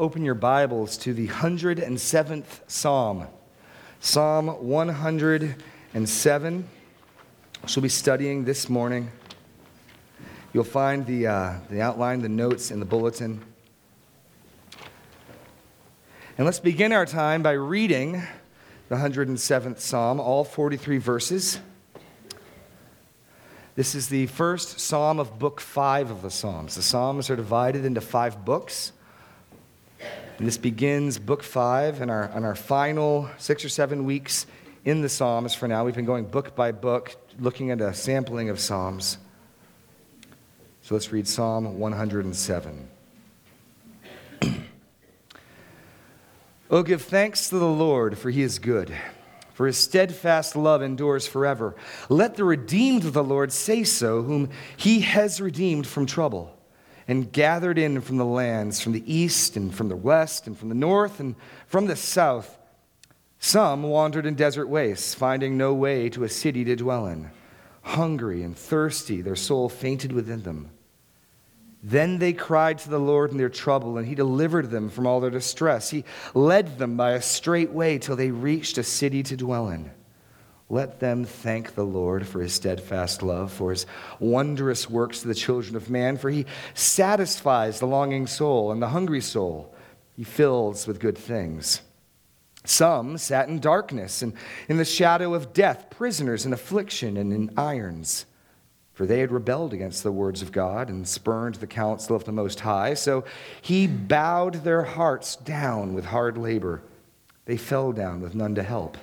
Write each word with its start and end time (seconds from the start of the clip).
open 0.00 0.24
your 0.24 0.34
Bibles 0.34 0.96
to 0.96 1.12
the 1.12 1.28
107th 1.28 2.60
Psalm, 2.66 3.26
Psalm 4.00 4.46
107. 4.46 6.68
We'll 7.76 7.82
be 7.82 7.88
studying 7.90 8.46
this 8.46 8.70
morning. 8.70 9.10
You'll 10.54 10.64
find 10.64 11.04
the, 11.04 11.26
uh, 11.26 11.54
the 11.68 11.82
outline, 11.82 12.22
the 12.22 12.30
notes 12.30 12.70
in 12.70 12.80
the 12.80 12.86
bulletin. 12.86 13.44
And 16.38 16.46
let's 16.46 16.60
begin 16.60 16.94
our 16.94 17.04
time 17.04 17.42
by 17.42 17.52
reading 17.52 18.22
the 18.88 18.96
107th 18.96 19.80
Psalm, 19.80 20.18
all 20.18 20.44
43 20.44 20.96
verses. 20.96 21.60
This 23.74 23.94
is 23.94 24.08
the 24.08 24.28
first 24.28 24.80
psalm 24.80 25.20
of 25.20 25.38
book 25.38 25.60
five 25.60 26.10
of 26.10 26.22
the 26.22 26.30
Psalms. 26.30 26.76
The 26.76 26.82
Psalms 26.82 27.28
are 27.28 27.36
divided 27.36 27.84
into 27.84 28.00
five 28.00 28.46
books. 28.46 28.92
And 30.40 30.46
this 30.46 30.56
begins 30.56 31.18
book 31.18 31.42
five, 31.42 32.00
and 32.00 32.10
our, 32.10 32.30
on 32.30 32.44
our 32.44 32.54
final 32.54 33.28
six 33.36 33.62
or 33.62 33.68
seven 33.68 34.06
weeks 34.06 34.46
in 34.86 35.02
the 35.02 35.08
Psalms 35.10 35.54
for 35.54 35.68
now. 35.68 35.84
We've 35.84 35.94
been 35.94 36.06
going 36.06 36.24
book 36.24 36.56
by 36.56 36.72
book, 36.72 37.14
looking 37.38 37.70
at 37.70 37.82
a 37.82 37.92
sampling 37.92 38.48
of 38.48 38.58
Psalms. 38.58 39.18
So 40.80 40.94
let's 40.94 41.12
read 41.12 41.28
Psalm 41.28 41.78
107. 41.78 42.88
oh, 46.70 46.82
give 46.84 47.02
thanks 47.02 47.50
to 47.50 47.58
the 47.58 47.68
Lord, 47.68 48.16
for 48.16 48.30
he 48.30 48.40
is 48.40 48.58
good 48.58 48.94
for 49.52 49.66
his 49.66 49.76
steadfast 49.76 50.56
love 50.56 50.80
endures 50.80 51.26
forever. 51.26 51.76
Let 52.08 52.36
the 52.36 52.44
redeemed 52.44 53.04
of 53.04 53.12
the 53.12 53.22
Lord 53.22 53.52
say 53.52 53.84
so, 53.84 54.22
whom 54.22 54.48
he 54.78 55.00
has 55.00 55.38
redeemed 55.38 55.86
from 55.86 56.06
trouble, 56.06 56.56
and 57.10 57.32
gathered 57.32 57.76
in 57.76 58.00
from 58.00 58.18
the 58.18 58.24
lands, 58.24 58.80
from 58.80 58.92
the 58.92 59.02
east, 59.12 59.56
and 59.56 59.74
from 59.74 59.88
the 59.88 59.96
west, 59.96 60.46
and 60.46 60.56
from 60.56 60.68
the 60.68 60.76
north, 60.76 61.18
and 61.18 61.34
from 61.66 61.86
the 61.86 61.96
south. 61.96 62.56
Some 63.40 63.82
wandered 63.82 64.26
in 64.26 64.36
desert 64.36 64.68
wastes, 64.68 65.12
finding 65.12 65.58
no 65.58 65.74
way 65.74 66.08
to 66.10 66.22
a 66.22 66.28
city 66.28 66.62
to 66.62 66.76
dwell 66.76 67.08
in. 67.08 67.32
Hungry 67.82 68.44
and 68.44 68.56
thirsty, 68.56 69.22
their 69.22 69.34
soul 69.34 69.68
fainted 69.68 70.12
within 70.12 70.44
them. 70.44 70.70
Then 71.82 72.20
they 72.20 72.32
cried 72.32 72.78
to 72.78 72.90
the 72.90 73.00
Lord 73.00 73.32
in 73.32 73.38
their 73.38 73.48
trouble, 73.48 73.98
and 73.98 74.06
he 74.06 74.14
delivered 74.14 74.70
them 74.70 74.88
from 74.88 75.04
all 75.04 75.18
their 75.18 75.30
distress. 75.30 75.90
He 75.90 76.04
led 76.32 76.78
them 76.78 76.96
by 76.96 77.14
a 77.14 77.22
straight 77.22 77.72
way 77.72 77.98
till 77.98 78.14
they 78.14 78.30
reached 78.30 78.78
a 78.78 78.84
city 78.84 79.24
to 79.24 79.36
dwell 79.36 79.68
in. 79.70 79.90
Let 80.70 81.00
them 81.00 81.24
thank 81.24 81.74
the 81.74 81.84
Lord 81.84 82.26
for 82.26 82.40
his 82.40 82.54
steadfast 82.54 83.22
love, 83.22 83.52
for 83.52 83.70
his 83.70 83.84
wondrous 84.18 84.88
works 84.88 85.20
to 85.20 85.28
the 85.28 85.34
children 85.34 85.76
of 85.76 85.90
man, 85.90 86.16
for 86.16 86.30
he 86.30 86.46
satisfies 86.74 87.78
the 87.78 87.86
longing 87.86 88.26
soul 88.26 88.72
and 88.72 88.80
the 88.80 88.88
hungry 88.88 89.20
soul. 89.20 89.74
He 90.16 90.24
fills 90.24 90.86
with 90.86 91.00
good 91.00 91.18
things. 91.18 91.82
Some 92.64 93.18
sat 93.18 93.48
in 93.48 93.58
darkness 93.58 94.22
and 94.22 94.32
in 94.68 94.78
the 94.78 94.84
shadow 94.84 95.34
of 95.34 95.52
death, 95.52 95.90
prisoners 95.90 96.46
in 96.46 96.52
affliction 96.52 97.16
and 97.16 97.32
in 97.32 97.50
irons 97.56 98.24
for 99.00 99.06
they 99.06 99.20
had 99.20 99.32
rebelled 99.32 99.72
against 99.72 100.02
the 100.02 100.12
words 100.12 100.42
of 100.42 100.52
God 100.52 100.90
and 100.90 101.08
spurned 101.08 101.54
the 101.54 101.66
counsel 101.66 102.14
of 102.14 102.24
the 102.24 102.32
Most 102.32 102.60
High. 102.60 102.92
So 102.92 103.24
he 103.62 103.86
bowed 103.86 104.56
their 104.56 104.82
hearts 104.82 105.36
down 105.36 105.94
with 105.94 106.04
hard 106.04 106.36
labor. 106.36 106.82
They 107.46 107.56
fell 107.56 107.92
down 107.92 108.20
with 108.20 108.34
none 108.34 108.54
to 108.56 108.62
help. 108.62 108.98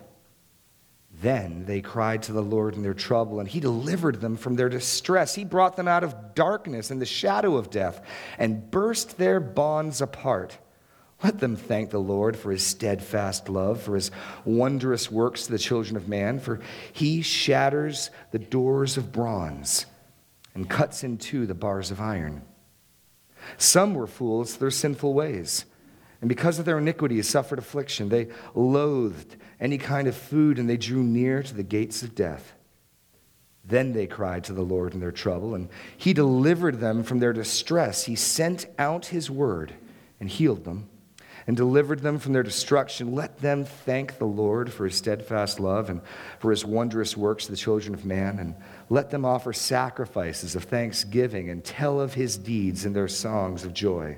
Then 1.21 1.65
they 1.65 1.81
cried 1.81 2.23
to 2.23 2.31
the 2.31 2.43
Lord 2.43 2.75
in 2.75 2.83
their 2.83 2.93
trouble, 2.93 3.39
and 3.39 3.49
he 3.49 3.59
delivered 3.59 4.21
them 4.21 4.35
from 4.35 4.55
their 4.55 4.69
distress. 4.69 5.33
He 5.33 5.43
brought 5.43 5.75
them 5.75 5.87
out 5.87 6.03
of 6.03 6.35
darkness 6.35 6.91
and 6.91 7.01
the 7.01 7.05
shadow 7.05 7.57
of 7.57 7.71
death 7.71 8.01
and 8.37 8.69
burst 8.69 9.17
their 9.17 9.39
bonds 9.39 9.99
apart. 9.99 10.59
Let 11.23 11.39
them 11.39 11.55
thank 11.55 11.89
the 11.89 11.99
Lord 11.99 12.38
for 12.38 12.51
his 12.51 12.63
steadfast 12.63 13.49
love, 13.49 13.81
for 13.81 13.95
his 13.95 14.11
wondrous 14.45 15.11
works 15.11 15.47
to 15.47 15.51
the 15.51 15.57
children 15.57 15.95
of 15.97 16.07
man, 16.07 16.39
for 16.39 16.59
he 16.93 17.23
shatters 17.23 18.11
the 18.29 18.38
doors 18.38 18.97
of 18.97 19.11
bronze 19.11 19.88
and 20.53 20.69
cuts 20.69 21.03
in 21.03 21.17
two 21.17 21.47
the 21.47 21.56
bars 21.56 21.89
of 21.89 22.00
iron. 22.00 22.44
Some 23.57 23.95
were 23.95 24.06
fools 24.06 24.53
to 24.53 24.59
their 24.59 24.72
sinful 24.72 25.16
ways, 25.16 25.66
and 26.22 26.29
because 26.29 26.59
of 26.59 26.66
their 26.66 26.79
iniquities 26.79 27.28
suffered 27.28 27.59
affliction. 27.59 28.09
They 28.09 28.28
loathed 28.55 29.35
any 29.59 29.78
kind 29.78 30.07
of 30.07 30.16
food, 30.16 30.57
and 30.59 30.69
they 30.69 30.78
drew 30.78 31.03
near 31.03 31.44
to 31.44 31.53
the 31.53 31.63
gates 31.63 32.01
of 32.03 32.16
death. 32.16 32.53
Then 33.63 33.94
they 33.94 34.07
cried 34.07 34.45
to 34.45 34.53
the 34.53 34.61
Lord 34.61 34.94
in 34.94 35.00
their 35.00 35.11
trouble, 35.11 35.53
and 35.53 35.69
he 35.97 36.13
delivered 36.13 36.79
them 36.79 37.03
from 37.03 37.19
their 37.19 37.33
distress. 37.33 38.06
He 38.06 38.16
sent 38.16 38.66
out 38.79 39.07
his 39.07 39.29
word 39.29 39.73
and 40.19 40.29
healed 40.29 40.63
them 40.63 40.89
and 41.47 41.56
delivered 41.56 42.00
them 42.00 42.19
from 42.19 42.33
their 42.33 42.44
destruction. 42.44 43.13
Let 43.13 43.39
them 43.39 43.63
thank 43.63 44.17
the 44.17 44.25
Lord 44.25 44.72
for 44.72 44.85
his 44.85 44.95
steadfast 44.95 45.59
love 45.59 45.89
and 45.89 46.01
for 46.39 46.51
his 46.51 46.66
wondrous 46.66 47.16
works 47.16 47.45
to 47.45 47.51
the 47.51 47.57
children 47.57 47.94
of 47.94 48.06
man. 48.06 48.39
And 48.39 48.56
let 48.89 49.09
them 49.09 49.23
offer 49.23 49.53
sacrifices 49.53 50.56
of 50.56 50.66
thanksgiving 50.66 51.50
and 51.50 51.63
tell 51.63 52.01
of 52.01 52.13
his 52.13 52.38
deeds 52.38 52.85
in 52.85 52.94
their 52.94 53.07
songs 53.07 53.63
of 53.63 53.73
joy. 53.73 54.17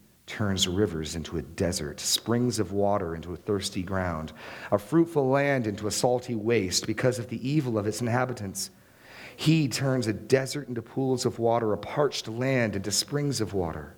turns 0.31 0.65
rivers 0.65 1.17
into 1.17 1.37
a 1.37 1.41
desert, 1.41 1.99
springs 1.99 2.57
of 2.57 2.71
water 2.71 3.15
into 3.15 3.33
a 3.33 3.37
thirsty 3.37 3.83
ground, 3.83 4.31
a 4.71 4.77
fruitful 4.77 5.27
land 5.27 5.67
into 5.67 5.87
a 5.87 5.91
salty 5.91 6.35
waste 6.35 6.87
because 6.87 7.19
of 7.19 7.27
the 7.27 7.47
evil 7.47 7.77
of 7.77 7.85
its 7.85 7.99
inhabitants. 7.99 8.69
He 9.35 9.67
turns 9.67 10.07
a 10.07 10.13
desert 10.13 10.69
into 10.69 10.81
pools 10.81 11.25
of 11.25 11.37
water, 11.37 11.73
a 11.73 11.77
parched 11.77 12.29
land 12.29 12.77
into 12.77 12.91
springs 12.91 13.41
of 13.41 13.53
water. 13.53 13.97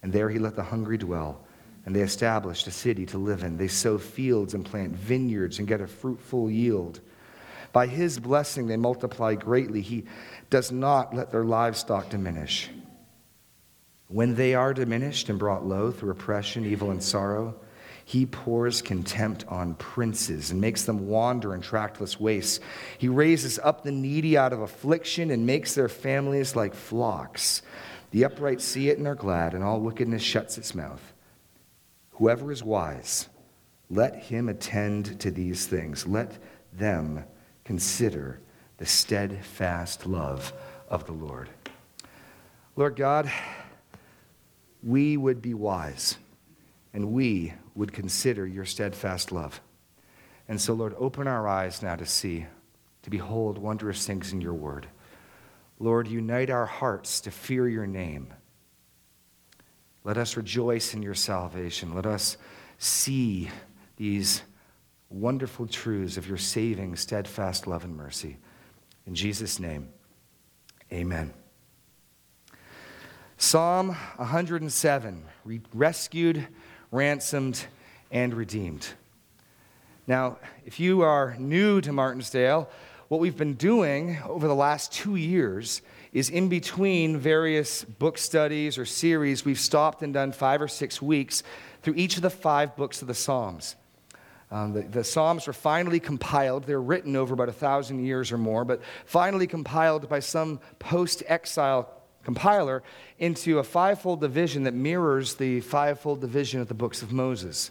And 0.00 0.12
there 0.12 0.30
he 0.30 0.38
let 0.38 0.54
the 0.54 0.62
hungry 0.62 0.96
dwell. 0.96 1.44
And 1.84 1.94
they 1.94 2.02
established 2.02 2.68
a 2.68 2.70
city 2.70 3.04
to 3.06 3.18
live 3.18 3.42
in. 3.42 3.56
They 3.56 3.66
sow 3.66 3.98
fields 3.98 4.54
and 4.54 4.64
plant 4.64 4.94
vineyards 4.94 5.58
and 5.58 5.66
get 5.66 5.80
a 5.80 5.88
fruitful 5.88 6.52
yield. 6.52 7.00
By 7.72 7.88
his 7.88 8.20
blessing, 8.20 8.68
they 8.68 8.76
multiply 8.76 9.34
greatly. 9.34 9.80
He 9.80 10.04
does 10.50 10.70
not 10.70 11.16
let 11.16 11.32
their 11.32 11.44
livestock 11.44 12.10
diminish. 12.10 12.70
When 14.08 14.34
they 14.34 14.54
are 14.54 14.74
diminished 14.74 15.28
and 15.28 15.38
brought 15.38 15.66
low 15.66 15.90
through 15.90 16.10
oppression, 16.10 16.64
evil, 16.64 16.90
and 16.90 17.02
sorrow, 17.02 17.56
he 18.04 18.26
pours 18.26 18.82
contempt 18.82 19.46
on 19.48 19.76
princes 19.76 20.50
and 20.50 20.60
makes 20.60 20.84
them 20.84 21.08
wander 21.08 21.54
in 21.54 21.62
trackless 21.62 22.20
wastes. 22.20 22.60
He 22.98 23.08
raises 23.08 23.58
up 23.58 23.82
the 23.82 23.92
needy 23.92 24.36
out 24.36 24.52
of 24.52 24.60
affliction 24.60 25.30
and 25.30 25.46
makes 25.46 25.74
their 25.74 25.88
families 25.88 26.54
like 26.54 26.74
flocks. 26.74 27.62
The 28.10 28.24
upright 28.24 28.60
see 28.60 28.90
it 28.90 28.98
and 28.98 29.06
are 29.06 29.14
glad, 29.14 29.54
and 29.54 29.64
all 29.64 29.80
wickedness 29.80 30.22
shuts 30.22 30.58
its 30.58 30.74
mouth. 30.74 31.14
Whoever 32.12 32.52
is 32.52 32.62
wise, 32.62 33.28
let 33.90 34.14
him 34.14 34.48
attend 34.48 35.18
to 35.20 35.30
these 35.30 35.66
things. 35.66 36.06
Let 36.06 36.38
them 36.72 37.24
consider 37.64 38.40
the 38.76 38.86
steadfast 38.86 40.06
love 40.06 40.52
of 40.88 41.06
the 41.06 41.12
Lord. 41.12 41.48
Lord 42.76 42.96
God, 42.96 43.32
we 44.84 45.16
would 45.16 45.40
be 45.40 45.54
wise 45.54 46.18
and 46.92 47.12
we 47.12 47.54
would 47.74 47.92
consider 47.92 48.46
your 48.46 48.64
steadfast 48.64 49.32
love. 49.32 49.60
And 50.46 50.60
so, 50.60 50.74
Lord, 50.74 50.94
open 50.98 51.26
our 51.26 51.48
eyes 51.48 51.82
now 51.82 51.96
to 51.96 52.06
see, 52.06 52.46
to 53.02 53.10
behold 53.10 53.58
wondrous 53.58 54.06
things 54.06 54.32
in 54.32 54.40
your 54.40 54.52
word. 54.52 54.86
Lord, 55.78 56.06
unite 56.06 56.50
our 56.50 56.66
hearts 56.66 57.20
to 57.22 57.30
fear 57.30 57.68
your 57.68 57.86
name. 57.86 58.32
Let 60.04 60.18
us 60.18 60.36
rejoice 60.36 60.92
in 60.92 61.02
your 61.02 61.14
salvation. 61.14 61.94
Let 61.94 62.06
us 62.06 62.36
see 62.78 63.50
these 63.96 64.42
wonderful 65.08 65.66
truths 65.66 66.16
of 66.18 66.28
your 66.28 66.36
saving, 66.36 66.96
steadfast 66.96 67.66
love 67.66 67.84
and 67.84 67.96
mercy. 67.96 68.36
In 69.06 69.14
Jesus' 69.14 69.58
name, 69.58 69.88
amen. 70.92 71.32
Psalm 73.36 73.88
107 74.16 75.24
rescued, 75.74 76.46
ransomed, 76.92 77.66
and 78.10 78.32
redeemed. 78.32 78.86
Now, 80.06 80.38
if 80.64 80.78
you 80.78 81.02
are 81.02 81.34
new 81.38 81.80
to 81.80 81.92
Martinsdale, 81.92 82.70
what 83.08 83.20
we've 83.20 83.36
been 83.36 83.54
doing 83.54 84.18
over 84.26 84.46
the 84.46 84.54
last 84.54 84.92
two 84.92 85.16
years 85.16 85.82
is 86.12 86.30
in 86.30 86.48
between 86.48 87.18
various 87.18 87.84
book 87.84 88.18
studies 88.18 88.78
or 88.78 88.86
series, 88.86 89.44
we've 89.44 89.58
stopped 89.58 90.02
and 90.02 90.14
done 90.14 90.30
five 90.30 90.62
or 90.62 90.68
six 90.68 91.02
weeks 91.02 91.42
through 91.82 91.94
each 91.96 92.16
of 92.16 92.22
the 92.22 92.30
five 92.30 92.76
books 92.76 93.02
of 93.02 93.08
the 93.08 93.14
Psalms. 93.14 93.74
Um, 94.50 94.72
the, 94.72 94.82
the, 94.82 95.04
Psalms 95.04 95.48
were 95.48 95.52
finally 95.52 95.98
compiled. 95.98 96.64
They're 96.64 96.80
written 96.80 97.16
over 97.16 97.34
about 97.34 97.48
a 97.48 97.52
thousand 97.52 98.04
years 98.04 98.30
or 98.30 98.38
more, 98.38 98.64
but 98.64 98.80
finally 99.04 99.48
compiled 99.48 100.08
by 100.08 100.20
some 100.20 100.60
post 100.78 101.24
exile 101.26 101.90
compiler 102.24 102.82
into 103.18 103.58
a 103.58 103.64
fivefold 103.64 104.20
division 104.20 104.64
that 104.64 104.74
mirrors 104.74 105.34
the 105.34 105.60
fivefold 105.60 106.20
division 106.20 106.60
of 106.60 106.68
the 106.68 106.74
books 106.74 107.02
of 107.02 107.12
Moses. 107.12 107.70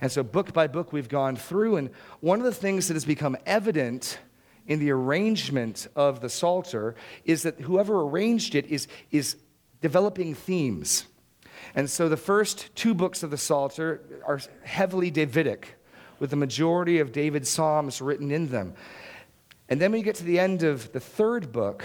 And 0.00 0.10
so, 0.10 0.22
book 0.22 0.52
by 0.52 0.66
book, 0.66 0.92
we've 0.92 1.08
gone 1.08 1.36
through, 1.36 1.76
and 1.76 1.90
one 2.20 2.38
of 2.38 2.44
the 2.44 2.52
things 2.52 2.88
that 2.88 2.94
has 2.94 3.04
become 3.04 3.36
evident 3.46 4.18
in 4.66 4.78
the 4.78 4.90
arrangement 4.90 5.86
of 5.94 6.20
the 6.20 6.28
Psalter 6.28 6.94
is 7.24 7.42
that 7.42 7.60
whoever 7.60 8.02
arranged 8.02 8.54
it 8.54 8.66
is, 8.66 8.88
is 9.10 9.36
developing 9.80 10.34
themes. 10.34 11.06
And 11.74 11.88
so, 11.88 12.08
the 12.08 12.16
first 12.16 12.74
two 12.74 12.94
books 12.94 13.22
of 13.22 13.30
the 13.30 13.38
Psalter 13.38 14.00
are 14.26 14.40
heavily 14.64 15.10
Davidic, 15.10 15.78
with 16.18 16.30
the 16.30 16.36
majority 16.36 16.98
of 16.98 17.12
David's 17.12 17.48
Psalms 17.48 18.00
written 18.00 18.30
in 18.30 18.48
them. 18.48 18.74
And 19.68 19.80
then 19.80 19.92
when 19.92 20.00
you 20.00 20.04
get 20.04 20.16
to 20.16 20.24
the 20.24 20.38
end 20.38 20.64
of 20.64 20.92
the 20.92 21.00
third 21.00 21.52
book, 21.52 21.84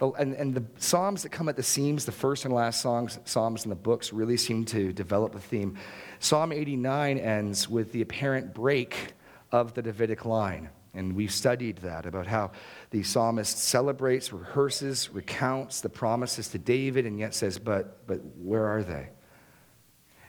and, 0.00 0.34
and 0.34 0.54
the 0.54 0.64
Psalms 0.78 1.22
that 1.22 1.28
come 1.30 1.48
at 1.48 1.56
the 1.56 1.62
seams, 1.62 2.04
the 2.04 2.12
first 2.12 2.44
and 2.44 2.52
last 2.52 2.80
songs, 2.80 3.18
Psalms 3.24 3.64
in 3.64 3.70
the 3.70 3.76
books, 3.76 4.12
really 4.12 4.36
seem 4.36 4.64
to 4.66 4.92
develop 4.92 5.34
a 5.34 5.38
theme. 5.38 5.76
Psalm 6.18 6.52
89 6.52 7.18
ends 7.18 7.68
with 7.68 7.92
the 7.92 8.02
apparent 8.02 8.52
break 8.52 9.12
of 9.52 9.74
the 9.74 9.82
Davidic 9.82 10.24
line. 10.24 10.70
And 10.94 11.16
we've 11.16 11.32
studied 11.32 11.78
that 11.78 12.04
about 12.04 12.26
how 12.26 12.50
the 12.90 13.02
psalmist 13.02 13.58
celebrates, 13.58 14.32
rehearses, 14.32 15.08
recounts 15.10 15.80
the 15.80 15.88
promises 15.88 16.48
to 16.48 16.58
David, 16.58 17.06
and 17.06 17.18
yet 17.18 17.34
says, 17.34 17.58
But, 17.58 18.06
but 18.06 18.20
where 18.36 18.66
are 18.66 18.82
they? 18.82 19.08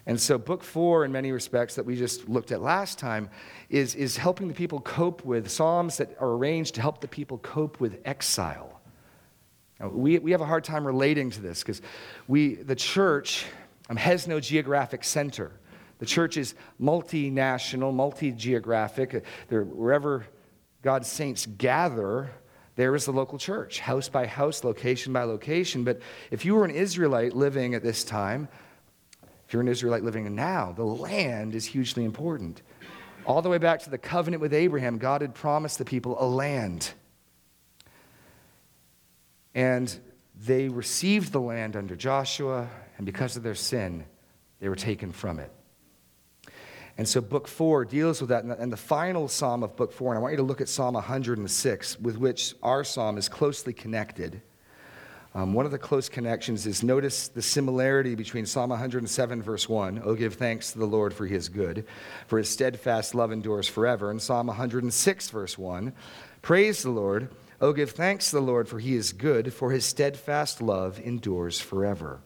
And 0.06 0.20
so, 0.20 0.38
book 0.38 0.64
four, 0.64 1.06
in 1.06 1.12
many 1.12 1.32
respects, 1.32 1.76
that 1.76 1.86
we 1.86 1.96
just 1.96 2.30
looked 2.30 2.52
at 2.52 2.62
last 2.62 3.00
time, 3.00 3.30
is, 3.70 3.96
is 3.96 4.18
helping 4.18 4.48
the 4.48 4.54
people 4.54 4.80
cope 4.82 5.24
with 5.26 5.50
psalms 5.50 5.98
that 5.98 6.16
are 6.20 6.32
arranged 6.32 6.76
to 6.76 6.82
help 6.82 7.02
the 7.02 7.08
people 7.08 7.38
cope 7.40 7.80
with 7.80 8.00
exile. 8.06 8.82
We, 9.92 10.20
we 10.20 10.32
have 10.32 10.42
a 10.42 10.46
hard 10.46 10.64
time 10.64 10.86
relating 10.86 11.30
to 11.32 11.42
this 11.42 11.62
because 11.62 11.82
we, 12.28 12.56
the 12.56 12.76
church 12.76 13.46
um, 13.90 13.98
has 13.98 14.28
no 14.28 14.40
geographic 14.40 15.04
center. 15.04 15.52
The 16.00 16.06
church 16.06 16.38
is 16.38 16.56
multinational, 16.82 17.94
multi 17.94 18.32
geographic. 18.32 19.26
Wherever 19.50 20.26
God's 20.82 21.08
saints 21.08 21.46
gather, 21.46 22.30
there 22.76 22.96
is 22.96 23.06
the 23.06 23.14
local 23.14 23.38
church, 23.38 23.80
house 23.80 24.10
by 24.10 24.26
house, 24.26 24.64
location 24.64 25.14
by 25.14 25.24
location. 25.24 25.84
But 25.84 26.02
if 26.32 26.44
you 26.44 26.56
were 26.56 26.66
an 26.66 26.72
Israelite 26.72 27.36
living 27.36 27.76
at 27.76 27.84
this 27.84 28.04
time, 28.04 28.48
if 29.48 29.54
you're 29.54 29.62
an 29.62 29.68
Israelite 29.68 30.04
living 30.04 30.34
now, 30.34 30.72
the 30.72 30.84
land 30.84 31.54
is 31.54 31.66
hugely 31.66 32.04
important. 32.04 32.62
All 33.26 33.42
the 33.42 33.50
way 33.50 33.58
back 33.58 33.80
to 33.82 33.90
the 33.90 33.98
covenant 33.98 34.42
with 34.42 34.54
Abraham, 34.54 34.98
God 34.98 35.22
had 35.22 35.34
promised 35.34 35.78
the 35.78 35.86
people 35.86 36.18
a 36.20 36.26
land. 36.26 36.94
And 39.56 40.00
they 40.36 40.68
received 40.70 41.32
the 41.32 41.42
land 41.42 41.76
under 41.76 41.96
Joshua, 41.96 42.70
and 42.98 43.06
because 43.06 43.38
of 43.38 43.44
their 43.44 43.56
sin, 43.56 44.06
they 44.60 44.70
were 44.70 44.76
taken 44.76 45.12
from 45.12 45.40
it. 45.40 45.52
And 46.98 47.08
so, 47.08 47.22
book 47.22 47.48
four 47.48 47.86
deals 47.86 48.22
with 48.22 48.30
that. 48.30 48.44
And 48.44 48.72
the 48.72 48.78
final 48.78 49.28
psalm 49.28 49.64
of 49.64 49.76
book 49.76 49.92
four, 49.92 50.14
and 50.14 50.20
I 50.20 50.22
want 50.22 50.34
you 50.34 50.38
to 50.38 50.44
look 50.44 50.62
at 50.62 50.70
Psalm 50.70 50.94
106, 50.94 52.00
with 52.00 52.18
which 52.18 52.54
our 52.62 52.84
psalm 52.84 53.18
is 53.18 53.28
closely 53.28 53.74
connected. 53.74 54.42
Um, 55.36 55.56
one 55.56 55.66
of 55.66 55.72
the 55.72 55.80
close 55.80 56.10
connections 56.10 56.68
is 56.68 56.84
notice 56.84 57.28
the 57.28 57.42
similarity 57.42 58.14
between 58.14 58.46
Psalm 58.46 58.70
107, 58.70 59.42
verse 59.42 59.68
1, 59.68 60.04
Oh, 60.06 60.14
give 60.14 60.36
thanks 60.36 60.72
to 60.74 60.80
the 60.80 60.86
Lord, 60.86 61.12
for 61.12 61.26
his 61.26 61.50
good, 61.50 61.88
for 62.28 62.38
his 62.38 62.50
steadfast 62.50 63.16
love 63.16 63.32
endures 63.32 63.68
forever, 63.68 64.12
and 64.12 64.22
Psalm 64.22 64.46
106, 64.46 65.30
verse 65.32 65.58
1, 65.58 65.92
Praise 66.44 66.84
the 66.84 66.92
Lord, 66.92 67.30
Oh, 67.64 67.72
give 67.72 67.92
thanks 67.92 68.30
to 68.30 68.36
the 68.36 68.42
Lord, 68.42 68.68
for 68.68 68.78
he 68.78 68.94
is 68.94 69.14
good, 69.14 69.54
for 69.54 69.72
his 69.72 69.86
steadfast 69.86 70.62
love 70.62 71.00
endures 71.00 71.62
forever. 71.62 72.20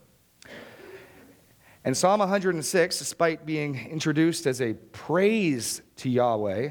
And 1.85 1.95
Psalm 1.95 2.21
106, 2.21 2.97
despite 2.97 3.45
being 3.45 3.87
introduced 3.87 4.47
as 4.47 4.61
a 4.61 4.73
praise 4.73 5.83
to 5.97 6.09
Yahweh, 6.09 6.69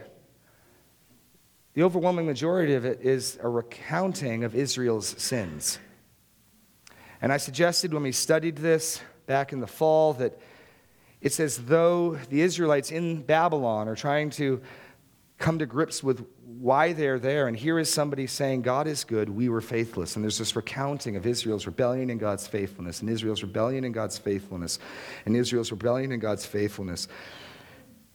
the 1.74 1.82
overwhelming 1.84 2.26
majority 2.26 2.74
of 2.74 2.84
it 2.84 3.02
is 3.02 3.38
a 3.40 3.48
recounting 3.48 4.42
of 4.42 4.56
Israel's 4.56 5.14
sins. 5.16 5.78
And 7.22 7.32
I 7.32 7.36
suggested 7.36 7.94
when 7.94 8.02
we 8.02 8.10
studied 8.10 8.56
this 8.56 9.00
back 9.26 9.52
in 9.52 9.60
the 9.60 9.68
fall 9.68 10.12
that 10.14 10.40
it's 11.20 11.38
as 11.38 11.66
though 11.66 12.16
the 12.30 12.40
Israelites 12.40 12.90
in 12.90 13.22
Babylon 13.22 13.86
are 13.86 13.94
trying 13.94 14.30
to 14.30 14.60
come 15.38 15.58
to 15.58 15.66
grips 15.66 16.02
with 16.02 16.26
why 16.44 16.92
they're 16.92 17.18
there. 17.18 17.48
And 17.48 17.56
here 17.56 17.78
is 17.78 17.92
somebody 17.92 18.26
saying, 18.26 18.62
God 18.62 18.86
is 18.86 19.04
good, 19.04 19.28
we 19.28 19.48
were 19.48 19.60
faithless. 19.60 20.16
And 20.16 20.24
there's 20.24 20.38
this 20.38 20.56
recounting 20.56 21.16
of 21.16 21.26
Israel's 21.26 21.66
rebellion 21.66 22.10
and 22.10 22.18
God's 22.18 22.46
faithfulness, 22.46 23.00
and 23.00 23.10
Israel's 23.10 23.42
rebellion 23.42 23.84
and 23.84 23.92
God's 23.92 24.18
faithfulness, 24.18 24.78
and 25.24 25.36
Israel's 25.36 25.70
rebellion 25.70 26.12
and 26.12 26.20
God's 26.20 26.46
faithfulness. 26.46 27.08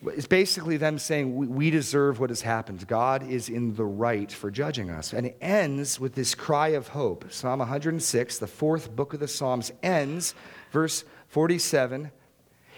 It's 0.04 0.28
basically 0.28 0.78
them 0.78 0.98
saying, 0.98 1.50
We 1.54 1.70
deserve 1.70 2.20
what 2.20 2.32
has 2.32 2.42
happened. 2.42 2.88
God 2.88 3.30
is 3.30 3.50
in 3.50 3.76
the 3.76 3.86
right 3.86 4.32
for 4.32 4.50
judging 4.50 4.90
us. 4.90 5.14
And 5.14 5.28
it 5.28 5.38
ends 5.40 6.00
with 6.00 6.16
this 6.16 6.34
cry 6.34 6.70
of 6.70 6.88
hope. 6.88 7.32
Psalm 7.32 7.60
106, 7.60 8.40
the 8.40 8.48
fourth 8.48 8.96
book 8.96 9.14
of 9.14 9.20
the 9.20 9.28
Psalms, 9.28 9.72
ends, 9.84 10.34
verse 10.72 11.04
47 11.28 12.10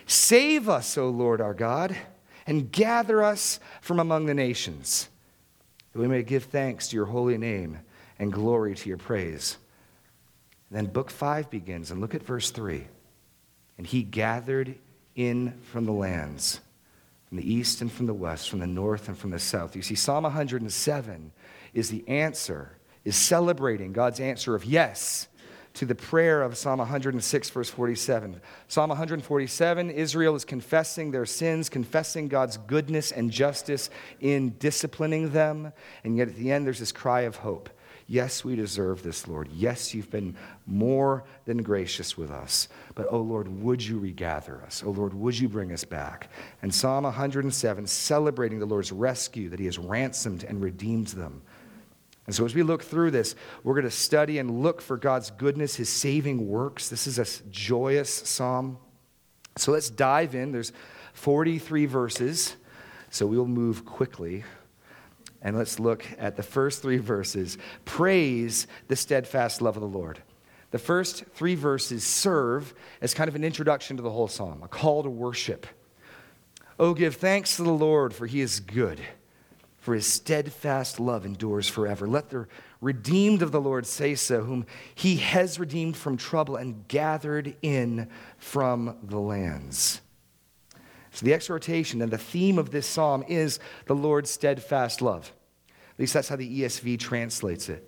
Save 0.06 0.68
us, 0.68 0.98
O 0.98 1.10
Lord 1.10 1.40
our 1.40 1.54
God 1.54 1.96
and 2.46 2.72
gather 2.72 3.24
us 3.24 3.60
from 3.82 4.00
among 4.00 4.26
the 4.26 4.34
nations, 4.34 5.10
that 5.92 6.00
we 6.00 6.08
may 6.08 6.24
give 6.24 6.46
thanks 6.46 6.88
to 6.90 6.96
your 6.96 7.06
holy 7.06 7.38
name 7.38 7.80
and 8.20 8.32
glory 8.32 8.76
to 8.76 8.90
your 8.90 8.98
praise. 8.98 9.58
Then 10.72 10.86
book 10.88 11.10
five 11.10 11.50
begins, 11.50 11.92
and 11.92 12.02
look 12.02 12.16
at 12.16 12.24
verse 12.24 12.50
three. 12.50 12.88
And 13.78 13.86
he 13.86 14.04
gathered 14.04 14.76
in 15.16 15.60
from 15.72 15.86
the 15.86 15.92
lands, 15.92 16.60
from 17.28 17.38
the 17.38 17.54
east 17.54 17.82
and 17.82 17.92
from 17.92 18.08
the 18.08 18.14
west, 18.14 18.50
from 18.50 18.60
the 18.60 18.68
north 18.68 19.08
and 19.08 19.18
from 19.18 19.32
the 19.32 19.40
south. 19.40 19.76
You 19.76 19.82
see, 19.82 19.96
Psalm 19.96 20.24
107 20.24 21.32
is 21.74 21.90
the 21.90 22.08
answer, 22.08 22.78
is 23.04 23.16
celebrating 23.16 23.94
God's 23.94 24.20
answer 24.20 24.56
of 24.56 24.66
yes 24.66 25.28
to 25.74 25.86
the 25.86 25.96
prayer 25.96 26.44
of 26.44 26.56
Psalm 26.56 26.80
106, 26.80 27.50
verse 27.50 27.70
47. 27.70 28.40
Psalm 28.68 28.90
147 28.90 29.90
Israel 29.90 30.36
is 30.36 30.46
confessing 30.46 31.12
their 31.12 31.26
sins, 31.26 31.70
confessing 31.70 32.28
God's 32.28 32.58
goodness 32.58 33.12
and 33.12 33.32
justice 33.32 33.90
in 34.20 34.56
disciplining 34.60 35.32
them. 35.32 35.74
And 36.04 36.16
yet 36.16 36.30
at 36.30 36.36
the 36.36 36.52
end, 36.52 36.66
there's 36.66 36.80
this 36.80 36.92
cry 36.92 37.22
of 37.22 37.38
hope. 37.38 37.70
Yes, 38.06 38.44
we 38.44 38.56
deserve 38.56 39.02
this, 39.02 39.28
Lord. 39.28 39.48
Yes, 39.52 39.94
you've 39.94 40.12
been 40.12 40.36
more 40.66 41.24
than 41.46 41.64
gracious 41.64 42.18
with 42.18 42.32
us. 42.32 42.68
But, 42.96 43.08
oh 43.10 43.22
Lord, 43.22 43.48
would 43.48 43.84
you 43.84 43.98
regather 43.98 44.62
us? 44.62 44.84
Oh 44.86 44.92
Lord, 44.92 45.14
would 45.14 45.40
you 45.40 45.48
bring 45.48 45.72
us 45.72 45.86
back? 45.86 46.30
And 46.62 46.74
Psalm 46.74 47.06
107, 47.06 47.88
celebrating 47.88 48.60
the 48.60 48.66
Lord's 48.66 48.92
rescue, 48.92 49.50
that 49.50 49.60
he 49.60 49.66
has 49.66 49.80
ransomed 49.80 50.44
and 50.44 50.62
redeemed 50.62 51.08
them. 51.08 51.42
And 52.26 52.34
so, 52.34 52.46
as 52.46 52.56
we 52.56 52.64
look 52.64 52.84
through 52.84 53.12
this, 53.12 53.36
we're 53.64 53.74
going 53.74 53.84
to 53.84 53.92
study 53.92 54.40
and 54.40 54.64
look 54.64 54.82
for 54.82 54.96
God's 54.96 55.30
goodness, 55.32 55.76
His 55.76 55.90
saving 55.90 56.48
works. 56.48 56.90
This 56.90 57.06
is 57.06 57.20
a 57.20 57.26
joyous 57.50 58.10
psalm. 58.10 58.78
So, 59.58 59.74
let's 59.74 59.90
dive 59.90 60.34
in. 60.34 60.52
There's 60.52 60.72
43 61.14 61.86
verses, 61.86 62.56
so 63.10 63.26
we'll 63.26 63.46
move 63.46 63.86
quickly. 63.86 64.44
And 65.42 65.58
let's 65.58 65.80
look 65.80 66.06
at 66.18 66.38
the 66.38 66.44
first 66.44 66.82
three 66.82 66.98
verses. 66.98 67.58
Praise 67.84 68.68
the 68.88 68.96
steadfast 68.96 69.62
love 69.62 69.76
of 69.76 69.82
the 69.82 69.88
Lord. 69.88 70.22
The 70.72 70.80
first 70.80 71.26
three 71.34 71.56
verses 71.56 72.06
serve 72.06 72.74
as 73.02 73.14
kind 73.14 73.28
of 73.28 73.36
an 73.36 73.44
introduction 73.44 73.98
to 73.98 74.04
the 74.04 74.10
whole 74.10 74.30
psalm, 74.30 74.64
a 74.64 74.70
call 74.70 75.04
to 75.04 75.10
worship. 75.10 75.68
Oh, 76.80 76.94
give 76.94 77.16
thanks 77.16 77.58
to 77.58 77.64
the 77.64 77.74
Lord, 77.74 78.14
for 78.14 78.26
He 78.26 78.40
is 78.40 78.62
good 78.62 79.02
for 79.84 79.94
his 79.94 80.08
steadfast 80.08 80.98
love 80.98 81.26
endures 81.26 81.68
forever. 81.68 82.08
Let 82.08 82.30
the 82.30 82.48
redeemed 82.80 83.42
of 83.42 83.52
the 83.52 83.60
Lord 83.60 83.86
say 83.86 84.16
so, 84.16 84.42
whom 84.44 84.66
he 84.96 85.18
has 85.18 85.60
redeemed 85.60 85.98
from 85.98 86.16
trouble 86.16 86.56
and 86.56 86.88
gathered 86.88 87.58
in 87.62 88.08
from 88.38 88.96
the 89.04 89.20
lands. 89.20 90.00
So 91.12 91.26
the 91.26 91.34
exhortation 91.34 92.02
and 92.02 92.10
the 92.10 92.18
theme 92.18 92.58
of 92.58 92.72
this 92.72 92.88
psalm 92.88 93.26
is 93.28 93.60
the 93.86 93.94
Lord's 93.94 94.30
steadfast 94.30 95.02
love. 95.02 95.34
At 95.68 96.00
least 96.00 96.14
that's 96.14 96.30
how 96.30 96.38
the 96.38 96.62
ESV 96.62 96.98
translates 96.98 97.68
it. 97.68 97.86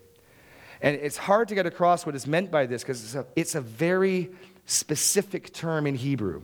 And 0.82 0.98
it's 0.98 1.16
hard 1.16 1.48
to 1.48 1.56
get 1.56 1.66
across 1.66 2.06
what 2.06 2.14
is 2.14 2.28
meant 2.28 2.52
by 2.52 2.66
this 2.66 2.84
because 2.84 3.06
it's 3.06 3.16
a, 3.16 3.25
it's 3.38 3.56
a 3.56 3.62
very 3.62 4.32
specific 4.66 5.54
term 5.54 5.88
in 5.88 5.96
Hebrew. 5.96 6.42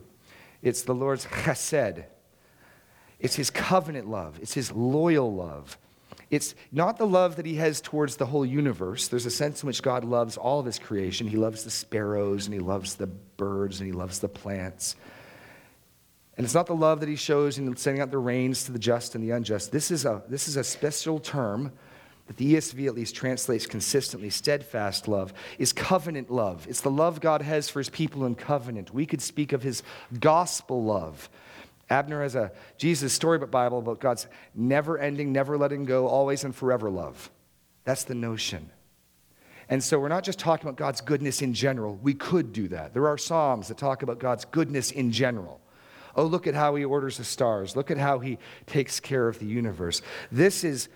It's 0.61 0.83
the 0.83 0.95
Lord's 0.95 1.25
chesed. 1.25 2.05
It's 3.21 3.35
his 3.35 3.49
covenant 3.49 4.09
love. 4.09 4.39
It's 4.41 4.53
his 4.53 4.71
loyal 4.71 5.33
love. 5.33 5.77
It's 6.31 6.55
not 6.71 6.97
the 6.97 7.05
love 7.05 7.35
that 7.35 7.45
he 7.45 7.55
has 7.55 7.81
towards 7.81 8.15
the 8.15 8.25
whole 8.25 8.45
universe. 8.45 9.09
There's 9.09 9.25
a 9.25 9.31
sense 9.31 9.63
in 9.63 9.67
which 9.67 9.83
God 9.83 10.03
loves 10.03 10.37
all 10.37 10.59
of 10.59 10.65
his 10.65 10.79
creation. 10.79 11.27
He 11.27 11.37
loves 11.37 11.63
the 11.63 11.69
sparrows 11.69 12.47
and 12.47 12.53
he 12.53 12.59
loves 12.59 12.95
the 12.95 13.07
birds 13.07 13.79
and 13.79 13.87
he 13.87 13.91
loves 13.91 14.19
the 14.19 14.29
plants. 14.29 14.95
And 16.37 16.45
it's 16.45 16.55
not 16.55 16.67
the 16.67 16.75
love 16.75 17.01
that 17.01 17.09
he 17.09 17.17
shows 17.17 17.57
in 17.57 17.75
sending 17.75 18.01
out 18.01 18.11
the 18.11 18.17
rains 18.17 18.63
to 18.63 18.71
the 18.71 18.79
just 18.79 19.13
and 19.13 19.23
the 19.23 19.31
unjust. 19.31 19.71
This 19.71 19.91
is 19.91 20.05
a, 20.05 20.23
this 20.27 20.47
is 20.47 20.55
a 20.55 20.63
special 20.63 21.19
term 21.19 21.73
that 22.27 22.37
the 22.37 22.55
ESV 22.55 22.87
at 22.87 22.95
least 22.95 23.13
translates 23.13 23.65
consistently 23.65 24.29
steadfast 24.29 25.09
love 25.09 25.33
is 25.59 25.73
covenant 25.73 26.31
love. 26.31 26.65
It's 26.69 26.79
the 26.79 26.89
love 26.89 27.19
God 27.19 27.41
has 27.41 27.69
for 27.69 27.79
his 27.79 27.89
people 27.89 28.25
in 28.25 28.35
covenant. 28.35 28.93
We 28.93 29.05
could 29.05 29.21
speak 29.21 29.51
of 29.51 29.63
his 29.63 29.83
gospel 30.17 30.81
love 30.81 31.29
Abner 31.91 32.23
has 32.23 32.35
a 32.35 32.51
Jesus 32.77 33.11
storybook 33.11 33.51
Bible 33.51 33.79
about 33.79 33.99
God's 33.99 34.27
never 34.55 34.97
ending, 34.97 35.33
never 35.33 35.57
letting 35.57 35.83
go, 35.83 36.07
always 36.07 36.45
and 36.45 36.55
forever 36.55 36.89
love. 36.89 37.29
That's 37.83 38.05
the 38.05 38.15
notion. 38.15 38.71
And 39.67 39.83
so 39.83 39.99
we're 39.99 40.07
not 40.07 40.23
just 40.23 40.39
talking 40.39 40.67
about 40.67 40.77
God's 40.77 41.01
goodness 41.01 41.41
in 41.41 41.53
general. 41.53 41.99
We 42.01 42.13
could 42.13 42.53
do 42.53 42.69
that. 42.69 42.93
There 42.93 43.07
are 43.07 43.17
Psalms 43.17 43.67
that 43.67 43.77
talk 43.77 44.03
about 44.03 44.19
God's 44.19 44.45
goodness 44.45 44.91
in 44.91 45.11
general. 45.11 45.59
Oh, 46.15 46.25
look 46.25 46.47
at 46.47 46.55
how 46.55 46.75
he 46.75 46.85
orders 46.85 47.17
the 47.17 47.23
stars. 47.23 47.75
Look 47.75 47.91
at 47.91 47.97
how 47.97 48.19
he 48.19 48.37
takes 48.65 48.99
care 48.99 49.27
of 49.27 49.39
the 49.39 49.45
universe. 49.45 50.01
This 50.31 50.63
is 50.63 50.89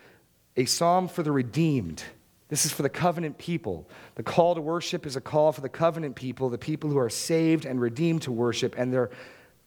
a 0.57 0.65
psalm 0.65 1.07
for 1.07 1.23
the 1.23 1.31
redeemed. 1.31 2.03
This 2.47 2.65
is 2.65 2.71
for 2.71 2.83
the 2.83 2.89
covenant 2.89 3.37
people. 3.37 3.89
The 4.15 4.23
call 4.23 4.55
to 4.55 4.61
worship 4.61 5.05
is 5.05 5.15
a 5.15 5.21
call 5.21 5.51
for 5.51 5.61
the 5.61 5.69
covenant 5.69 6.15
people, 6.15 6.49
the 6.49 6.57
people 6.57 6.89
who 6.89 6.97
are 6.97 7.09
saved 7.09 7.65
and 7.65 7.81
redeemed 7.81 8.21
to 8.23 8.31
worship, 8.31 8.75
and 8.77 8.93
they're 8.93 9.09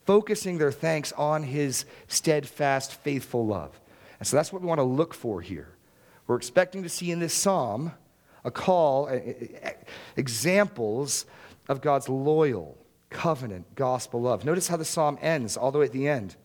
focusing 0.09 0.57
their 0.57 0.73
thanks 0.73 1.12
on 1.19 1.43
his 1.43 1.85
steadfast, 2.07 2.95
faithful 2.95 3.47
love. 3.47 3.79
And 4.19 4.27
so 4.27 4.38
that's 4.38 4.50
what 4.50 4.62
we 4.62 4.67
want 4.67 4.79
to 4.79 4.83
look 4.83 5.12
for 5.12 5.43
here. 5.43 5.69
We're 6.27 6.37
expecting 6.37 6.83
to 6.83 6.88
see 6.88 7.11
in 7.11 7.19
this 7.19 7.35
psalm 7.35 7.93
a 8.43 8.50
call, 8.50 9.11
examples 10.17 11.27
of 11.69 11.83
God's 11.83 12.09
loyal, 12.09 12.79
covenant, 13.11 13.75
gospel 13.75 14.23
love. 14.23 14.47
Notice 14.47 14.67
how 14.69 14.79
the 14.79 14.85
psalm 14.87 15.19
ends 15.21 15.59
all 15.59 15.71
the 15.71 15.79
way 15.79 15.85
at 15.85 15.93
the 15.93 16.09
end. 16.09 16.37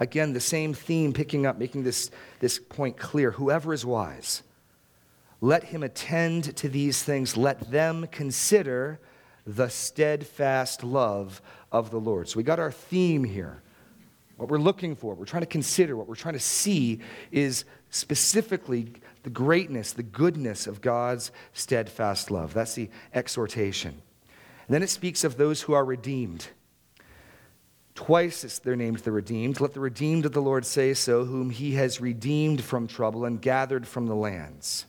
Again, 0.00 0.32
the 0.32 0.40
same 0.40 0.72
theme 0.72 1.12
picking 1.12 1.44
up, 1.44 1.58
making 1.58 1.84
this, 1.84 2.10
this 2.40 2.58
point 2.58 2.96
clear. 2.96 3.32
Whoever 3.32 3.74
is 3.74 3.84
wise, 3.84 4.44
let 5.42 5.64
him 5.64 5.82
attend 5.82 6.56
to 6.56 6.70
these 6.70 7.02
things, 7.02 7.36
let 7.36 7.70
them 7.70 8.06
consider 8.10 8.98
the 9.46 9.68
steadfast 9.68 10.82
love 10.82 11.42
of 11.72 11.90
the 11.90 11.98
Lord. 11.98 12.28
So 12.28 12.36
we 12.36 12.44
got 12.44 12.60
our 12.60 12.70
theme 12.70 13.24
here. 13.24 13.62
What 14.36 14.48
we're 14.48 14.58
looking 14.58 14.94
for, 14.94 15.14
we're 15.14 15.24
trying 15.24 15.42
to 15.42 15.46
consider, 15.46 15.96
what 15.96 16.06
we're 16.06 16.14
trying 16.14 16.34
to 16.34 16.40
see 16.40 17.00
is 17.30 17.64
specifically 17.90 18.92
the 19.22 19.30
greatness, 19.30 19.92
the 19.92 20.02
goodness 20.02 20.66
of 20.66 20.80
God's 20.80 21.30
steadfast 21.52 22.30
love. 22.30 22.54
That's 22.54 22.74
the 22.74 22.90
exhortation. 23.14 23.90
And 23.90 24.74
then 24.74 24.82
it 24.82 24.90
speaks 24.90 25.24
of 25.24 25.36
those 25.36 25.62
who 25.62 25.72
are 25.72 25.84
redeemed. 25.84 26.48
Twice 27.94 28.58
they're 28.58 28.74
named 28.74 28.98
the 29.00 29.12
redeemed. 29.12 29.60
Let 29.60 29.74
the 29.74 29.80
redeemed 29.80 30.26
of 30.26 30.32
the 30.32 30.42
Lord 30.42 30.64
say 30.64 30.94
so, 30.94 31.24
whom 31.24 31.50
he 31.50 31.72
has 31.72 32.00
redeemed 32.00 32.64
from 32.64 32.86
trouble 32.86 33.24
and 33.24 33.40
gathered 33.40 33.86
from 33.86 34.06
the 34.06 34.14
lands. 34.14 34.86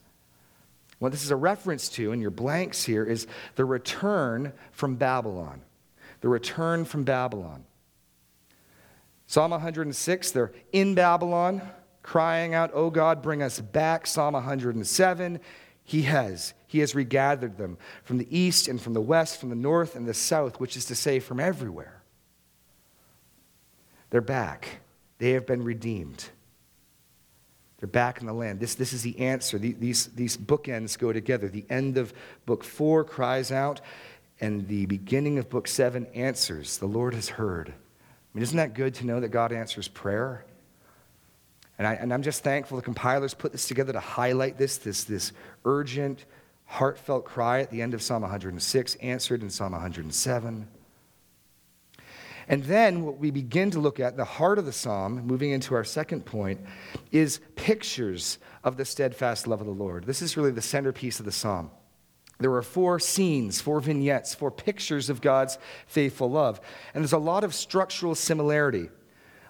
What 0.99 1.11
this 1.11 1.23
is 1.23 1.31
a 1.31 1.35
reference 1.35 1.89
to 1.89 2.13
in 2.13 2.21
your 2.21 2.31
blanks 2.31 2.85
here 2.85 3.03
is 3.03 3.27
the 3.55 3.65
return 3.65 4.53
from 4.71 4.95
Babylon 4.95 5.61
the 6.23 6.29
return 6.29 6.85
from 6.85 7.03
Babylon. 7.03 7.65
Psalm 9.27 9.51
106, 9.51 10.31
they're 10.31 10.53
in 10.71 10.95
Babylon, 10.95 11.61
crying 12.01 12.53
out, 12.53 12.71
Oh 12.73 12.89
God, 12.89 13.21
bring 13.21 13.43
us 13.43 13.59
back. 13.59 14.07
Psalm 14.07 14.33
107, 14.33 15.41
He 15.83 16.03
has. 16.03 16.53
He 16.65 16.79
has 16.79 16.95
regathered 16.95 17.57
them 17.57 17.77
from 18.05 18.19
the 18.19 18.37
east 18.39 18.69
and 18.69 18.81
from 18.81 18.93
the 18.93 19.01
west, 19.01 19.37
from 19.37 19.49
the 19.49 19.55
north 19.55 19.97
and 19.97 20.07
the 20.07 20.13
south, 20.13 20.61
which 20.61 20.77
is 20.77 20.85
to 20.85 20.95
say, 20.95 21.19
from 21.19 21.41
everywhere. 21.41 22.01
They're 24.09 24.21
back. 24.21 24.79
They 25.17 25.31
have 25.31 25.45
been 25.45 25.61
redeemed. 25.61 26.29
They're 27.79 27.87
back 27.89 28.21
in 28.21 28.27
the 28.27 28.33
land. 28.33 28.61
This, 28.61 28.75
this 28.75 28.93
is 28.93 29.01
the 29.01 29.19
answer. 29.19 29.57
These, 29.57 30.05
these 30.15 30.37
bookends 30.37 30.97
go 30.97 31.11
together. 31.11 31.49
The 31.49 31.65
end 31.69 31.97
of 31.97 32.13
book 32.45 32.63
four 32.63 33.03
cries 33.03 33.51
out, 33.51 33.81
and 34.43 34.67
the 34.67 34.85
beginning 34.87 35.39
of 35.39 35.49
book 35.49 35.69
seven 35.69 36.05
answers. 36.07 36.77
The 36.77 36.85
Lord 36.85 37.13
has 37.13 37.29
heard. 37.29 37.69
I 37.69 37.73
mean, 38.33 38.43
isn't 38.43 38.57
that 38.57 38.73
good 38.73 38.93
to 38.95 39.05
know 39.05 39.21
that 39.21 39.29
God 39.29 39.53
answers 39.53 39.87
prayer? 39.87 40.43
And, 41.77 41.87
I, 41.87 41.93
and 41.93 42.13
I'm 42.13 42.23
just 42.23 42.43
thankful 42.43 42.75
the 42.75 42.83
compilers 42.83 43.33
put 43.33 43.53
this 43.53 43.69
together 43.69 43.93
to 43.93 44.01
highlight 44.01 44.57
this, 44.57 44.79
this, 44.79 45.05
this 45.05 45.31
urgent, 45.63 46.25
heartfelt 46.65 47.23
cry 47.23 47.61
at 47.61 47.71
the 47.71 47.81
end 47.81 47.93
of 47.93 48.01
Psalm 48.01 48.21
106, 48.21 48.95
answered 48.95 49.43
in 49.43 49.49
Psalm 49.49 49.71
107. 49.71 50.67
And 52.49 52.63
then 52.65 53.05
what 53.05 53.19
we 53.19 53.31
begin 53.31 53.71
to 53.71 53.79
look 53.79 54.01
at, 54.01 54.17
the 54.17 54.25
heart 54.25 54.59
of 54.59 54.65
the 54.65 54.73
psalm, 54.73 55.25
moving 55.25 55.51
into 55.51 55.73
our 55.73 55.85
second 55.85 56.25
point, 56.25 56.59
is 57.13 57.39
pictures 57.55 58.39
of 58.65 58.75
the 58.75 58.83
steadfast 58.83 59.47
love 59.47 59.61
of 59.61 59.67
the 59.67 59.71
Lord. 59.71 60.03
This 60.03 60.21
is 60.21 60.35
really 60.35 60.51
the 60.51 60.61
centerpiece 60.61 61.19
of 61.21 61.25
the 61.25 61.31
psalm. 61.31 61.71
There 62.43 62.53
are 62.55 62.61
four 62.61 62.99
scenes, 62.99 63.61
four 63.61 63.79
vignettes, 63.79 64.35
four 64.35 64.51
pictures 64.51 65.09
of 65.09 65.21
God's 65.21 65.57
faithful 65.87 66.29
love. 66.29 66.59
And 66.93 67.01
there's 67.01 67.13
a 67.13 67.17
lot 67.17 67.45
of 67.45 67.55
structural 67.55 68.15
similarity. 68.15 68.89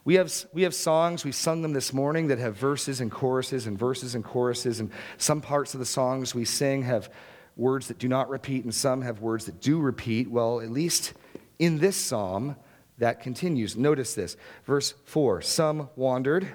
We 0.06 0.14
have, 0.14 0.32
we 0.54 0.62
have 0.62 0.76
songs, 0.76 1.26
we 1.26 1.32
sung 1.32 1.64
them 1.64 1.74
this 1.74 1.92
morning, 1.92 2.28
that 2.28 2.38
have 2.38 2.56
verses 2.56 3.02
and 3.02 3.12
choruses 3.12 3.66
and 3.66 3.80
verses 3.80 4.14
and 4.14 4.24
choruses. 4.24 4.80
And 4.80 4.92
some 5.18 5.42
parts 5.42 5.74
of 5.74 5.80
the 5.80 5.88
songs 5.88 6.36
we 6.36 6.46
sing 6.46 6.84
have 6.84 7.10
words 7.56 7.88
that 7.88 7.98
do 7.98 8.08
not 8.08 8.30
repeat, 8.30 8.64
and 8.64 8.76
some 8.76 9.02
have 9.02 9.22
words 9.22 9.46
that 9.46 9.60
do 9.60 9.80
repeat. 9.80 10.30
Well, 10.30 10.62
at 10.62 10.70
least 10.70 11.14
in 11.58 11.80
this 11.80 11.96
psalm, 11.96 12.58
that 13.00 13.22
continues. 13.22 13.76
Notice 13.76 14.14
this. 14.14 14.38
Verse 14.66 14.94
4 15.06 15.42
Some 15.42 15.90
wandered. 15.96 16.48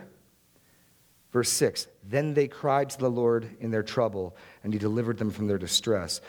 Verse 1.33 1.51
6 1.51 1.89
Then 2.05 2.35
they 2.35 2.49
cried 2.49 2.91
to 2.91 2.99
the 2.99 3.11
Lord 3.11 3.57
in 3.61 3.71
their 3.71 3.83
trouble, 3.83 4.37
and 4.63 4.73
he 4.73 4.79
delivered 4.79 5.19
them 5.19 5.31
from 5.31 5.47
their 5.47 5.59
distress. 5.59 6.21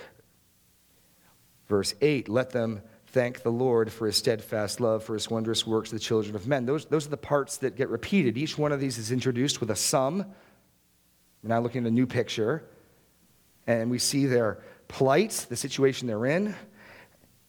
Verse 1.68 1.94
8 2.02 2.30
Let 2.30 2.52
them 2.52 2.82
thank 3.08 3.42
the 3.42 3.52
Lord 3.52 3.92
for 3.92 4.06
his 4.06 4.18
steadfast 4.18 4.80
love, 4.80 5.04
for 5.04 5.14
his 5.14 5.30
wondrous 5.30 5.66
works, 5.66 5.90
to 5.90 5.96
the 5.96 6.00
children 6.00 6.36
of 6.36 6.48
men. 6.48 6.66
Those, 6.66 6.86
those 6.86 7.06
are 7.08 7.12
the 7.12 7.18
parts 7.18 7.58
that 7.58 7.76
get 7.76 7.90
repeated. 7.90 8.38
Each 8.38 8.58
one 8.58 8.72
of 8.72 8.80
these 8.80 8.98
is 8.98 9.12
introduced 9.12 9.60
with 9.60 9.72
a 9.72 9.76
some. 9.76 10.26
We're 11.44 11.50
now 11.50 11.62
looking 11.62 11.86
at 11.86 11.88
a 11.88 11.94
new 11.94 12.08
picture, 12.08 12.64
and 13.66 13.90
we 13.90 14.00
see 14.00 14.26
their 14.26 14.60
plight, 14.88 15.46
the 15.50 15.56
situation 15.56 16.08
they're 16.08 16.26
in. 16.26 16.56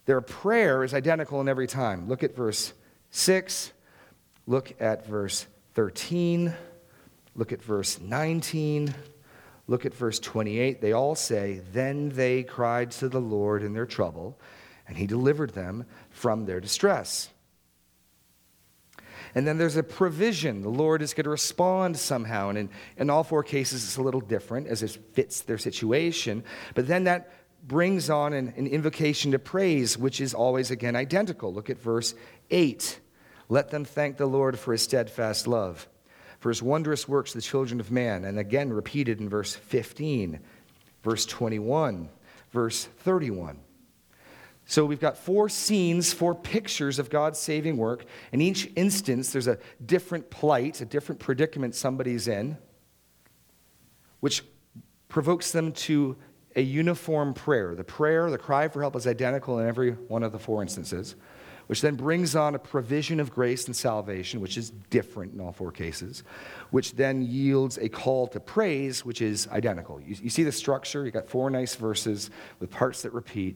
Their 0.07 0.21
prayer 0.21 0.85
is 0.85 0.95
identical 0.95 1.41
in 1.41 1.49
every 1.49 1.67
time. 1.67 2.09
Look 2.09 2.23
at 2.23 2.35
verse 2.35 2.73
6. 3.11 3.73
Look 4.47 4.75
at 4.81 5.07
verse 5.07 5.47
13. 5.75 6.55
Look 7.35 7.53
at 7.53 7.63
verse 7.63 8.01
19. 8.01 8.95
Look 9.71 9.87
at 9.87 9.95
verse 9.95 10.19
28. 10.19 10.81
They 10.81 10.91
all 10.91 11.15
say, 11.15 11.63
Then 11.73 12.09
they 12.09 12.43
cried 12.43 12.91
to 12.91 13.09
the 13.09 13.21
Lord 13.21 13.63
in 13.63 13.73
their 13.73 13.87
trouble, 13.87 14.37
and 14.89 14.97
he 14.97 15.07
delivered 15.07 15.55
them 15.55 15.87
from 16.11 16.45
their 16.45 16.59
distress. 16.59 17.29
And 19.33 19.47
then 19.47 19.59
there's 19.59 19.77
a 19.77 19.85
provision. 19.85 20.63
The 20.63 20.69
Lord 20.69 21.03
is 21.03 21.15
going 21.15 21.23
to 21.23 21.31
respond 21.31 21.97
somehow. 21.97 22.49
And 22.49 22.59
in, 22.59 22.71
in 22.97 23.11
all 23.11 23.23
four 23.23 23.45
cases, 23.45 23.85
it's 23.85 23.97
a 23.97 24.03
little 24.03 24.21
different 24.21 24.67
as 24.67 24.83
it 24.83 24.91
fits 25.13 25.43
their 25.43 25.57
situation. 25.57 26.43
But 26.75 26.89
then 26.89 27.05
that 27.05 27.33
brings 27.65 28.11
on 28.11 28.33
an, 28.33 28.53
an 28.57 28.67
invocation 28.67 29.31
to 29.31 29.39
praise, 29.39 29.97
which 29.97 30.21
is 30.21 30.35
always, 30.35 30.73
again, 30.73 30.97
identical. 30.97 31.55
Look 31.55 31.71
at 31.71 31.79
verse 31.79 32.17
8. 32.51 32.99
Let 33.49 33.71
them 33.71 33.85
thank 33.85 34.17
the 34.17 34.27
Lord 34.27 34.59
for 34.59 34.73
his 34.73 34.83
steadfast 34.83 35.47
love 35.47 35.87
for 36.41 36.49
his 36.49 36.63
wondrous 36.63 37.07
works, 37.07 37.33
the 37.33 37.41
children 37.41 37.79
of 37.79 37.91
man. 37.91 38.25
And 38.25 38.39
again, 38.39 38.73
repeated 38.73 39.21
in 39.21 39.29
verse 39.29 39.55
15, 39.55 40.41
verse 41.03 41.27
21, 41.27 42.09
verse 42.51 42.87
31. 43.01 43.61
So 44.65 44.85
we've 44.85 45.01
got 45.01 45.19
four 45.19 45.49
scenes, 45.49 46.13
four 46.13 46.35
pictures 46.35 46.99
of 46.99 47.11
God's 47.11 47.39
saving 47.39 47.77
work. 47.77 48.05
In 48.33 48.41
each 48.41 48.71
instance, 48.77 49.33
there's 49.33 49.49
a 49.49 49.59
different 49.85 50.31
plight, 50.31 50.81
a 50.81 50.85
different 50.85 51.21
predicament 51.21 51.75
somebody's 51.75 52.27
in, 52.27 52.57
which 54.21 54.43
provokes 55.09 55.53
them 55.53 55.73
to 55.73 56.17
a 56.57 56.63
uniform 56.63 57.35
prayer. 57.35 57.75
The 57.75 57.85
prayer, 57.85 58.31
the 58.31 58.39
cry 58.39 58.69
for 58.69 58.81
help 58.81 58.97
is 58.97 59.07
identical 59.07 59.59
in 59.59 59.69
every 59.69 59.93
one 59.93 60.23
of 60.23 60.33
the 60.33 60.39
four 60.39 60.63
instances, 60.63 61.17
which 61.71 61.83
then 61.83 61.95
brings 61.95 62.35
on 62.35 62.57
a 62.57 62.59
provision 62.59 63.21
of 63.21 63.31
grace 63.31 63.67
and 63.67 63.77
salvation, 63.77 64.41
which 64.41 64.59
is 64.59 64.71
different 64.91 65.33
in 65.33 65.41
all 65.41 65.53
four 65.53 65.71
cases, 65.71 66.25
which 66.73 66.97
then 66.97 67.23
yields 67.23 67.79
a 67.79 67.89
call 67.89 68.27
to 68.27 68.41
praise, 68.41 69.05
which 69.05 69.23
is 69.23 69.47
identical. 69.53 70.01
You, 70.01 70.17
you 70.21 70.31
see 70.31 70.43
the 70.43 70.51
structure? 70.51 71.05
You 71.05 71.13
got 71.13 71.29
four 71.29 71.49
nice 71.49 71.77
verses 71.77 72.31
with 72.59 72.71
parts 72.71 73.03
that 73.03 73.13
repeat. 73.13 73.55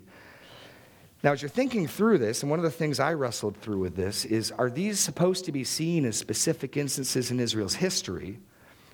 Now, 1.25 1.33
as 1.33 1.43
you're 1.43 1.49
thinking 1.49 1.89
through 1.89 2.19
this, 2.19 2.43
and 2.43 2.51
one 2.51 2.61
of 2.61 2.63
the 2.63 2.71
things 2.71 3.01
I 3.01 3.15
wrestled 3.15 3.57
through 3.57 3.81
with 3.81 3.97
this 3.97 4.25
is 4.25 4.53
are 4.53 4.71
these 4.71 5.01
supposed 5.01 5.45
to 5.47 5.51
be 5.51 5.65
seen 5.65 6.05
as 6.05 6.17
specific 6.17 6.77
instances 6.77 7.33
in 7.33 7.41
Israel's 7.41 7.75
history? 7.75 8.39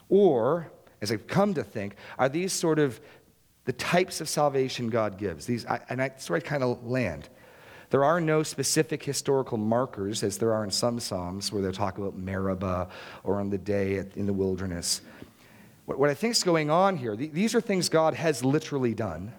Or, 0.09 0.73
as 1.03 1.13
I've 1.13 1.27
come 1.27 1.53
to 1.53 1.63
think, 1.63 1.97
are 2.19 2.31
these 2.31 2.55
sort 2.55 2.79
of 2.79 2.99
the 3.67 3.75
types 3.75 4.23
of 4.23 4.31
salvation 4.31 4.89
God 4.89 5.19
gives? 5.19 5.45
These, 5.45 5.67
I, 5.67 5.81
and 5.91 6.01
I, 6.01 6.09
that's 6.09 6.31
where 6.31 6.39
I 6.39 6.41
kind 6.41 6.63
of 6.63 6.87
land. 6.87 7.29
There 7.91 8.05
are 8.05 8.21
no 8.21 8.43
specific 8.43 9.03
historical 9.03 9.59
markers, 9.59 10.23
as 10.23 10.39
there 10.39 10.53
are 10.53 10.65
in 10.65 10.71
some 10.71 11.01
Psalms, 11.01 11.53
where 11.53 11.61
they 11.61 11.73
talk 11.73 11.99
about 11.99 12.17
Meribah 12.17 12.89
or 13.25 13.41
on 13.41 13.51
the 13.51 13.59
day 13.59 14.05
in 14.15 14.27
the 14.27 14.33
wilderness. 14.33 15.01
What, 15.87 15.99
what 15.99 16.09
I 16.09 16.15
think 16.15 16.33
is 16.33 16.45
going 16.45 16.71
on 16.71 16.97
here, 16.97 17.17
these 17.17 17.55
are 17.55 17.61
things 17.61 17.89
God 17.89 18.15
has 18.15 18.45
literally 18.45 18.95
done. 18.95 19.33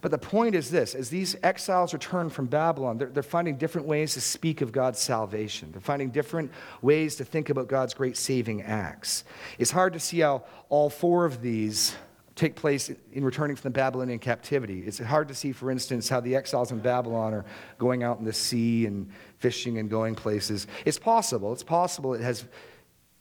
But 0.00 0.10
the 0.10 0.18
point 0.18 0.54
is 0.54 0.70
this 0.70 0.94
as 0.94 1.10
these 1.10 1.36
exiles 1.42 1.92
return 1.92 2.30
from 2.30 2.46
Babylon, 2.46 2.98
they're, 2.98 3.08
they're, 3.08 3.22
finding 3.22 3.56
different 3.56 3.86
ways 3.86 4.14
to 4.14 4.20
speak 4.20 4.60
of 4.60 4.72
God's 4.72 4.98
salvation. 4.98 5.72
They're 5.72 5.80
finding 5.80 6.10
different 6.10 6.52
ways 6.82 7.16
to 7.16 7.24
think 7.24 7.50
about 7.50 7.68
God's 7.68 7.94
great 7.94 8.16
saving 8.16 8.62
acts. 8.62 9.24
It's 9.58 9.70
hard 9.70 9.92
to 9.94 10.00
see 10.00 10.20
how 10.20 10.44
all 10.68 10.90
four 10.90 11.24
of 11.24 11.42
these 11.42 11.96
take 12.38 12.54
place 12.54 12.90
in 13.12 13.24
returning 13.24 13.56
from 13.56 13.72
the 13.72 13.74
Babylonian 13.74 14.20
captivity. 14.20 14.82
It's 14.86 14.98
hard 14.98 15.28
to 15.28 15.34
see, 15.34 15.52
for 15.52 15.70
instance, 15.70 16.08
how 16.08 16.20
the 16.20 16.36
exiles 16.36 16.70
in 16.70 16.78
Babylon 16.78 17.34
are 17.34 17.44
going 17.78 18.04
out 18.04 18.20
in 18.20 18.24
the 18.24 18.32
sea 18.32 18.86
and 18.86 19.10
fishing 19.38 19.78
and 19.78 19.90
going 19.90 20.14
places. 20.14 20.68
It's 20.84 20.98
possible. 20.98 21.52
It's 21.52 21.64
possible 21.64 22.14
it 22.14 22.20
has, 22.20 22.46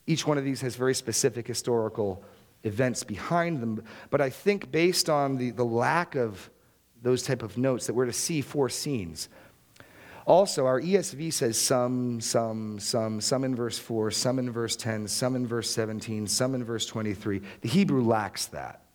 each 0.05 0.27
one 0.27 0.37
of 0.37 0.43
these 0.43 0.61
has 0.61 0.75
very 0.75 0.93
specific 0.93 1.47
historical 1.47 2.23
events 2.63 3.03
behind 3.03 3.59
them. 3.61 3.83
But 4.11 4.21
I 4.21 4.29
think 4.29 4.71
based 4.71 5.09
on 5.09 5.37
the, 5.37 5.49
the 5.49 5.65
lack 5.65 6.15
of 6.15 6.49
those 7.01 7.23
type 7.23 7.41
of 7.41 7.57
notes 7.57 7.87
that 7.87 7.93
we're 7.93 8.05
to 8.05 8.13
see 8.13 8.41
four 8.41 8.69
scenes. 8.69 9.29
Also, 10.27 10.65
our 10.65 10.81
ESV 10.81 11.31
says 11.31 11.59
some, 11.59 12.19
some, 12.19 12.79
some, 12.79 13.21
some 13.21 13.43
in 13.45 13.55
verse 13.55 13.79
4, 13.79 14.11
some 14.11 14.39
in 14.39 14.51
verse 14.51 14.75
10, 14.75 15.07
some 15.07 15.35
in 15.35 15.47
verse 15.47 15.71
17, 15.71 16.27
some 16.27 16.53
in 16.53 16.63
verse 16.63 16.85
23. 16.85 17.41
The 17.61 17.69
Hebrew 17.69 18.03
lacks 18.03 18.47
that. 18.47 18.86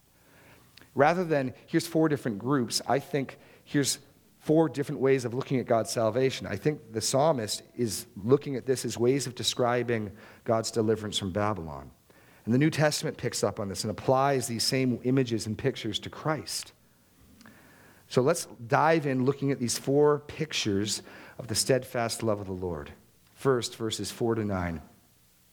Rather 0.94 1.24
than 1.24 1.54
here's 1.66 1.86
four 1.86 2.08
different 2.08 2.38
groups, 2.38 2.82
I 2.86 2.98
think 2.98 3.38
here's 3.64 3.98
four 4.40 4.68
different 4.68 5.00
ways 5.00 5.24
of 5.24 5.34
looking 5.34 5.60
at 5.60 5.66
God's 5.66 5.90
salvation. 5.90 6.46
I 6.46 6.56
think 6.56 6.92
the 6.92 7.00
psalmist 7.00 7.62
is 7.76 8.06
looking 8.22 8.56
at 8.56 8.66
this 8.66 8.84
as 8.84 8.98
ways 8.98 9.26
of 9.26 9.34
describing 9.34 10.10
God's 10.44 10.70
deliverance 10.70 11.18
from 11.18 11.30
Babylon. 11.30 11.90
And 12.44 12.52
the 12.52 12.58
New 12.58 12.70
Testament 12.70 13.16
picks 13.16 13.44
up 13.44 13.60
on 13.60 13.68
this 13.68 13.84
and 13.84 13.90
applies 13.90 14.48
these 14.48 14.64
same 14.64 14.98
images 15.04 15.46
and 15.46 15.56
pictures 15.56 15.98
to 16.00 16.10
Christ. 16.10 16.72
So 18.08 18.20
let's 18.20 18.46
dive 18.66 19.06
in 19.06 19.24
looking 19.24 19.52
at 19.52 19.60
these 19.60 19.78
four 19.78 20.18
pictures 20.18 21.02
of 21.38 21.46
the 21.46 21.54
steadfast 21.54 22.22
love 22.22 22.40
of 22.40 22.46
the 22.46 22.52
Lord. 22.52 22.92
First, 23.34 23.76
verses 23.76 24.10
4 24.10 24.34
to 24.36 24.44
9. 24.44 24.82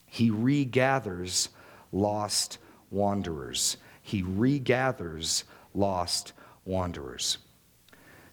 He 0.07 0.31
regathers 0.31 1.49
lost 1.91 2.57
wanderers. 2.89 3.77
He 4.09 4.23
regathers 4.23 5.43
lost 5.75 6.33
wanderers. 6.65 7.37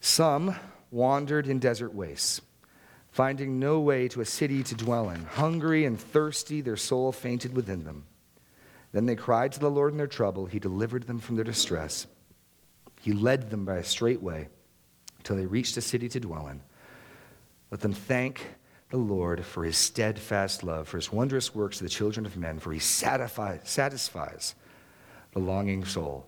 Some 0.01 0.57
wandered 0.91 1.47
in 1.47 1.59
desert 1.59 1.93
wastes, 1.93 2.41
finding 3.11 3.59
no 3.59 3.81
way 3.81 4.09
to 4.09 4.23
a 4.23 4.25
city 4.25 4.63
to 4.63 4.75
dwell 4.75 5.11
in. 5.11 5.23
Hungry 5.25 5.85
and 5.85 6.01
thirsty, 6.01 6.63
their 6.63 6.79
soul 6.79 7.13
fainted 7.13 7.55
within 7.55 7.85
them. 7.85 8.07
Then 8.93 9.05
they 9.05 9.17
cried 9.17 9.53
to 9.53 9.61
the 9.61 9.71
Lord 9.71 9.93
in 9.93 9.99
their 9.99 10.07
trouble. 10.07 10.47
He 10.47 10.59
delivered 10.59 11.07
them 11.07 11.19
from 11.19 11.37
their 11.37 11.45
distress. 11.45 12.07
He 13.03 13.13
led 13.13 13.51
them 13.51 13.67
by 13.67 13.77
a 13.77 13.85
straight 13.85 14.23
way 14.23 14.49
until 15.19 15.37
they 15.37 15.45
reached 15.45 15.77
a 15.77 15.83
city 15.83 16.09
to 16.09 16.21
dwell 16.21 16.49
in. 16.49 16.63
Let 17.71 17.83
them 17.83 17.93
thank 17.93 18.47
the 18.89 18.97
Lord 18.97 19.45
for 19.45 19.63
his 19.63 19.77
steadfast 19.77 20.65
love, 20.65 20.89
for 20.89 20.97
his 20.97 21.13
wondrous 21.13 21.55
works 21.55 21.77
to 21.79 21.85
the 21.85 21.91
children 21.91 22.25
of 22.25 22.39
men, 22.39 22.61
for 22.61 22.73
he 22.73 22.79
satisfies 22.79 24.55
the 25.37 25.43
longing 25.43 25.85
soul, 25.85 26.25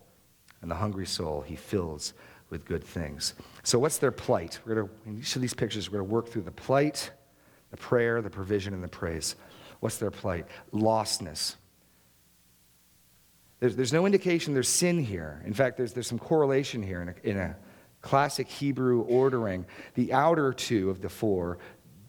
and 0.60 0.70
the 0.70 0.74
hungry 0.74 1.06
soul 1.06 1.40
he 1.40 1.56
fills 1.56 2.12
with 2.50 2.66
good 2.66 2.84
things. 2.84 3.32
So, 3.62 3.78
what's 3.78 3.96
their 3.96 4.10
plight? 4.10 4.60
We're 4.66 4.74
gonna, 4.74 4.88
in 5.06 5.18
each 5.20 5.34
of 5.34 5.40
these 5.40 5.54
pictures, 5.54 5.90
we're 5.90 6.00
going 6.00 6.08
to 6.10 6.14
work 6.14 6.28
through 6.28 6.42
the 6.42 6.50
plight, 6.50 7.10
the 7.70 7.78
prayer, 7.78 8.20
the 8.20 8.28
provision, 8.28 8.74
and 8.74 8.84
the 8.84 8.88
praise. 8.88 9.34
What's 9.80 9.96
their 9.96 10.10
plight? 10.10 10.44
Lostness. 10.74 11.56
There's, 13.60 13.76
there's 13.76 13.94
no 13.94 14.04
indication 14.04 14.52
there's 14.52 14.68
sin 14.68 15.02
here. 15.02 15.42
In 15.46 15.54
fact, 15.54 15.78
there's, 15.78 15.94
there's 15.94 16.06
some 16.06 16.18
correlation 16.18 16.82
here 16.82 17.00
in 17.00 17.08
a, 17.08 17.14
in 17.30 17.38
a 17.38 17.56
classic 18.02 18.46
Hebrew 18.46 19.00
ordering. 19.00 19.64
The 19.94 20.12
outer 20.12 20.52
two 20.52 20.90
of 20.90 21.00
the 21.00 21.08
four, 21.08 21.56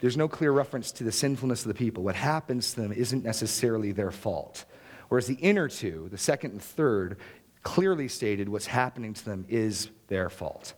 there's 0.00 0.18
no 0.18 0.28
clear 0.28 0.52
reference 0.52 0.92
to 0.92 1.04
the 1.04 1.12
sinfulness 1.12 1.62
of 1.62 1.68
the 1.68 1.74
people. 1.74 2.02
What 2.02 2.14
happens 2.14 2.74
to 2.74 2.82
them 2.82 2.92
isn't 2.92 3.24
necessarily 3.24 3.92
their 3.92 4.10
fault. 4.10 4.66
Whereas 5.10 5.26
the 5.26 5.34
inner 5.34 5.68
two, 5.68 6.08
the 6.12 6.16
second 6.16 6.52
and 6.52 6.62
third, 6.62 7.18
clearly 7.64 8.06
stated 8.06 8.48
what's 8.48 8.66
happening 8.66 9.12
to 9.12 9.24
them 9.24 9.44
is 9.48 9.90
their 10.06 10.30
fault. 10.30 10.72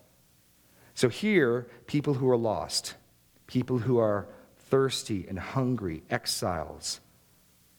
So 0.94 1.10
here, 1.10 1.68
people 1.86 2.14
who 2.14 2.30
are 2.30 2.36
lost, 2.36 2.94
people 3.46 3.78
who 3.78 3.98
are 3.98 4.26
thirsty 4.70 5.26
and 5.28 5.38
hungry, 5.38 6.02
exiles, 6.08 7.00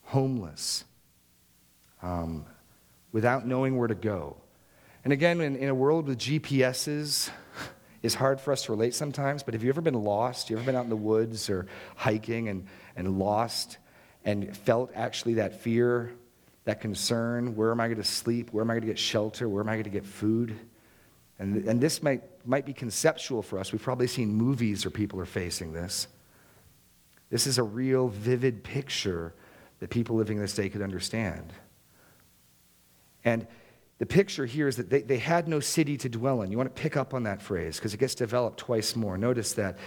homeless, 0.04 0.86
um, 2.04 2.46
without 3.12 3.48
knowing 3.48 3.76
where 3.76 3.88
to 3.88 3.96
go. 3.96 4.38
And 5.04 5.12
again, 5.12 5.42
in, 5.42 5.56
in 5.56 5.70
a 5.70 5.76
world 5.76 6.08
with 6.08 6.20
GPSs, 6.20 7.32
it's 8.04 8.14
hard 8.14 8.40
for 8.40 8.52
us 8.52 8.66
to 8.66 8.74
relate 8.74 8.94
sometimes, 8.94 9.42
but 9.42 9.56
have 9.56 9.64
you 9.64 9.70
ever 9.70 9.82
been 9.82 9.96
lost? 9.96 10.52
You 10.52 10.58
ever 10.58 10.66
been 10.68 10.76
out 10.76 10.84
in 10.84 10.92
the 10.92 10.96
woods 10.96 11.50
or 11.50 11.66
hiking 11.96 12.48
and, 12.48 12.68
and 12.96 13.18
lost 13.18 13.80
and 14.24 14.56
felt 14.56 14.92
actually 14.94 15.36
that 15.36 15.62
fear, 15.62 16.14
that 16.66 16.82
concern? 16.82 17.56
Where 17.56 17.72
am 17.72 17.80
I 17.80 17.88
going 17.88 17.98
to 17.98 18.04
sleep? 18.04 18.52
Where 18.52 18.64
am 18.64 18.70
I 18.70 18.76
going 18.76 18.82
to 18.82 18.88
get 18.88 19.00
shelter? 19.00 19.50
Where 19.50 19.62
am 19.62 19.70
I 19.70 19.74
going 19.74 19.84
to 19.84 19.90
get 19.90 20.06
food? 20.06 20.58
And, 21.40 21.68
and 21.68 21.82
this 21.82 22.02
might, 22.02 22.22
might 22.46 22.66
be 22.66 22.74
conceptual 22.74 23.42
for 23.42 23.60
us. 23.60 23.72
We've 23.72 23.82
probably 23.82 24.08
seen 24.08 24.34
movies 24.34 24.86
where 24.86 24.92
people 24.92 25.20
are 25.20 25.26
facing 25.26 25.74
this. 25.74 26.08
This 27.30 27.48
is 27.48 27.58
a 27.58 27.64
real 27.64 28.08
vivid 28.10 28.64
picture 28.64 29.34
that 29.80 29.90
people 29.90 30.16
living 30.16 30.38
in 30.38 30.42
this 30.42 30.54
day 30.54 30.70
could 30.70 30.82
understand. 30.82 31.52
And 33.26 33.48
the 33.98 34.06
picture 34.06 34.46
here 34.46 34.68
is 34.68 34.78
that 34.78 34.90
they, 34.90 35.02
they 35.02 35.18
had 35.18 35.48
no 35.48 35.60
city 35.60 35.98
to 35.98 36.10
dwell 36.10 36.42
in. 36.42 36.52
You 36.52 36.58
want 36.58 36.74
to 36.74 36.82
pick 36.82 36.96
up 36.96 37.14
on 37.14 37.24
that 37.24 37.42
phrase 37.42 37.78
because 37.78 37.94
it 37.94 37.98
gets 37.98 38.16
developed 38.16 38.58
twice 38.58 38.96
more. 38.96 39.18
Notice 39.18 39.54
that 39.54 39.78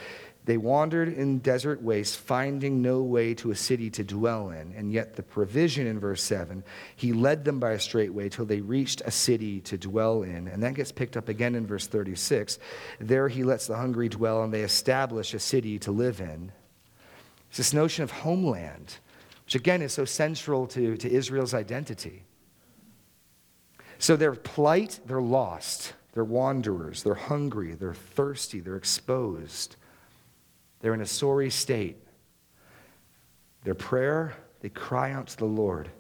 they 0.47 0.57
wandered 0.57 1.13
in 1.13 1.41
desert 1.41 1.83
wastes, 1.83 2.15
finding 2.15 2.81
no 2.81 3.03
way 3.03 3.35
to 3.35 3.51
a 3.51 3.57
city 3.57 3.91
to 3.91 4.05
dwell 4.05 4.51
in. 4.51 4.73
And 4.77 4.93
yet, 4.93 5.17
the 5.17 5.23
provision 5.25 5.89
in 5.89 5.99
verse 5.99 6.23
7, 6.23 6.63
he 6.95 7.13
led 7.13 7.45
them 7.45 7.59
by 7.59 7.73
a 7.73 7.81
straight 7.81 8.15
way 8.15 8.29
till 8.29 8.45
they 8.45 8.61
reached 8.61 9.03
a 9.05 9.11
city 9.11 9.61
to 9.63 9.77
dwell 9.77 10.23
in. 10.23 10.47
And 10.47 10.63
that 10.63 10.75
gets 10.75 10.93
picked 10.93 11.17
up 11.17 11.29
again 11.29 11.57
in 11.57 11.67
verse 11.67 11.89
36. 11.89 12.61
There 13.01 13.29
he 13.29 13.43
lets 13.43 13.67
the 13.67 13.77
hungry 13.77 14.09
dwell, 14.09 14.45
and 14.45 14.55
they 14.55 14.63
establish 14.63 15.35
a 15.35 15.41
city 15.41 15.81
to 15.81 15.91
live 15.91 16.21
in. 16.21 16.53
It's 17.49 17.59
this 17.59 17.75
notion 17.75 18.05
of 18.05 18.13
homeland, 18.13 18.99
which 19.47 19.57
again 19.57 19.83
is 19.83 19.95
so 19.95 20.05
central 20.05 20.69
to, 20.69 20.97
to 20.97 21.11
Israel's 21.11 21.55
identity. 21.55 22.23
So 23.99 24.15
their 24.15 24.35
plight, 24.35 25.01
they're 25.07 25.21
lost. 25.21 25.95
They're 26.13 26.25
wanderers. 26.25 27.03
They're 27.03 27.15
hungry. 27.15 27.75
They're 27.75 27.95
thirsty. 27.95 28.61
They're 28.61 28.77
exposed. 28.77 29.75
They're 30.87 30.95
in 30.95 31.01
a 31.01 31.05
sorry 31.05 31.51
state. 31.51 31.97
Their 33.65 33.75
prayer, 33.75 34.35
they 34.61 34.69
cry 34.69 35.11
out 35.11 35.27
to 35.27 35.37
the 35.37 35.45
Lord. 35.45 35.91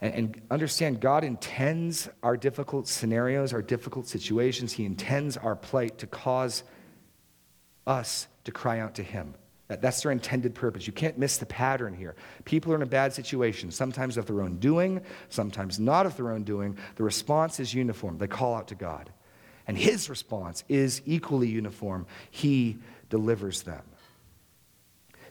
And, 0.00 0.14
and 0.14 0.40
understand, 0.50 1.02
God 1.02 1.22
intends 1.22 2.08
our 2.22 2.38
difficult 2.38 2.88
scenarios, 2.88 3.52
our 3.52 3.60
difficult 3.60 4.08
situations. 4.08 4.72
He 4.72 4.86
intends 4.86 5.36
our 5.36 5.54
plight 5.54 5.98
to 5.98 6.06
cause 6.06 6.62
us 7.86 8.26
to 8.44 8.50
cry 8.50 8.78
out 8.78 8.94
to 8.94 9.02
Him. 9.02 9.34
That's 9.68 10.02
their 10.02 10.10
intended 10.10 10.54
purpose. 10.54 10.86
You 10.86 10.94
can't 10.94 11.18
miss 11.18 11.36
the 11.36 11.44
pattern 11.44 11.92
here. 11.92 12.16
People 12.46 12.72
are 12.72 12.76
in 12.76 12.82
a 12.82 12.86
bad 12.86 13.12
situation, 13.12 13.70
sometimes 13.70 14.16
of 14.16 14.24
their 14.24 14.40
own 14.40 14.56
doing, 14.56 15.02
sometimes 15.28 15.78
not 15.78 16.06
of 16.06 16.16
their 16.16 16.30
own 16.30 16.44
doing. 16.44 16.78
The 16.96 17.02
response 17.02 17.60
is 17.60 17.74
uniform. 17.74 18.16
They 18.16 18.26
call 18.26 18.54
out 18.54 18.68
to 18.68 18.74
God. 18.74 19.10
And 19.66 19.78
his 19.78 20.10
response 20.10 20.64
is 20.68 21.00
equally 21.06 21.48
uniform. 21.48 22.06
He 22.30 22.78
delivers 23.08 23.62
them. 23.62 23.82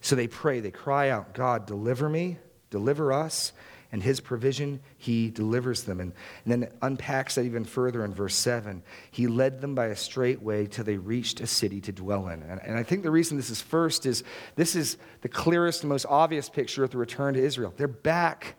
So 0.02 0.16
they 0.16 0.28
pray, 0.28 0.60
they 0.60 0.72
cry 0.72 1.10
out, 1.10 1.34
God, 1.34 1.66
deliver 1.66 2.10
me, 2.10 2.38
deliver 2.70 3.14
us. 3.14 3.54
and 3.94 4.02
his 4.02 4.20
provision, 4.20 4.80
he 4.98 5.30
delivers 5.30 5.84
them. 5.84 6.00
And, 6.00 6.14
and 6.44 6.52
then 6.52 6.72
unpacks 6.82 7.36
that 7.36 7.46
even 7.46 7.64
further 7.64 8.04
in 8.04 8.12
verse 8.12 8.34
7. 8.34 8.82
He 9.12 9.28
led 9.28 9.62
them 9.62 9.76
by 9.76 9.86
a 9.86 9.96
straight 9.96 10.42
way 10.42 10.66
till 10.66 10.84
they 10.84 10.98
reached 10.98 11.40
a 11.42 11.48
city 11.48 11.80
to 11.82 11.92
dwell 11.92 12.28
in. 12.28 12.42
And, 12.42 12.60
and 12.64 12.76
I 12.76 12.82
think 12.82 13.04
the 13.04 13.12
reason 13.12 13.38
this 13.38 13.52
is 13.52 13.62
first 13.62 14.08
is 14.08 14.24
this 14.56 14.76
is 14.76 14.98
the 15.22 15.30
clearest 15.30 15.84
and 15.84 15.90
most 15.90 16.08
obvious 16.10 16.50
picture 16.50 16.84
of 16.84 16.90
the 16.90 16.98
return 16.98 17.36
to 17.36 17.40
Israel. 17.40 17.72
They're 17.78 17.88
back. 17.88 18.56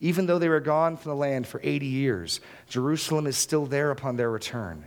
Even 0.00 0.24
though 0.24 0.38
they 0.38 0.48
were 0.48 0.58
gone 0.58 0.96
from 0.96 1.10
the 1.10 1.16
land 1.16 1.46
for 1.46 1.60
80 1.62 1.84
years, 1.84 2.40
Jerusalem 2.68 3.26
is 3.26 3.36
still 3.36 3.66
there 3.66 3.90
upon 3.90 4.16
their 4.16 4.30
return. 4.30 4.86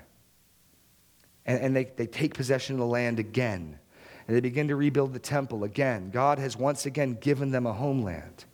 And, 1.45 1.59
and 1.59 1.75
they, 1.75 1.85
they 1.85 2.07
take 2.07 2.33
possession 2.33 2.75
of 2.75 2.79
the 2.79 2.85
land 2.85 3.19
again. 3.19 3.79
And 4.27 4.35
they 4.35 4.41
begin 4.41 4.67
to 4.69 4.75
rebuild 4.75 5.13
the 5.13 5.19
temple 5.19 5.63
again. 5.63 6.11
God 6.11 6.39
has 6.39 6.55
once 6.55 6.85
again 6.85 7.17
given 7.19 7.51
them 7.51 7.65
a 7.65 7.73
homeland. 7.73 8.45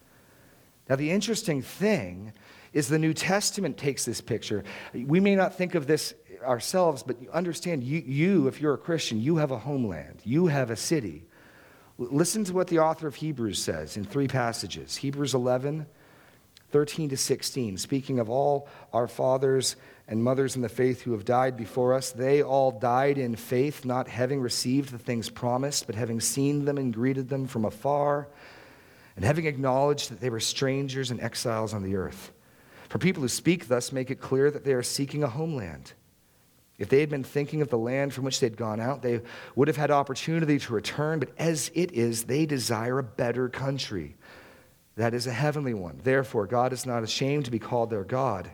Now, 0.90 0.96
the 0.96 1.12
interesting 1.12 1.62
thing 1.62 2.34
is 2.74 2.88
the 2.88 3.00
New 3.00 3.14
Testament 3.14 3.78
takes 3.78 4.06
this 4.06 4.22
picture. 4.22 4.64
We 4.94 5.20
may 5.20 5.36
not 5.36 5.56
think 5.56 5.76
of 5.76 5.88
this 5.88 6.14
ourselves, 6.44 7.04
but 7.04 7.18
understand 7.34 7.84
you, 7.84 8.00
you, 8.00 8.48
if 8.48 8.62
you're 8.62 8.74
a 8.74 8.78
Christian, 8.78 9.22
you 9.22 9.38
have 9.38 9.52
a 9.52 9.58
homeland, 9.58 10.22
you 10.24 10.48
have 10.48 10.70
a 10.70 10.76
city. 10.76 11.26
Listen 11.98 12.44
to 12.46 12.54
what 12.54 12.68
the 12.68 12.80
author 12.80 13.08
of 13.08 13.16
Hebrews 13.16 13.62
says 13.62 13.98
in 13.98 14.06
three 14.06 14.28
passages 14.28 14.98
Hebrews 14.98 15.34
11, 15.34 15.88
13 16.72 17.10
to 17.10 17.18
16. 17.18 17.78
Speaking 17.78 18.20
of 18.20 18.30
all 18.30 18.68
our 18.94 19.08
fathers 19.08 19.76
and 20.08 20.24
mothers 20.24 20.56
in 20.56 20.62
the 20.62 20.70
faith 20.70 21.02
who 21.02 21.12
have 21.12 21.26
died 21.26 21.58
before 21.58 21.94
us, 21.94 22.12
they 22.12 22.42
all 22.42 22.72
died 22.72 23.18
in 23.18 23.36
faith, 23.36 23.84
not 23.84 24.08
having 24.08 24.40
received 24.40 24.92
the 24.92 24.98
things 24.98 25.30
promised, 25.30 25.86
but 25.86 25.96
having 25.96 26.22
seen 26.22 26.66
them 26.66 26.78
and 26.78 26.94
greeted 26.94 27.28
them 27.28 27.48
from 27.48 27.66
afar 27.66 28.28
and 29.18 29.26
having 29.26 29.48
acknowledged 29.48 30.12
that 30.12 30.22
they 30.22 30.30
were 30.30 30.40
strangers 30.40 31.12
and 31.12 31.20
exiles 31.20 31.74
on 31.74 31.84
the 31.84 31.96
earth. 31.96 32.32
For 32.88 33.00
people 33.00 33.22
who 33.22 33.28
speak 33.28 33.68
thus 33.68 33.92
make 33.92 34.12
it 34.12 34.22
clear 34.22 34.50
that 34.50 34.64
they 34.64 34.74
are 34.74 34.84
seeking 34.84 35.24
a 35.24 35.28
homeland. 35.28 35.92
If 36.78 36.90
they 36.90 37.00
had 37.00 37.10
been 37.10 37.24
thinking 37.24 37.62
of 37.64 37.70
the 37.70 37.78
land 37.78 38.14
from 38.14 38.24
which 38.24 38.40
they'd 38.40 38.56
gone 38.56 38.80
out, 38.80 39.02
they 39.02 39.22
would 39.56 39.68
have 39.68 39.76
had 39.76 39.90
opportunity 39.90 40.60
to 40.60 40.74
return, 40.74 41.20
but 41.20 41.32
as 41.40 41.72
it 41.74 41.92
is, 41.92 42.26
they 42.26 42.46
desire 42.46 43.00
a 43.00 43.04
better 43.04 43.50
country. 43.50 44.16
That 44.96 45.16
is 45.16 45.26
a 45.26 45.34
heavenly 45.34 45.74
one. 45.74 46.00
Therefore, 46.04 46.46
God 46.46 46.72
is 46.72 46.86
not 46.86 47.04
ashamed 47.04 47.46
to 47.46 47.52
be 47.52 47.60
called 47.60 47.90
their 47.90 48.04
God, 48.04 48.52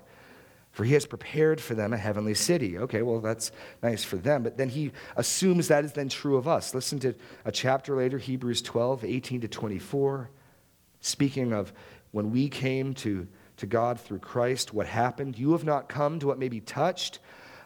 for 0.74 0.84
he 0.84 0.94
has 0.94 1.06
prepared 1.06 1.62
for 1.62 1.76
them 1.76 1.94
a 1.94 1.98
heavenly 1.98 2.34
city. 2.34 2.78
Okay, 2.78 3.04
well, 3.04 3.22
that's 3.22 3.52
nice 3.82 4.04
for 4.04 4.18
them, 4.18 4.44
but 4.44 4.58
then 4.58 4.70
he 4.70 4.92
assumes 5.16 5.68
that 5.70 5.86
is 5.86 5.94
then 5.94 6.10
true 6.10 6.36
of 6.36 6.48
us. 6.48 6.74
Listen 6.74 7.00
to 7.00 7.14
a 7.46 7.52
chapter 7.52 7.96
later, 7.96 8.18
Hebrews 8.18 8.62
12, 8.62 9.06
18 9.06 9.42
to 9.42 9.48
24. 9.48 10.30
Speaking 11.00 11.54
of 11.54 11.72
when 12.12 12.32
we 12.32 12.50
came 12.50 12.94
to, 12.96 13.28
to 13.58 13.66
God 13.66 14.00
through 14.00 14.20
Christ, 14.20 14.74
what 14.74 14.88
happened? 14.88 15.38
You 15.38 15.52
have 15.52 15.64
not 15.64 15.88
come 15.88 16.20
to 16.20 16.28
what 16.28 16.40
may 16.40 16.50
be 16.50 16.60
touched 16.60 17.20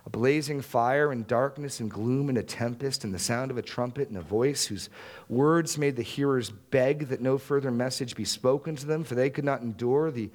a 0.06 0.10
blazing 0.10 0.62
fire 0.62 1.12
and 1.12 1.28
darkness 1.28 1.82
and 1.82 1.91
gloom 1.91 2.30
and 2.30 2.38
a 2.38 2.43
tempest 2.43 3.04
and 3.04 3.13
the 3.13 3.20
sound 3.20 3.52
of 3.52 3.58
a 3.58 3.62
trumpet 3.62 4.08
and 4.08 4.17
a 4.17 4.22
voice 4.22 4.65
whose 4.65 4.89
words 5.28 5.78
made 5.78 5.98
the 5.98 6.02
hearers 6.02 6.50
beg 6.50 7.10
that 7.10 7.20
no 7.20 7.38
further 7.38 7.72
message 7.72 8.15
be 8.15 8.24
spoken 8.24 8.74
to 8.74 8.86
them, 8.86 9.04
for 9.04 9.15
they 9.15 9.30
could 9.30 9.43
not 9.43 9.60
endure 9.60 10.10
the 10.10 10.30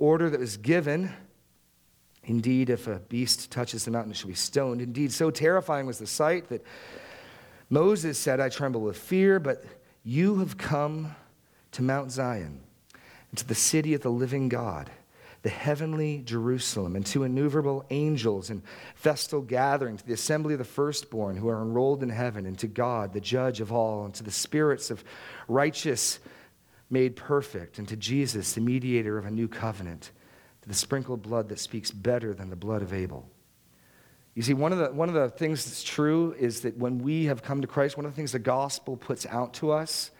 order 0.00 0.28
that 0.28 0.40
was 0.40 0.56
given. 0.56 1.12
Indeed, 2.26 2.70
if 2.70 2.86
a 2.86 3.00
beast 3.00 3.50
touches 3.50 3.84
the 3.84 3.90
mountain, 3.90 4.12
it 4.12 4.16
shall 4.16 4.28
be 4.28 4.34
stoned. 4.34 4.80
Indeed, 4.80 5.12
so 5.12 5.30
terrifying 5.30 5.86
was 5.86 5.98
the 5.98 6.06
sight 6.06 6.48
that 6.48 6.64
Moses 7.70 8.18
said, 8.18 8.40
I 8.40 8.48
tremble 8.48 8.80
with 8.80 8.96
fear, 8.96 9.38
but 9.38 9.64
you 10.04 10.38
have 10.38 10.56
come 10.56 11.14
to 11.72 11.82
Mount 11.82 12.12
Zion, 12.12 12.60
and 13.30 13.38
to 13.38 13.46
the 13.46 13.54
city 13.54 13.94
of 13.94 14.02
the 14.02 14.10
living 14.10 14.48
God, 14.48 14.90
the 15.42 15.50
heavenly 15.50 16.22
Jerusalem, 16.24 16.96
and 16.96 17.04
to 17.06 17.24
innumerable 17.24 17.84
angels 17.90 18.48
and 18.48 18.62
festal 18.94 19.42
gatherings, 19.42 20.00
to 20.00 20.06
the 20.06 20.14
assembly 20.14 20.54
of 20.54 20.58
the 20.58 20.64
firstborn 20.64 21.36
who 21.36 21.48
are 21.48 21.60
enrolled 21.60 22.02
in 22.02 22.10
heaven, 22.10 22.46
and 22.46 22.58
to 22.60 22.66
God, 22.66 23.12
the 23.12 23.20
judge 23.20 23.60
of 23.60 23.72
all, 23.72 24.04
and 24.04 24.14
to 24.14 24.22
the 24.22 24.30
spirits 24.30 24.90
of 24.90 25.04
righteous 25.48 26.20
made 26.88 27.16
perfect, 27.16 27.78
and 27.78 27.88
to 27.88 27.96
Jesus, 27.96 28.52
the 28.52 28.60
mediator 28.60 29.18
of 29.18 29.26
a 29.26 29.30
new 29.30 29.48
covenant, 29.48 30.10
to 30.64 30.68
the 30.68 30.74
sprinkled 30.74 31.20
blood 31.20 31.50
that 31.50 31.58
speaks 31.58 31.90
better 31.90 32.32
than 32.32 32.48
the 32.48 32.56
blood 32.56 32.80
of 32.80 32.94
Abel. 32.94 33.28
You 34.34 34.40
see, 34.40 34.54
one 34.54 34.72
of, 34.72 34.78
the, 34.78 34.86
one 34.86 35.10
of 35.10 35.14
the 35.14 35.28
things 35.28 35.62
that's 35.66 35.84
true 35.84 36.34
is 36.38 36.62
that 36.62 36.74
when 36.78 37.00
we 37.00 37.26
have 37.26 37.42
come 37.42 37.60
to 37.60 37.66
Christ, 37.66 37.98
one 37.98 38.06
of 38.06 38.12
the 38.12 38.16
things 38.16 38.32
the 38.32 38.38
gospel 38.38 38.96
puts 38.96 39.26
out 39.26 39.52
to 39.54 39.70
us 39.70 40.10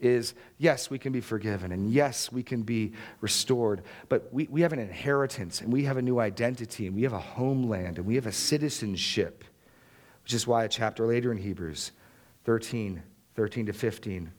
is 0.00 0.34
yes, 0.58 0.90
we 0.90 0.98
can 0.98 1.10
be 1.10 1.22
forgiven, 1.22 1.72
and 1.72 1.90
yes, 1.90 2.30
we 2.30 2.42
can 2.42 2.62
be 2.62 2.92
restored, 3.22 3.82
but 4.10 4.28
we, 4.30 4.46
we 4.50 4.60
have 4.60 4.74
an 4.74 4.78
inheritance, 4.78 5.62
and 5.62 5.72
we 5.72 5.84
have 5.84 5.96
a 5.96 6.02
new 6.02 6.20
identity, 6.20 6.86
and 6.86 6.94
we 6.94 7.02
have 7.04 7.14
a 7.14 7.18
homeland, 7.18 7.96
and 7.96 8.06
we 8.06 8.16
have 8.16 8.26
a 8.26 8.32
citizenship, 8.32 9.42
which 10.22 10.34
is 10.34 10.46
why 10.46 10.64
a 10.64 10.68
chapter 10.68 11.06
later 11.06 11.32
in 11.32 11.38
Hebrews 11.38 11.92
13, 12.44 13.02
13 13.36 13.66
to 13.66 13.72
15. 13.72 14.30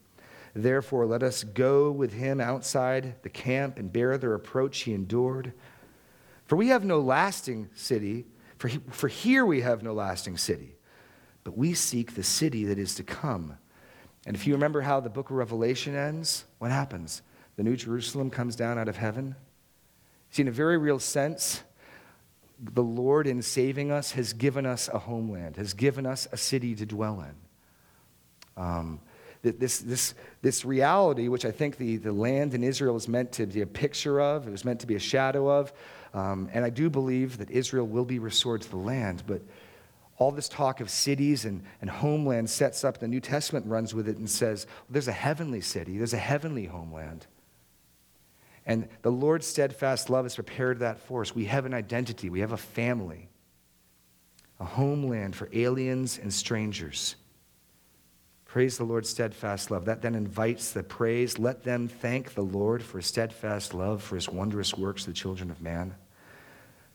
Therefore, 0.58 1.06
let 1.06 1.22
us 1.22 1.44
go 1.44 1.92
with 1.92 2.14
him 2.14 2.40
outside 2.40 3.22
the 3.24 3.30
camp 3.30 3.78
and 3.78 3.92
bear 3.92 4.18
the 4.18 4.30
reproach 4.30 4.84
he 4.84 4.94
endured. 4.94 5.52
For 6.46 6.56
we 6.56 6.70
have 6.70 6.86
no 6.86 7.02
lasting 7.02 7.70
city, 7.76 8.26
for, 8.58 8.70
he, 8.70 8.80
for 8.90 9.10
here 9.10 9.46
we 9.46 9.62
have 9.62 9.84
no 9.84 9.94
lasting 9.94 10.38
city, 10.38 10.76
but 11.44 11.58
we 11.58 11.74
seek 11.74 12.16
the 12.16 12.24
city 12.24 12.64
that 12.66 12.80
is 12.80 12.96
to 12.96 13.04
come. 13.04 13.58
And 14.26 14.34
if 14.34 14.48
you 14.48 14.54
remember 14.54 14.82
how 14.82 15.02
the 15.02 15.10
book 15.10 15.30
of 15.30 15.36
Revelation 15.36 15.94
ends, 15.94 16.46
what 16.60 16.72
happens? 16.72 17.22
The 17.58 17.64
New 17.64 17.76
Jerusalem 17.76 18.30
comes 18.30 18.56
down 18.56 18.80
out 18.80 18.88
of 18.88 18.96
heaven. 18.96 19.36
See, 20.30 20.42
in 20.42 20.48
a 20.48 20.52
very 20.52 20.78
real 20.78 21.00
sense, 21.00 21.64
the 22.60 22.82
Lord, 22.82 23.28
in 23.28 23.42
saving 23.42 23.92
us, 23.92 24.12
has 24.12 24.32
given 24.32 24.66
us 24.66 24.88
a 24.88 25.00
homeland, 25.00 25.58
has 25.58 25.74
given 25.74 26.06
us 26.06 26.30
a 26.32 26.38
city 26.38 26.76
to 26.76 26.86
dwell 26.86 27.20
in. 27.20 28.64
Um, 28.64 29.02
this, 29.52 29.80
this, 29.80 30.14
this 30.42 30.66
reality, 30.66 31.28
which 31.28 31.46
I 31.46 31.52
think 31.52 31.78
the, 31.78 31.98
the 31.98 32.12
land 32.12 32.54
in 32.54 32.64
Israel 32.64 32.94
was 32.94 33.08
meant 33.08 33.32
to 33.34 33.46
be 33.46 33.62
a 33.62 33.68
picture 33.68 34.20
of, 34.20 34.48
it 34.48 34.52
was 34.52 34.66
meant 34.66 34.80
to 34.82 34.88
be 34.88 34.96
a 34.96 35.00
shadow 35.00 35.50
of, 35.50 35.74
um, 36.14 36.50
and 36.54 36.64
I 36.64 36.70
do 36.70 36.90
believe 36.90 37.38
that 37.38 37.52
Israel 37.52 37.86
will 37.86 38.06
be 38.06 38.20
restored 38.20 38.62
to 38.62 38.70
the 38.70 38.78
land, 38.78 39.24
but 39.28 39.42
all 40.18 40.32
this 40.32 40.48
talk 40.48 40.80
of 40.80 40.90
cities 40.90 41.46
and, 41.46 41.62
and 41.82 41.90
homeland 41.90 42.50
sets 42.50 42.84
up, 42.84 43.00
the 43.00 43.08
New 43.08 43.20
Testament 43.20 43.66
runs 43.66 43.94
with 43.94 44.08
it 44.08 44.18
and 44.18 44.30
says, 44.30 44.66
well, 44.68 44.86
there's 44.92 45.10
a 45.10 45.14
heavenly 45.14 45.62
city, 45.62 45.98
there's 45.98 46.14
a 46.14 46.18
heavenly 46.18 46.66
homeland. 46.66 47.28
And 48.66 48.88
the 49.02 49.12
Lord's 49.12 49.46
steadfast 49.46 50.10
love 50.10 50.26
has 50.26 50.36
prepared 50.36 50.80
that 50.80 51.00
for 51.00 51.22
us. 51.22 51.36
We 51.36 51.46
have 51.46 51.66
an 51.66 51.74
identity, 51.74 52.30
we 52.30 52.40
have 52.40 52.54
a 52.54 52.58
family, 52.58 53.30
a 54.60 54.66
homeland 54.66 55.36
for 55.36 55.50
aliens 55.54 56.18
and 56.18 56.34
strangers. 56.34 57.16
Praise 58.56 58.78
the 58.78 58.86
Lord's 58.86 59.10
steadfast 59.10 59.70
love. 59.70 59.84
That 59.84 60.02
then 60.02 60.16
invites 60.16 60.72
the 60.72 60.82
praise. 60.82 61.38
Let 61.38 61.66
them 61.66 61.90
thank 61.90 62.36
the 62.36 62.42
Lord 62.42 62.82
for 62.82 63.00
his 63.00 63.06
steadfast 63.06 63.74
love, 63.74 64.02
for 64.02 64.16
his 64.16 64.30
wondrous 64.30 64.74
works 64.74 65.04
to 65.04 65.10
the 65.10 65.14
children 65.14 65.52
of 65.52 65.62
man. 65.62 65.94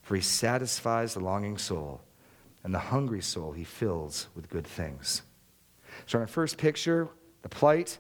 For 0.00 0.14
he 0.14 0.22
satisfies 0.22 1.12
the 1.12 1.20
longing 1.20 1.58
soul 1.58 2.00
and 2.64 2.72
the 2.72 2.78
hungry 2.78 3.20
soul 3.20 3.52
he 3.52 3.64
fills 3.64 4.28
with 4.34 4.48
good 4.48 4.66
things. 4.66 5.20
So, 6.06 6.16
in 6.16 6.22
our 6.22 6.28
first 6.28 6.56
picture, 6.56 7.08
the 7.42 7.50
plight 7.50 7.98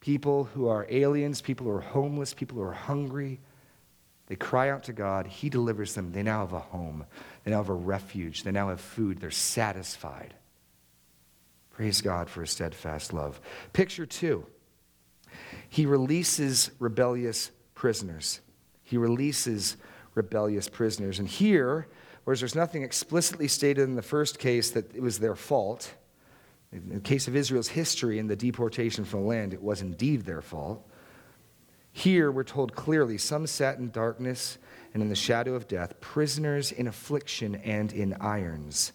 people 0.00 0.44
who 0.44 0.68
are 0.68 0.86
aliens, 0.90 1.40
people 1.40 1.64
who 1.64 1.72
are 1.72 1.80
homeless, 1.80 2.34
people 2.34 2.58
who 2.58 2.62
are 2.62 2.72
hungry, 2.72 3.40
they 4.26 4.36
cry 4.36 4.68
out 4.68 4.82
to 4.82 4.92
God. 4.92 5.26
He 5.26 5.48
delivers 5.48 5.94
them. 5.94 6.12
They 6.12 6.22
now 6.22 6.40
have 6.40 6.52
a 6.52 6.60
home, 6.60 7.06
they 7.44 7.52
now 7.52 7.56
have 7.62 7.70
a 7.70 7.72
refuge, 7.72 8.42
they 8.42 8.52
now 8.52 8.68
have 8.68 8.82
food, 8.82 9.18
they're 9.18 9.30
satisfied. 9.30 10.34
Praise 11.78 12.00
God 12.00 12.28
for 12.28 12.40
his 12.40 12.50
steadfast 12.50 13.12
love. 13.12 13.40
Picture 13.72 14.04
two 14.04 14.44
he 15.68 15.86
releases 15.86 16.72
rebellious 16.80 17.52
prisoners. 17.74 18.40
He 18.82 18.96
releases 18.96 19.76
rebellious 20.14 20.68
prisoners. 20.68 21.20
And 21.20 21.28
here, 21.28 21.86
Whereas 22.28 22.40
there's 22.40 22.54
nothing 22.54 22.82
explicitly 22.82 23.48
stated 23.48 23.84
in 23.84 23.94
the 23.94 24.02
first 24.02 24.38
case 24.38 24.70
that 24.72 24.94
it 24.94 25.00
was 25.00 25.18
their 25.18 25.34
fault. 25.34 25.94
In 26.70 26.90
the 26.90 27.00
case 27.00 27.26
of 27.26 27.34
Israel's 27.34 27.68
history 27.68 28.18
and 28.18 28.28
the 28.28 28.36
deportation 28.36 29.06
from 29.06 29.22
the 29.22 29.26
land, 29.26 29.54
it 29.54 29.62
was 29.62 29.80
indeed 29.80 30.26
their 30.26 30.42
fault. 30.42 30.86
Here, 31.90 32.30
we're 32.30 32.44
told 32.44 32.76
clearly 32.76 33.16
some 33.16 33.46
sat 33.46 33.78
in 33.78 33.90
darkness 33.90 34.58
and 34.92 35.02
in 35.02 35.08
the 35.08 35.14
shadow 35.14 35.54
of 35.54 35.68
death, 35.68 35.98
prisoners 36.02 36.70
in 36.70 36.86
affliction 36.86 37.54
and 37.54 37.94
in 37.94 38.12
irons. 38.20 38.92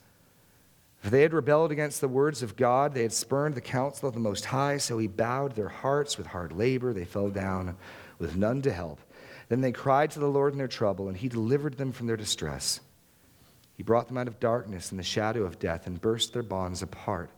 For 1.04 1.10
they 1.10 1.22
had 1.22 1.34
rebelled 1.34 1.74
against 1.74 2.00
the 2.00 2.08
words 2.08 2.42
of 2.42 2.56
God, 2.56 2.94
they 2.94 3.02
had 3.02 3.12
spurned 3.12 3.56
the 3.56 3.62
counsel 3.62 4.08
of 4.08 4.14
the 4.14 4.22
Most 4.22 4.46
High, 4.46 4.78
so 4.78 4.98
he 4.98 5.08
bowed 5.08 5.54
their 5.54 5.68
hearts 5.68 6.18
with 6.18 6.28
hard 6.28 6.54
labor. 6.54 6.94
They 6.94 7.04
fell 7.04 7.30
down 7.30 7.76
with 8.20 8.38
none 8.38 8.62
to 8.62 8.72
help. 8.72 9.02
Then 9.50 9.60
they 9.60 9.74
cried 9.74 10.12
to 10.12 10.22
the 10.22 10.28
Lord 10.28 10.54
in 10.54 10.58
their 10.58 10.70
trouble, 10.70 11.10
and 11.10 11.18
he 11.18 11.28
delivered 11.28 11.78
them 11.78 11.92
from 11.92 12.08
their 12.08 12.16
distress. 12.16 12.80
He 13.76 13.84
brought 13.84 14.08
them 14.08 14.18
out 14.18 14.30
of 14.30 14.40
darkness 14.40 14.92
and 14.92 15.00
the 15.00 15.04
shadow 15.04 15.44
of 15.44 15.60
death 15.60 15.88
and 15.88 16.00
burst 16.00 16.32
their 16.32 16.42
bonds 16.42 16.82
apart. 16.82 17.30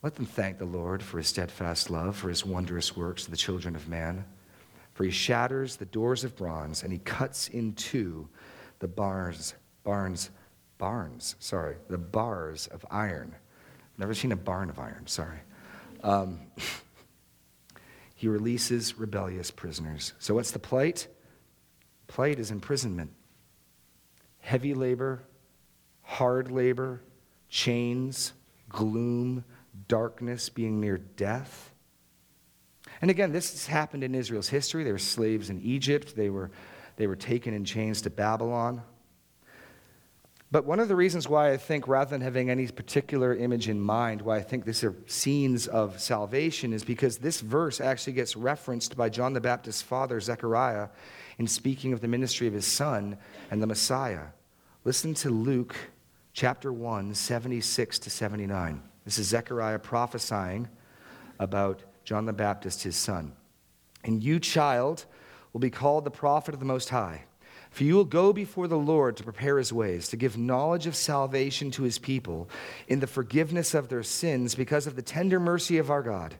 Let 0.00 0.14
them 0.14 0.26
thank 0.26 0.58
the 0.58 0.64
Lord 0.64 1.02
for 1.02 1.18
his 1.18 1.26
steadfast 1.26 1.90
love, 1.90 2.14
for 2.14 2.28
his 2.28 2.46
wondrous 2.46 2.96
works 2.96 3.24
to 3.24 3.32
the 3.32 3.36
children 3.36 3.74
of 3.74 3.88
man. 3.88 4.24
For 4.94 5.02
he 5.02 5.10
shatters 5.10 5.74
the 5.74 5.84
doors 5.84 6.22
of 6.22 6.36
bronze 6.36 6.84
and 6.84 6.92
he 6.92 7.00
cuts 7.00 7.48
in 7.48 7.72
two 7.72 8.28
the 8.78 8.86
bars, 8.86 9.54
barns, 9.82 10.30
barns, 10.78 11.36
sorry, 11.40 11.76
the 11.88 11.98
bars 11.98 12.68
of 12.68 12.86
iron. 12.90 13.34
Never 13.98 14.14
seen 14.14 14.32
a 14.32 14.36
barn 14.36 14.70
of 14.70 14.78
iron, 14.78 15.06
sorry. 15.06 15.40
Um, 16.02 16.40
he 18.14 18.28
releases 18.28 18.98
rebellious 18.98 19.50
prisoners. 19.50 20.14
So, 20.18 20.34
what's 20.34 20.52
the 20.52 20.58
plight? 20.58 21.08
Plight 22.06 22.38
is 22.38 22.50
imprisonment, 22.50 23.12
heavy 24.38 24.72
labor, 24.72 25.22
hard 26.02 26.50
labor, 26.50 27.02
chains, 27.48 28.32
gloom, 28.68 29.44
darkness, 29.88 30.48
being 30.48 30.80
near 30.80 30.98
death. 30.98 31.72
And 33.00 33.10
again, 33.10 33.32
this 33.32 33.50
has 33.52 33.66
happened 33.66 34.02
in 34.02 34.14
Israel's 34.14 34.48
history. 34.48 34.84
They 34.84 34.92
were 34.92 34.98
slaves 34.98 35.50
in 35.50 35.60
Egypt, 35.60 36.16
they 36.16 36.30
were, 36.30 36.50
they 36.96 37.06
were 37.06 37.16
taken 37.16 37.52
in 37.52 37.64
chains 37.64 38.02
to 38.02 38.10
Babylon. 38.10 38.82
But 40.50 40.64
one 40.64 40.80
of 40.80 40.88
the 40.88 40.96
reasons 40.96 41.28
why 41.28 41.52
I 41.52 41.58
think, 41.58 41.86
rather 41.86 42.10
than 42.10 42.22
having 42.22 42.48
any 42.48 42.66
particular 42.68 43.36
image 43.36 43.68
in 43.68 43.78
mind, 43.78 44.22
why 44.22 44.36
I 44.36 44.42
think 44.42 44.64
these 44.64 44.82
are 44.82 44.94
scenes 45.06 45.66
of 45.66 46.00
salvation 46.00 46.72
is 46.72 46.84
because 46.84 47.18
this 47.18 47.40
verse 47.40 47.82
actually 47.82 48.14
gets 48.14 48.34
referenced 48.34 48.96
by 48.96 49.10
John 49.10 49.34
the 49.34 49.42
Baptist's 49.42 49.82
father, 49.82 50.18
Zechariah, 50.20 50.88
in 51.36 51.46
speaking 51.46 51.92
of 51.92 52.00
the 52.00 52.08
ministry 52.08 52.46
of 52.46 52.54
his 52.54 52.66
son 52.66 53.18
and 53.50 53.62
the 53.62 53.66
Messiah. 53.66 54.28
Listen 54.84 55.12
to 55.14 55.28
Luke 55.28 55.76
chapter 56.32 56.72
1, 56.72 57.14
76 57.14 57.98
to 57.98 58.08
79. 58.08 58.82
This 59.04 59.18
is 59.18 59.26
Zechariah 59.26 59.78
prophesying 59.78 60.66
about 61.38 61.82
John 62.04 62.24
the 62.24 62.32
Baptist, 62.32 62.82
his 62.84 62.96
son. 62.96 63.32
And 64.02 64.24
you, 64.24 64.40
child, 64.40 65.04
will 65.52 65.60
be 65.60 65.68
called 65.68 66.04
the 66.04 66.10
prophet 66.10 66.54
of 66.54 66.60
the 66.60 66.66
Most 66.66 66.88
High. 66.88 67.24
For 67.78 67.84
you 67.84 67.94
will 67.94 68.04
go 68.04 68.32
before 68.32 68.66
the 68.66 68.76
Lord 68.76 69.16
to 69.18 69.22
prepare 69.22 69.56
his 69.56 69.72
ways, 69.72 70.08
to 70.08 70.16
give 70.16 70.36
knowledge 70.36 70.88
of 70.88 70.96
salvation 70.96 71.70
to 71.70 71.84
his 71.84 71.96
people 71.96 72.48
in 72.88 72.98
the 72.98 73.06
forgiveness 73.06 73.72
of 73.72 73.88
their 73.88 74.02
sins 74.02 74.56
because 74.56 74.88
of 74.88 74.96
the 74.96 75.00
tender 75.00 75.38
mercy 75.38 75.78
of 75.78 75.88
our 75.88 76.02
God, 76.02 76.34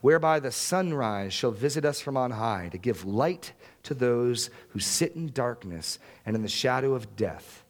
whereby 0.00 0.40
the 0.40 0.50
sunrise 0.50 1.32
shall 1.32 1.52
visit 1.52 1.84
us 1.84 2.00
from 2.00 2.16
on 2.16 2.32
high, 2.32 2.68
to 2.72 2.78
give 2.78 3.04
light 3.04 3.52
to 3.84 3.94
those 3.94 4.50
who 4.70 4.80
sit 4.80 5.14
in 5.14 5.30
darkness 5.30 6.00
and 6.26 6.34
in 6.34 6.42
the 6.42 6.48
shadow 6.48 6.94
of 6.94 7.14
death, 7.14 7.62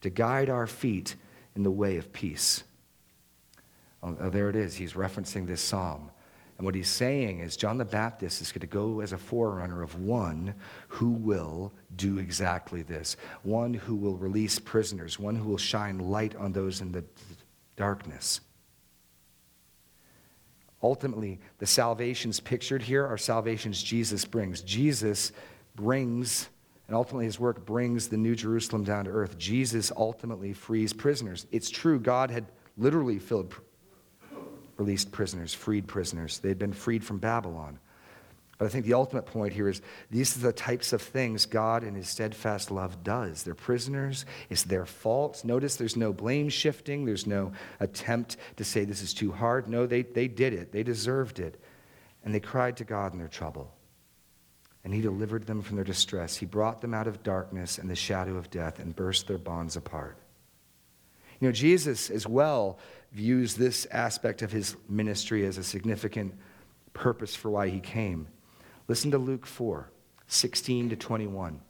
to 0.00 0.08
guide 0.08 0.48
our 0.48 0.66
feet 0.66 1.16
in 1.54 1.64
the 1.64 1.70
way 1.70 1.98
of 1.98 2.14
peace. 2.14 2.64
Oh, 4.02 4.16
oh 4.18 4.30
there 4.30 4.48
it 4.48 4.56
is. 4.56 4.76
He's 4.76 4.94
referencing 4.94 5.46
this 5.46 5.60
psalm. 5.60 6.10
And 6.64 6.66
what 6.66 6.76
he's 6.76 6.88
saying 6.88 7.40
is 7.40 7.58
John 7.58 7.76
the 7.76 7.84
Baptist 7.84 8.40
is 8.40 8.50
going 8.50 8.62
to 8.62 8.66
go 8.66 9.00
as 9.00 9.12
a 9.12 9.18
forerunner 9.18 9.82
of 9.82 10.00
one 10.00 10.54
who 10.88 11.10
will 11.10 11.74
do 11.94 12.16
exactly 12.16 12.80
this 12.80 13.18
one 13.42 13.74
who 13.74 13.94
will 13.94 14.16
release 14.16 14.58
prisoners, 14.58 15.18
one 15.18 15.36
who 15.36 15.46
will 15.46 15.58
shine 15.58 15.98
light 15.98 16.34
on 16.36 16.54
those 16.54 16.80
in 16.80 16.90
the 16.90 17.04
darkness. 17.76 18.40
Ultimately, 20.82 21.38
the 21.58 21.66
salvations 21.66 22.40
pictured 22.40 22.80
here 22.80 23.06
are 23.06 23.18
salvations 23.18 23.82
Jesus 23.82 24.24
brings. 24.24 24.62
Jesus 24.62 25.32
brings, 25.74 26.48
and 26.88 26.96
ultimately 26.96 27.26
his 27.26 27.38
work 27.38 27.66
brings 27.66 28.08
the 28.08 28.16
New 28.16 28.34
Jerusalem 28.34 28.84
down 28.84 29.04
to 29.04 29.10
earth. 29.10 29.36
Jesus 29.36 29.92
ultimately 29.94 30.54
frees 30.54 30.94
prisoners. 30.94 31.46
It's 31.52 31.68
true, 31.68 32.00
God 32.00 32.30
had 32.30 32.46
literally 32.78 33.18
filled 33.18 33.54
released 34.76 35.12
prisoners, 35.12 35.54
freed 35.54 35.86
prisoners. 35.86 36.38
They 36.38 36.48
had 36.48 36.58
been 36.58 36.72
freed 36.72 37.04
from 37.04 37.18
Babylon. 37.18 37.78
But 38.58 38.66
I 38.66 38.68
think 38.68 38.86
the 38.86 38.94
ultimate 38.94 39.26
point 39.26 39.52
here 39.52 39.68
is 39.68 39.82
these 40.10 40.36
are 40.36 40.40
the 40.40 40.52
types 40.52 40.92
of 40.92 41.02
things 41.02 41.44
God 41.44 41.82
in 41.82 41.94
his 41.94 42.08
steadfast 42.08 42.70
love 42.70 43.02
does. 43.02 43.42
They're 43.42 43.54
prisoners, 43.54 44.26
it's 44.48 44.62
their 44.62 44.86
fault. 44.86 45.44
Notice 45.44 45.76
there's 45.76 45.96
no 45.96 46.12
blame 46.12 46.48
shifting, 46.48 47.04
there's 47.04 47.26
no 47.26 47.52
attempt 47.80 48.36
to 48.56 48.64
say 48.64 48.84
this 48.84 49.02
is 49.02 49.12
too 49.12 49.32
hard. 49.32 49.68
No, 49.68 49.86
they, 49.86 50.02
they 50.02 50.28
did 50.28 50.52
it, 50.52 50.70
they 50.70 50.84
deserved 50.84 51.40
it. 51.40 51.60
And 52.24 52.34
they 52.34 52.40
cried 52.40 52.76
to 52.78 52.84
God 52.84 53.12
in 53.12 53.18
their 53.18 53.28
trouble. 53.28 53.74
And 54.84 54.94
he 54.94 55.00
delivered 55.00 55.46
them 55.46 55.62
from 55.62 55.76
their 55.76 55.84
distress. 55.84 56.36
He 56.36 56.46
brought 56.46 56.80
them 56.80 56.94
out 56.94 57.06
of 57.06 57.22
darkness 57.22 57.78
and 57.78 57.90
the 57.90 57.96
shadow 57.96 58.36
of 58.36 58.50
death 58.50 58.78
and 58.78 58.94
burst 58.94 59.26
their 59.26 59.38
bonds 59.38 59.76
apart. 59.76 60.16
You 61.40 61.48
know, 61.48 61.52
Jesus 61.52 62.10
as 62.10 62.26
well 62.26 62.78
views 63.14 63.54
this 63.54 63.86
aspect 63.92 64.42
of 64.42 64.50
his 64.50 64.76
ministry 64.88 65.46
as 65.46 65.56
a 65.56 65.64
significant 65.64 66.34
purpose 66.92 67.34
for 67.34 67.48
why 67.48 67.68
he 67.68 67.80
came. 67.80 68.26
Listen 68.88 69.10
to 69.12 69.18
Luke 69.18 69.46
4 69.46 69.90
16 70.26 70.90
to 70.90 70.96
21. 70.96 71.60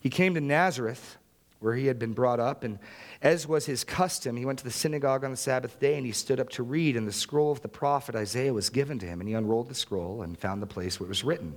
He 0.00 0.08
came 0.08 0.34
to 0.34 0.40
Nazareth, 0.40 1.18
where 1.58 1.74
he 1.74 1.86
had 1.86 1.98
been 1.98 2.12
brought 2.12 2.38
up, 2.38 2.62
and 2.62 2.78
as 3.20 3.46
was 3.46 3.66
his 3.66 3.82
custom, 3.82 4.36
he 4.36 4.44
went 4.44 4.58
to 4.60 4.64
the 4.64 4.70
synagogue 4.70 5.24
on 5.24 5.32
the 5.32 5.36
Sabbath 5.36 5.80
day 5.80 5.96
and 5.96 6.06
he 6.06 6.12
stood 6.12 6.38
up 6.38 6.48
to 6.50 6.62
read, 6.62 6.96
and 6.96 7.06
the 7.06 7.12
scroll 7.12 7.50
of 7.50 7.62
the 7.62 7.68
prophet 7.68 8.14
Isaiah 8.14 8.54
was 8.54 8.70
given 8.70 8.98
to 9.00 9.06
him, 9.06 9.20
and 9.20 9.28
he 9.28 9.34
unrolled 9.34 9.68
the 9.68 9.74
scroll 9.74 10.22
and 10.22 10.38
found 10.38 10.62
the 10.62 10.66
place 10.66 10.98
where 10.98 11.06
it 11.06 11.08
was 11.08 11.24
written. 11.24 11.56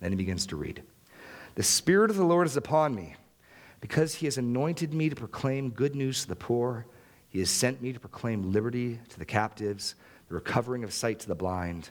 Then 0.00 0.12
he 0.12 0.16
begins 0.16 0.46
to 0.46 0.56
read 0.56 0.82
The 1.56 1.62
Spirit 1.62 2.10
of 2.10 2.16
the 2.16 2.24
Lord 2.24 2.46
is 2.46 2.56
upon 2.56 2.94
me, 2.94 3.16
because 3.80 4.14
he 4.14 4.26
has 4.26 4.38
anointed 4.38 4.94
me 4.94 5.08
to 5.08 5.16
proclaim 5.16 5.70
good 5.70 5.96
news 5.96 6.22
to 6.22 6.28
the 6.28 6.36
poor. 6.36 6.86
He 7.28 7.40
has 7.40 7.50
sent 7.50 7.82
me 7.82 7.92
to 7.92 8.00
proclaim 8.00 8.52
liberty 8.52 8.98
to 9.10 9.18
the 9.18 9.24
captives, 9.24 9.94
the 10.28 10.34
recovering 10.34 10.84
of 10.84 10.92
sight 10.92 11.20
to 11.20 11.28
the 11.28 11.34
blind, 11.34 11.90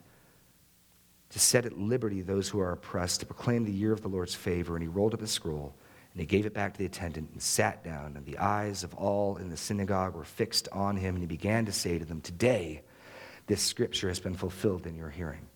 to 1.30 1.39
set 1.39 1.65
at 1.65 1.78
liberty 1.78 2.21
those 2.21 2.50
who 2.50 2.60
are 2.60 2.71
oppressed, 2.71 3.19
to 3.19 3.26
proclaim 3.26 3.65
the 3.65 3.71
year 3.71 3.91
of 3.91 4.02
the 4.02 4.08
Lord's 4.08 4.34
favor. 4.34 4.76
And 4.76 4.84
he 4.84 4.88
rolled 4.88 5.13
up 5.13 5.21
a 5.21 5.28
scroll, 5.28 5.76
and 6.13 6.19
he 6.19 6.26
gave 6.26 6.45
it 6.45 6.54
back 6.54 6.73
to 6.73 6.80
the 6.80 6.86
attendant 6.86 7.30
and 7.34 7.41
sat 7.41 7.84
down. 7.84 8.15
And 8.15 8.26
the 8.26 8.38
eyes 8.38 8.84
of 8.84 8.93
all 8.95 9.38
in 9.38 9.50
the 9.50 9.58
synagogue 9.58 10.15
were 10.15 10.23
fixed 10.23 10.67
on 10.71 10.95
him, 10.95 11.15
and 11.15 11.23
he 11.23 11.28
began 11.28 11.65
to 11.65 11.71
say 11.71 12.00
to 12.00 12.06
them, 12.06 12.21
Today, 12.21 12.82
this 13.45 13.62
scripture 13.62 14.08
has 14.08 14.19
been 14.19 14.36
fulfilled 14.36 14.88
in 14.88 14.95
your 14.95 15.10
hearing. 15.10 15.47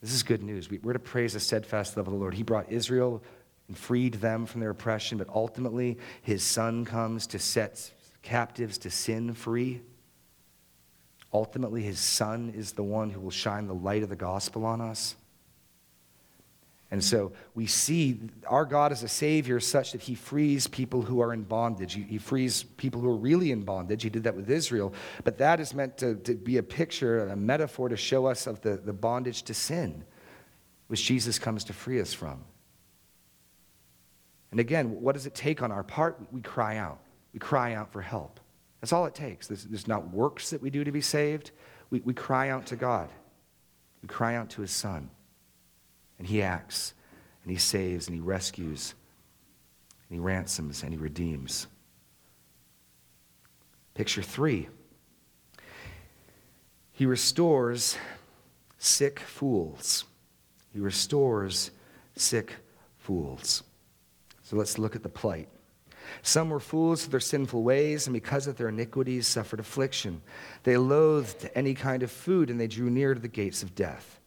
This 0.00 0.12
is 0.12 0.24
good 0.24 0.42
news. 0.42 0.68
We're 0.68 0.94
to 0.94 0.98
praise 0.98 1.34
the 1.34 1.40
steadfast 1.40 1.96
love 1.96 2.08
of 2.08 2.12
the 2.12 2.18
Lord. 2.18 2.34
He 2.34 2.42
brought 2.42 2.72
Israel 2.72 3.22
and 3.68 3.78
freed 3.78 4.14
them 4.14 4.46
from 4.46 4.60
their 4.60 4.70
oppression, 4.70 5.16
but 5.16 5.28
ultimately, 5.32 5.98
his 6.22 6.42
son 6.42 6.84
comes 6.84 7.28
to 7.28 7.38
set 7.38 7.92
captives 8.22 8.78
to 8.78 8.90
sin 8.90 9.34
free. 9.34 9.82
Ultimately, 11.32 11.82
his 11.82 11.98
son 11.98 12.52
is 12.56 12.72
the 12.72 12.82
one 12.82 13.10
who 13.10 13.20
will 13.20 13.30
shine 13.30 13.66
the 13.66 13.74
light 13.74 14.02
of 14.02 14.08
the 14.08 14.16
gospel 14.16 14.64
on 14.64 14.80
us. 14.80 15.16
And 16.92 17.02
so 17.02 17.32
we 17.54 17.66
see 17.66 18.20
our 18.46 18.66
God 18.66 18.92
as 18.92 19.02
a 19.02 19.08
Savior 19.08 19.60
such 19.60 19.92
that 19.92 20.02
He 20.02 20.14
frees 20.14 20.66
people 20.66 21.00
who 21.00 21.22
are 21.22 21.32
in 21.32 21.42
bondage. 21.42 21.94
He, 21.94 22.02
he, 22.02 22.18
frees 22.18 22.64
people 22.64 23.00
who 23.00 23.08
are 23.08 23.16
really 23.16 23.50
in 23.50 23.62
bondage. 23.62 24.02
He 24.02 24.10
did 24.10 24.24
that 24.24 24.36
with 24.36 24.50
Israel. 24.50 24.92
But 25.24 25.38
that 25.38 25.58
is 25.58 25.72
meant 25.72 25.96
to, 25.98 26.16
to 26.16 26.34
be 26.34 26.58
a 26.58 26.62
picture, 26.62 27.26
a 27.28 27.34
metaphor 27.34 27.88
to 27.88 27.96
show 27.96 28.26
us 28.26 28.46
of 28.46 28.60
the, 28.60 28.76
the 28.76 28.92
bondage 28.92 29.44
to 29.44 29.54
sin, 29.54 30.04
which 30.88 31.02
Jesus 31.02 31.38
comes 31.38 31.64
to 31.64 31.72
free 31.72 31.98
us 31.98 32.12
from. 32.12 32.44
And 34.50 34.60
again, 34.60 35.00
what 35.00 35.14
does 35.14 35.24
it 35.24 35.34
take 35.34 35.62
on 35.62 35.72
our 35.72 35.82
part? 35.82 36.20
We 36.30 36.42
cry 36.42 36.76
out. 36.76 37.00
We 37.32 37.38
cry 37.38 37.74
out 37.74 37.92
for 37.92 38.02
help. 38.02 38.40
That's 38.80 38.92
all 38.92 39.06
it 39.06 39.14
takes. 39.14 39.46
There's, 39.46 39.88
not 39.88 40.12
works 40.12 40.50
that 40.50 40.60
we 40.60 40.70
do 40.70 40.84
to 40.84 40.92
be 40.92 41.00
saved. 41.00 41.52
We, 41.90 42.00
we 42.00 42.14
cry 42.14 42.50
out 42.50 42.66
to 42.66 42.76
God. 42.76 43.08
We 44.02 44.08
cry 44.08 44.34
out 44.34 44.50
to 44.50 44.62
His 44.62 44.72
Son. 44.72 45.08
And 46.18 46.26
He 46.26 46.42
acts, 46.42 46.94
and 47.42 47.50
He 47.50 47.58
saves, 47.58 48.08
and 48.08 48.14
He 48.14 48.20
rescues, 48.20 48.94
and 50.08 50.16
He 50.16 50.20
ransoms, 50.20 50.82
and 50.82 50.92
He 50.92 50.98
redeems. 50.98 51.68
Picture 53.94 54.22
three 54.22 54.68
He 56.92 57.06
restores 57.06 57.96
sick 58.78 59.20
fools. 59.20 60.04
He 60.72 60.80
restores 60.80 61.70
sick 62.16 62.54
fools. 62.98 63.62
So 64.42 64.56
let's 64.56 64.78
look 64.78 64.96
at 64.96 65.02
the 65.02 65.08
plight. 65.08 65.48
Some 66.20 66.50
were 66.50 66.60
fools 66.60 67.04
of 67.04 67.10
their 67.10 67.20
sinful 67.20 67.62
ways, 67.62 68.06
and 68.06 68.14
because 68.14 68.46
of 68.46 68.56
their 68.56 68.68
iniquities 68.68 69.26
suffered 69.26 69.60
affliction. 69.60 70.20
They 70.64 70.76
loathed 70.76 71.48
any 71.54 71.74
kind 71.74 72.02
of 72.02 72.10
food, 72.10 72.50
and 72.50 72.60
they 72.60 72.66
drew 72.66 72.90
near 72.90 73.14
to 73.14 73.20
the 73.20 73.28
gates 73.28 73.62
of 73.62 73.74
death. 73.74 74.20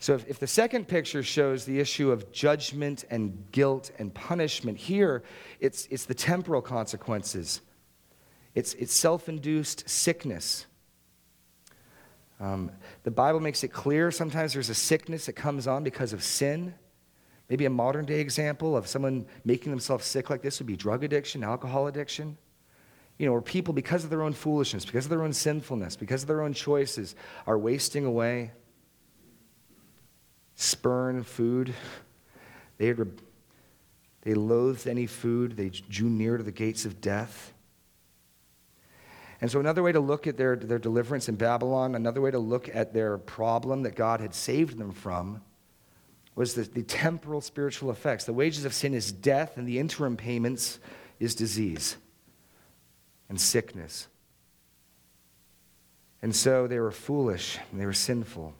So, 0.00 0.14
if, 0.14 0.28
if 0.28 0.38
the 0.38 0.46
second 0.46 0.86
picture 0.86 1.22
shows 1.22 1.64
the 1.64 1.80
issue 1.80 2.12
of 2.12 2.30
judgment 2.32 3.04
and 3.10 3.44
guilt 3.50 3.90
and 3.98 4.14
punishment, 4.14 4.78
here 4.78 5.22
it's, 5.60 5.86
it's 5.90 6.06
the 6.06 6.14
temporal 6.14 6.62
consequences. 6.62 7.60
It's, 8.54 8.74
it's 8.74 8.94
self 8.94 9.28
induced 9.28 9.88
sickness. 9.88 10.66
Um, 12.40 12.70
the 13.02 13.10
Bible 13.10 13.40
makes 13.40 13.64
it 13.64 13.68
clear 13.68 14.10
sometimes 14.10 14.52
there's 14.52 14.70
a 14.70 14.74
sickness 14.74 15.26
that 15.26 15.32
comes 15.32 15.66
on 15.66 15.82
because 15.82 16.12
of 16.12 16.22
sin. 16.22 16.74
Maybe 17.48 17.64
a 17.64 17.70
modern 17.70 18.04
day 18.04 18.20
example 18.20 18.76
of 18.76 18.86
someone 18.86 19.26
making 19.44 19.70
themselves 19.70 20.04
sick 20.04 20.28
like 20.28 20.42
this 20.42 20.58
would 20.58 20.66
be 20.66 20.76
drug 20.76 21.02
addiction, 21.02 21.42
alcohol 21.42 21.86
addiction. 21.86 22.36
You 23.18 23.26
know, 23.26 23.32
where 23.32 23.40
people, 23.40 23.74
because 23.74 24.04
of 24.04 24.10
their 24.10 24.22
own 24.22 24.32
foolishness, 24.32 24.84
because 24.84 25.06
of 25.06 25.10
their 25.10 25.24
own 25.24 25.32
sinfulness, 25.32 25.96
because 25.96 26.22
of 26.22 26.28
their 26.28 26.42
own 26.42 26.52
choices, 26.52 27.14
are 27.46 27.58
wasting 27.58 28.04
away. 28.04 28.52
spurn 30.54 31.24
food. 31.24 31.74
They, 32.76 32.88
had, 32.88 33.22
they 34.22 34.34
loathed 34.34 34.86
any 34.86 35.06
food. 35.06 35.56
They 35.56 35.70
drew 35.70 36.08
near 36.08 36.36
to 36.36 36.44
the 36.44 36.52
gates 36.52 36.84
of 36.84 37.00
death. 37.00 37.54
And 39.40 39.50
so, 39.50 39.58
another 39.58 39.82
way 39.82 39.92
to 39.92 40.00
look 40.00 40.26
at 40.26 40.36
their, 40.36 40.56
their 40.56 40.78
deliverance 40.78 41.28
in 41.28 41.36
Babylon, 41.36 41.94
another 41.94 42.20
way 42.20 42.30
to 42.30 42.38
look 42.38 42.68
at 42.74 42.92
their 42.92 43.18
problem 43.18 43.82
that 43.82 43.94
God 43.94 44.20
had 44.20 44.34
saved 44.34 44.78
them 44.78 44.92
from, 44.92 45.42
was 46.38 46.54
the, 46.54 46.62
the 46.62 46.84
temporal 46.84 47.40
spiritual 47.40 47.90
effects. 47.90 48.24
The 48.24 48.32
wages 48.32 48.64
of 48.64 48.72
sin 48.72 48.94
is 48.94 49.10
death, 49.10 49.56
and 49.56 49.66
the 49.66 49.80
interim 49.80 50.16
payments 50.16 50.78
is 51.18 51.34
disease 51.34 51.96
and 53.28 53.40
sickness. 53.40 54.06
And 56.22 56.34
so 56.34 56.68
they 56.68 56.78
were 56.78 56.92
foolish 56.92 57.58
and 57.72 57.80
they 57.80 57.86
were 57.86 57.92
sinful. 57.92 58.54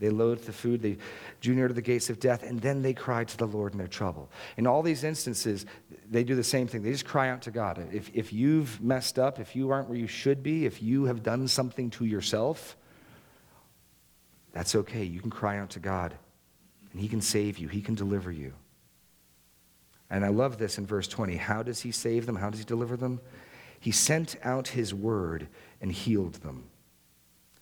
They 0.00 0.10
loathed 0.10 0.44
the 0.44 0.52
food, 0.52 0.82
they 0.82 0.98
drew 1.40 1.54
near 1.54 1.68
to 1.68 1.74
the 1.74 1.80
gates 1.80 2.10
of 2.10 2.18
death, 2.18 2.42
and 2.42 2.60
then 2.60 2.82
they 2.82 2.92
cried 2.92 3.28
to 3.28 3.36
the 3.36 3.46
Lord 3.46 3.72
in 3.72 3.78
their 3.78 3.86
trouble. 3.86 4.28
In 4.56 4.66
all 4.66 4.82
these 4.82 5.04
instances, 5.04 5.66
they 6.10 6.24
do 6.24 6.34
the 6.34 6.44
same 6.44 6.66
thing. 6.66 6.82
They 6.82 6.90
just 6.90 7.06
cry 7.06 7.30
out 7.30 7.42
to 7.42 7.52
God. 7.52 7.88
If, 7.92 8.10
if 8.12 8.32
you've 8.32 8.82
messed 8.82 9.20
up, 9.20 9.38
if 9.38 9.54
you 9.54 9.70
aren't 9.70 9.88
where 9.88 9.96
you 9.96 10.08
should 10.08 10.42
be, 10.42 10.66
if 10.66 10.82
you 10.82 11.04
have 11.04 11.22
done 11.22 11.46
something 11.48 11.90
to 11.90 12.04
yourself, 12.04 12.76
that's 14.52 14.74
okay. 14.74 15.04
You 15.04 15.20
can 15.20 15.30
cry 15.30 15.58
out 15.58 15.70
to 15.70 15.80
God, 15.80 16.14
and 16.96 17.02
He 17.02 17.08
can 17.08 17.20
save 17.20 17.58
you, 17.58 17.68
He 17.68 17.82
can 17.82 17.94
deliver 17.94 18.32
you. 18.32 18.54
And 20.08 20.24
I 20.24 20.28
love 20.28 20.56
this 20.56 20.78
in 20.78 20.86
verse 20.86 21.06
20. 21.06 21.36
How 21.36 21.62
does 21.62 21.82
He 21.82 21.92
save 21.92 22.24
them? 22.24 22.36
How 22.36 22.48
does 22.48 22.60
He 22.60 22.64
deliver 22.64 22.96
them? 22.96 23.20
He 23.78 23.90
sent 23.90 24.36
out 24.42 24.68
His 24.68 24.94
word 24.94 25.46
and 25.82 25.92
healed 25.92 26.36
them 26.36 26.64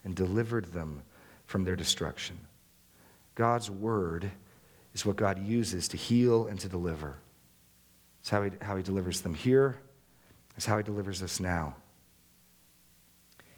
and 0.05 0.15
delivered 0.15 0.71
them 0.71 1.01
from 1.47 1.65
their 1.65 1.75
destruction. 1.75 2.39
God's 3.35 3.69
word 3.69 4.31
is 4.93 5.05
what 5.05 5.17
God 5.17 5.45
uses 5.45 5.89
to 5.89 5.97
heal 5.97 6.47
and 6.47 6.57
to 6.61 6.69
deliver. 6.69 7.17
It's 8.21 8.29
how 8.29 8.43
he, 8.43 8.51
how 8.61 8.77
he 8.77 8.83
delivers 8.83 9.19
them 9.19 9.33
here, 9.33 9.75
it's 10.55 10.65
how 10.65 10.77
he 10.77 10.83
delivers 10.83 11.21
us 11.21 11.41
now. 11.41 11.75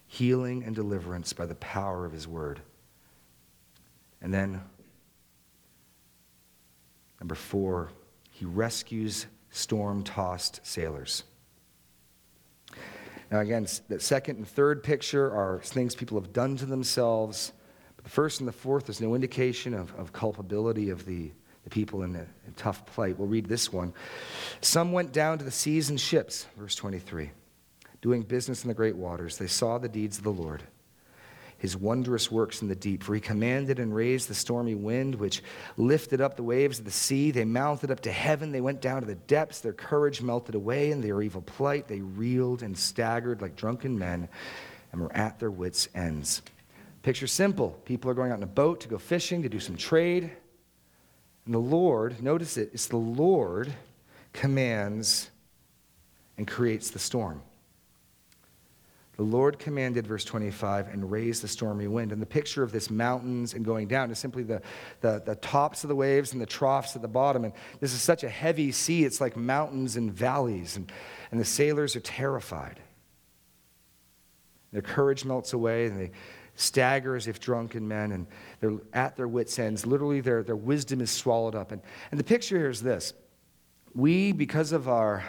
Healing 0.08 0.64
and 0.64 0.76
deliverance 0.76 1.34
by 1.34 1.46
the 1.46 1.54
power 1.54 2.04
of 2.04 2.14
his 2.14 2.28
word. 2.28 2.62
And 4.24 4.34
then, 4.34 4.64
number 7.20 7.36
four, 7.36 7.90
he 8.30 8.46
rescues 8.46 9.28
storm 9.50 10.04
tossed 10.04 10.60
sailors. 10.64 11.24
Now, 13.32 13.40
again, 13.40 13.68
the 13.90 14.00
second 14.00 14.38
and 14.38 14.48
third 14.48 14.84
picture 14.84 15.32
are 15.32 15.60
things 15.64 15.96
people 15.96 16.20
have 16.20 16.32
done 16.32 16.56
to 16.58 16.66
themselves 16.66 17.52
But 17.96 18.06
the 18.06 18.12
first 18.12 18.40
and 18.40 18.48
the 18.48 18.54
fourth, 18.54 18.86
there's 18.86 19.02
no 19.02 19.16
indication 19.16 19.74
of, 19.74 19.94
of 19.96 20.14
culpability 20.14 20.90
of 20.90 21.06
the, 21.06 21.32
the 21.64 21.70
people 21.70 22.04
in 22.04 22.16
a, 22.16 22.22
a 22.22 22.52
tough 22.56 22.86
plight. 22.86 23.18
We'll 23.18 23.28
read 23.28 23.48
this 23.48 23.74
one. 23.74 23.94
Some 24.62 24.92
went 24.94 25.12
down 25.12 25.40
to 25.40 25.44
the 25.44 25.52
seas 25.52 25.90
in 25.90 25.98
ships, 25.98 26.46
verse 26.56 26.76
23, 26.76 27.32
doing 28.02 28.22
business 28.22 28.64
in 28.64 28.70
the 28.70 28.74
great 28.74 28.96
waters. 28.96 29.38
They 29.38 29.48
saw 29.48 29.78
the 29.78 29.90
deeds 29.90 30.20
of 30.20 30.24
the 30.24 30.32
Lord, 30.32 30.64
his 31.58 31.76
wondrous 31.76 32.32
works 32.32 32.62
in 32.62 32.68
the 32.68 32.76
deep. 32.76 33.04
For 33.04 33.16
he 33.16 33.22
commanded 33.22 33.80
and 33.80 33.94
raised 33.94 34.30
the 34.30 34.36
stormy 34.36 34.76
wind, 34.76 35.16
which 35.16 35.42
lifted 35.76 36.22
up 36.22 36.36
the 36.36 36.44
waves 36.44 36.80
of 36.80 36.86
the 36.86 36.92
sea. 36.92 37.32
They 37.32 37.46
mounted 37.46 37.90
up 37.90 38.02
to 38.02 38.12
heaven. 38.12 38.52
They 38.52 38.62
went 38.62 38.82
down 38.82 39.02
to 39.02 39.08
the 39.08 39.16
depths. 39.16 39.62
Their 39.62 39.74
courage 39.74 40.22
melted 40.22 40.56
away 40.56 40.92
in 40.92 41.02
their 41.02 41.22
evil 41.22 41.42
plight. 41.42 41.88
They 41.88 42.02
reeled 42.02 42.62
and 42.62 42.78
staggered 42.78 43.42
like 43.42 43.56
drunken 43.56 43.98
men 43.98 44.30
and 44.92 45.02
were 45.02 45.16
at 45.16 45.40
their 45.40 45.52
wits' 45.52 45.88
ends. 45.96 46.42
Picture 47.02 47.28
simple 47.28 47.72
people 47.86 48.12
are 48.12 48.14
going 48.14 48.32
out 48.32 48.38
in 48.38 48.44
a 48.44 48.48
boat 48.48 48.82
to 48.82 48.88
go 48.88 48.98
fishing, 48.98 49.42
to 49.44 49.50
do 49.50 49.60
some 49.60 49.78
trade. 49.78 50.32
And 51.46 51.54
the 51.54 51.60
Lord, 51.60 52.22
notice 52.22 52.58
it, 52.58 52.72
it's 52.74 52.88
the 52.88 52.98
Lord 52.98 53.74
commands 54.34 55.30
and 56.38 56.48
creates 56.48 56.92
the 56.92 57.00
storm. 57.00 57.42
The 59.18 59.24
Lord 59.24 59.58
commanded, 59.58 60.06
verse 60.06 60.24
25, 60.24 60.90
and 60.90 61.12
raised 61.12 61.42
the 61.42 61.48
stormy 61.48 61.88
wind. 61.88 62.12
And 62.12 62.22
the 62.22 62.28
picture 62.28 62.62
of 62.62 62.72
this 62.72 62.92
mountains 62.92 63.56
and 63.56 63.66
going 63.66 63.88
down 63.88 64.12
is 64.12 64.20
simply 64.20 64.44
the, 64.44 64.62
the, 65.02 65.24
the, 65.26 65.36
tops 65.36 65.84
of 65.84 65.88
the 65.88 65.96
waves 65.96 66.34
and 66.34 66.42
the 66.42 66.46
troughs 66.46 66.96
at 66.96 67.02
the 67.02 67.08
bottom. 67.08 67.44
And 67.44 67.54
this 67.80 67.94
is 67.94 68.02
such 68.02 68.24
a 68.24 68.30
heavy 68.30 68.72
sea, 68.72 69.06
it's 69.06 69.20
like 69.20 69.36
mountains 69.36 69.98
and 69.98 70.14
valleys. 70.14 70.78
And, 70.78 70.92
and 71.32 71.40
the 71.40 71.46
sailors 71.46 71.96
are 71.96 72.02
terrified. 72.02 72.80
Their 74.72 74.84
courage 74.84 75.26
melts 75.26 75.54
away, 75.54 75.88
and 75.88 76.00
they 76.00 76.12
stagger 76.54 77.16
as 77.16 77.28
if 77.28 77.40
drunken 77.40 77.88
men, 77.88 78.12
and 78.12 78.28
they're 78.60 78.78
at 78.94 79.16
their 79.16 79.28
wits' 79.28 79.58
ends. 79.58 79.88
Literally, 79.88 80.22
their, 80.22 80.44
their 80.44 80.56
wisdom 80.56 81.02
is 81.02 81.10
swallowed 81.10 81.56
up. 81.56 81.72
And, 81.72 81.82
and 82.12 82.20
the 82.20 82.24
picture 82.24 82.58
here 82.58 82.70
is 82.70 82.84
this 82.84 83.14
we, 83.96 84.32
because 84.32 84.74
of 84.74 84.88
our 84.88 85.24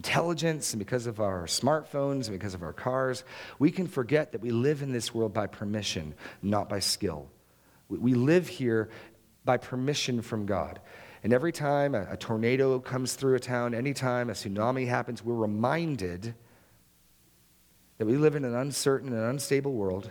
intelligence 0.00 0.72
and 0.72 0.78
because 0.78 1.06
of 1.06 1.20
our 1.20 1.44
smartphones 1.44 2.26
and 2.26 2.30
because 2.30 2.54
of 2.54 2.62
our 2.62 2.72
cars, 2.72 3.22
we 3.58 3.70
can 3.70 3.86
forget 3.86 4.32
that 4.32 4.40
we 4.40 4.50
live 4.50 4.80
in 4.80 4.92
this 4.92 5.12
world 5.12 5.34
by 5.34 5.46
permission, 5.46 6.14
not 6.40 6.70
by 6.70 6.78
skill. 6.78 7.28
We, 7.90 8.14
live 8.14 8.48
here 8.48 8.88
by 9.44 9.58
permission 9.58 10.22
from 10.22 10.46
God. 10.46 10.80
And 11.22 11.34
every 11.34 11.52
time 11.52 11.94
a, 11.94 12.06
a 12.12 12.16
tornado 12.16 12.78
comes 12.78 13.12
through 13.12 13.34
a 13.34 13.40
town, 13.40 13.74
anytime 13.74 14.30
a 14.30 14.32
tsunami 14.32 14.88
happens, 14.88 15.22
we're 15.22 15.34
reminded 15.34 16.34
that 17.98 18.06
we 18.06 18.16
live 18.16 18.36
in 18.36 18.46
an 18.46 18.54
uncertain 18.54 19.12
and 19.12 19.22
unstable 19.22 19.74
world 19.74 20.10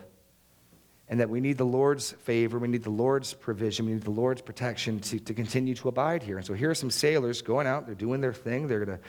and 1.08 1.20
that 1.20 1.32
we 1.32 1.42
need 1.42 1.58
the 1.58 1.66
Lord's 1.66 2.12
favor, 2.12 2.60
we 2.60 2.68
need 2.68 2.84
the 2.84 2.92
Lord's 2.92 3.34
provision, 3.34 3.88
we 3.88 3.94
need 3.94 4.04
the 4.04 4.12
Lord's 4.12 4.44
protection 4.44 5.00
to, 5.00 5.20
to 5.20 5.34
continue 5.34 5.74
to 5.74 5.90
abide 5.90 6.22
here. 6.22 6.38
And 6.38 6.46
so 6.46 6.54
here 6.54 6.70
are 6.70 6.76
some 6.76 6.92
sailors 6.92 7.42
going 7.42 7.66
out, 7.66 7.88
they're 7.88 7.96
doing 7.96 8.22
their 8.22 8.34
thing, 8.34 8.68
they're 8.68 8.86
going 8.86 9.00
to 9.00 9.04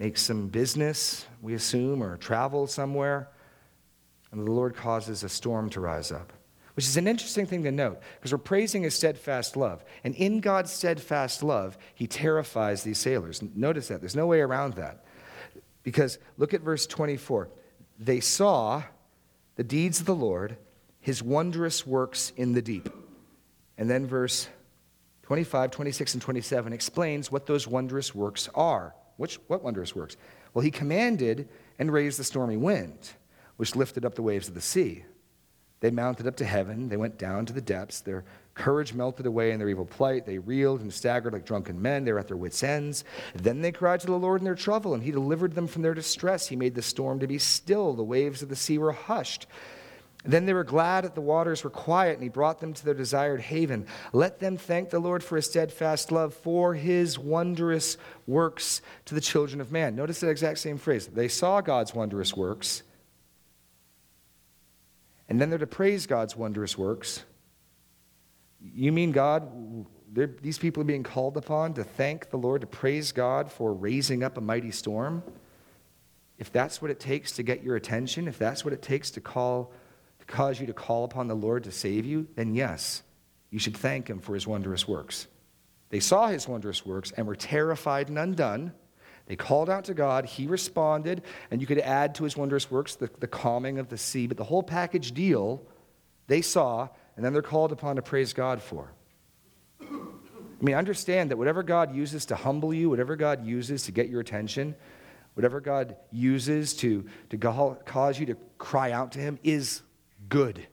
make 0.00 0.16
some 0.16 0.48
business, 0.48 1.26
we 1.42 1.52
assume, 1.52 2.02
or 2.02 2.16
travel 2.16 2.66
somewhere, 2.66 3.28
and 4.32 4.46
the 4.46 4.50
Lord 4.50 4.74
causes 4.74 5.22
a 5.22 5.28
storm 5.28 5.68
to 5.70 5.80
rise 5.80 6.10
up. 6.10 6.32
Which 6.74 6.86
is 6.86 6.96
an 6.96 7.06
interesting 7.06 7.46
thing 7.46 7.64
to 7.64 7.70
note 7.70 8.00
because 8.14 8.32
we're 8.32 8.38
praising 8.38 8.84
his 8.84 8.94
steadfast 8.94 9.56
love. 9.56 9.84
And 10.02 10.14
in 10.14 10.40
God's 10.40 10.72
steadfast 10.72 11.42
love, 11.42 11.76
he 11.94 12.06
terrifies 12.06 12.82
these 12.82 12.96
sailors. 12.96 13.42
Notice 13.54 13.88
that. 13.88 14.00
There's 14.00 14.16
no 14.16 14.26
way 14.26 14.40
around 14.40 14.74
that. 14.74 15.04
Because 15.82 16.18
look 16.38 16.54
at 16.54 16.62
verse 16.62 16.86
24. 16.86 17.50
They 17.98 18.20
saw 18.20 18.82
the 19.56 19.64
deeds 19.64 20.00
of 20.00 20.06
the 20.06 20.14
Lord, 20.14 20.56
his 21.00 21.22
wondrous 21.22 21.86
works 21.86 22.32
in 22.36 22.54
the 22.54 22.62
deep. 22.62 22.88
And 23.76 23.90
then 23.90 24.06
verse 24.06 24.48
25, 25.24 25.70
26, 25.72 26.14
and 26.14 26.22
27 26.22 26.72
explains 26.72 27.30
what 27.30 27.44
those 27.44 27.68
wondrous 27.68 28.14
works 28.14 28.48
are. 28.54 28.94
Which, 29.20 29.38
what 29.48 29.62
wondrous 29.62 29.94
works? 29.94 30.16
Well, 30.54 30.62
he 30.62 30.70
commanded 30.70 31.46
and 31.78 31.92
raised 31.92 32.18
the 32.18 32.24
stormy 32.24 32.56
wind, 32.56 33.10
which 33.58 33.76
lifted 33.76 34.06
up 34.06 34.14
the 34.14 34.22
waves 34.22 34.48
of 34.48 34.54
the 34.54 34.62
sea. 34.62 35.04
They 35.80 35.90
mounted 35.90 36.26
up 36.26 36.36
to 36.36 36.46
heaven. 36.46 36.88
They 36.88 36.96
went 36.96 37.18
down 37.18 37.44
to 37.44 37.52
the 37.52 37.60
depths. 37.60 38.00
Their 38.00 38.24
courage 38.54 38.94
melted 38.94 39.26
away 39.26 39.50
in 39.50 39.58
their 39.58 39.68
evil 39.68 39.84
plight. 39.84 40.24
They 40.24 40.38
reeled 40.38 40.80
and 40.80 40.90
staggered 40.90 41.34
like 41.34 41.44
drunken 41.44 41.82
men. 41.82 42.06
They 42.06 42.14
were 42.14 42.18
at 42.18 42.28
their 42.28 42.36
wits' 42.38 42.62
ends. 42.62 43.04
Then 43.34 43.60
they 43.60 43.72
cried 43.72 44.00
to 44.00 44.06
the 44.06 44.16
Lord 44.16 44.40
in 44.40 44.46
their 44.46 44.54
trouble, 44.54 44.94
and 44.94 45.02
He 45.02 45.10
delivered 45.10 45.54
them 45.54 45.66
from 45.66 45.82
their 45.82 45.92
distress. 45.92 46.46
He 46.46 46.56
made 46.56 46.74
the 46.74 46.80
storm 46.80 47.18
to 47.20 47.26
be 47.26 47.36
still. 47.36 47.92
The 47.92 48.02
waves 48.02 48.40
of 48.40 48.48
the 48.48 48.56
sea 48.56 48.78
were 48.78 48.92
hushed. 48.92 49.46
Then 50.24 50.44
they 50.44 50.52
were 50.52 50.64
glad 50.64 51.04
that 51.04 51.14
the 51.14 51.20
waters 51.20 51.64
were 51.64 51.70
quiet, 51.70 52.14
and 52.14 52.22
He 52.22 52.28
brought 52.28 52.60
them 52.60 52.74
to 52.74 52.84
their 52.84 52.94
desired 52.94 53.40
haven. 53.40 53.86
Let 54.12 54.38
them 54.38 54.56
thank 54.56 54.90
the 54.90 54.98
Lord 54.98 55.24
for 55.24 55.36
His 55.36 55.46
steadfast 55.46 56.12
love, 56.12 56.34
for 56.34 56.74
His 56.74 57.18
wondrous 57.18 57.96
works 58.26 58.82
to 59.06 59.14
the 59.14 59.20
children 59.20 59.60
of 59.60 59.72
man. 59.72 59.96
Notice 59.96 60.20
that 60.20 60.28
exact 60.28 60.58
same 60.58 60.76
phrase. 60.76 61.06
They 61.06 61.28
saw 61.28 61.60
God's 61.60 61.94
wondrous 61.94 62.36
works 62.36 62.82
and 65.30 65.40
then 65.40 65.48
they're 65.48 65.60
to 65.60 65.66
praise 65.66 66.06
God's 66.06 66.36
wondrous 66.36 66.76
works. 66.76 67.22
You 68.60 68.90
mean 68.90 69.12
God, 69.12 69.86
these 70.12 70.58
people 70.58 70.80
are 70.80 70.84
being 70.84 71.04
called 71.04 71.36
upon 71.36 71.74
to 71.74 71.84
thank 71.84 72.30
the 72.30 72.36
Lord, 72.36 72.62
to 72.62 72.66
praise 72.66 73.12
God 73.12 73.50
for 73.50 73.72
raising 73.72 74.24
up 74.24 74.36
a 74.36 74.40
mighty 74.40 74.72
storm? 74.72 75.22
If 76.36 76.50
that's 76.50 76.82
what 76.82 76.90
it 76.90 76.98
takes 76.98 77.30
to 77.32 77.44
get 77.44 77.62
your 77.62 77.76
attention, 77.76 78.26
if 78.26 78.38
that's 78.38 78.64
what 78.64 78.74
it 78.74 78.82
takes 78.82 79.12
to 79.12 79.20
call 79.20 79.72
cause 80.30 80.60
you 80.60 80.66
to 80.66 80.72
call 80.72 81.04
upon 81.04 81.28
the 81.28 81.34
Lord 81.34 81.64
to 81.64 81.72
save 81.72 82.06
you, 82.06 82.26
then 82.36 82.54
yes, 82.54 83.02
you 83.50 83.58
should 83.58 83.76
thank 83.76 84.08
him 84.08 84.20
for 84.20 84.34
his 84.34 84.46
wondrous 84.46 84.88
works. 84.88 85.26
They 85.90 86.00
saw 86.00 86.28
his 86.28 86.46
wondrous 86.46 86.86
works 86.86 87.12
and 87.16 87.26
were 87.26 87.34
terrified 87.34 88.08
and 88.08 88.18
undone. 88.18 88.72
They 89.26 89.36
called 89.36 89.68
out 89.68 89.84
to 89.84 89.94
God, 89.94 90.24
he 90.24 90.46
responded, 90.46 91.22
and 91.50 91.60
you 91.60 91.66
could 91.66 91.78
add 91.78 92.14
to 92.16 92.24
his 92.24 92.36
wondrous 92.36 92.70
works 92.70 92.94
the, 92.94 93.10
the 93.18 93.26
calming 93.26 93.78
of 93.78 93.88
the 93.88 93.98
sea, 93.98 94.26
but 94.26 94.36
the 94.36 94.44
whole 94.44 94.62
package 94.62 95.12
deal 95.12 95.62
they 96.26 96.42
saw, 96.42 96.88
and 97.16 97.24
then 97.24 97.32
they're 97.32 97.42
called 97.42 97.72
upon 97.72 97.96
to 97.96 98.02
praise 98.02 98.32
God 98.32 98.62
for. 98.62 98.92
I 99.80 100.62
mean, 100.62 100.76
understand 100.76 101.30
that 101.30 101.38
whatever 101.38 101.62
God 101.62 101.94
uses 101.94 102.26
to 102.26 102.36
humble 102.36 102.72
you, 102.72 102.88
whatever 102.90 103.16
God 103.16 103.44
uses 103.44 103.84
to 103.84 103.92
get 103.92 104.08
your 104.08 104.20
attention, 104.20 104.76
whatever 105.34 105.60
God 105.60 105.96
uses 106.12 106.74
to, 106.76 107.06
to 107.30 107.38
cause 107.84 108.20
you 108.20 108.26
to 108.26 108.36
cry 108.58 108.92
out 108.92 109.12
to 109.12 109.18
him 109.18 109.38
is 109.42 109.82
good. 110.30 110.56
And 110.56 110.66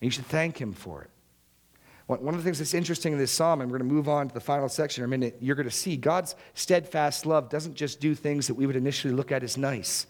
you 0.00 0.10
should 0.10 0.26
thank 0.26 0.60
Him 0.60 0.72
for 0.72 1.02
it. 1.02 1.10
One 2.06 2.34
of 2.34 2.36
the 2.36 2.42
things 2.44 2.58
that's 2.58 2.74
interesting 2.74 3.12
in 3.12 3.18
this 3.18 3.32
psalm, 3.32 3.60
and 3.60 3.70
we're 3.70 3.78
going 3.78 3.88
to 3.88 3.94
move 3.94 4.08
on 4.08 4.28
to 4.28 4.34
the 4.34 4.40
final 4.40 4.68
section 4.68 5.02
in 5.02 5.06
a 5.06 5.10
minute, 5.10 5.38
you're 5.40 5.56
going 5.56 5.68
to 5.68 5.74
see 5.74 5.96
God's 5.96 6.36
steadfast 6.54 7.26
love 7.26 7.48
doesn't 7.48 7.74
just 7.74 7.98
do 7.98 8.14
things 8.14 8.46
that 8.46 8.54
we 8.54 8.64
would 8.64 8.76
initially 8.76 9.12
look 9.12 9.32
at 9.32 9.42
as 9.42 9.56
nice, 9.56 10.06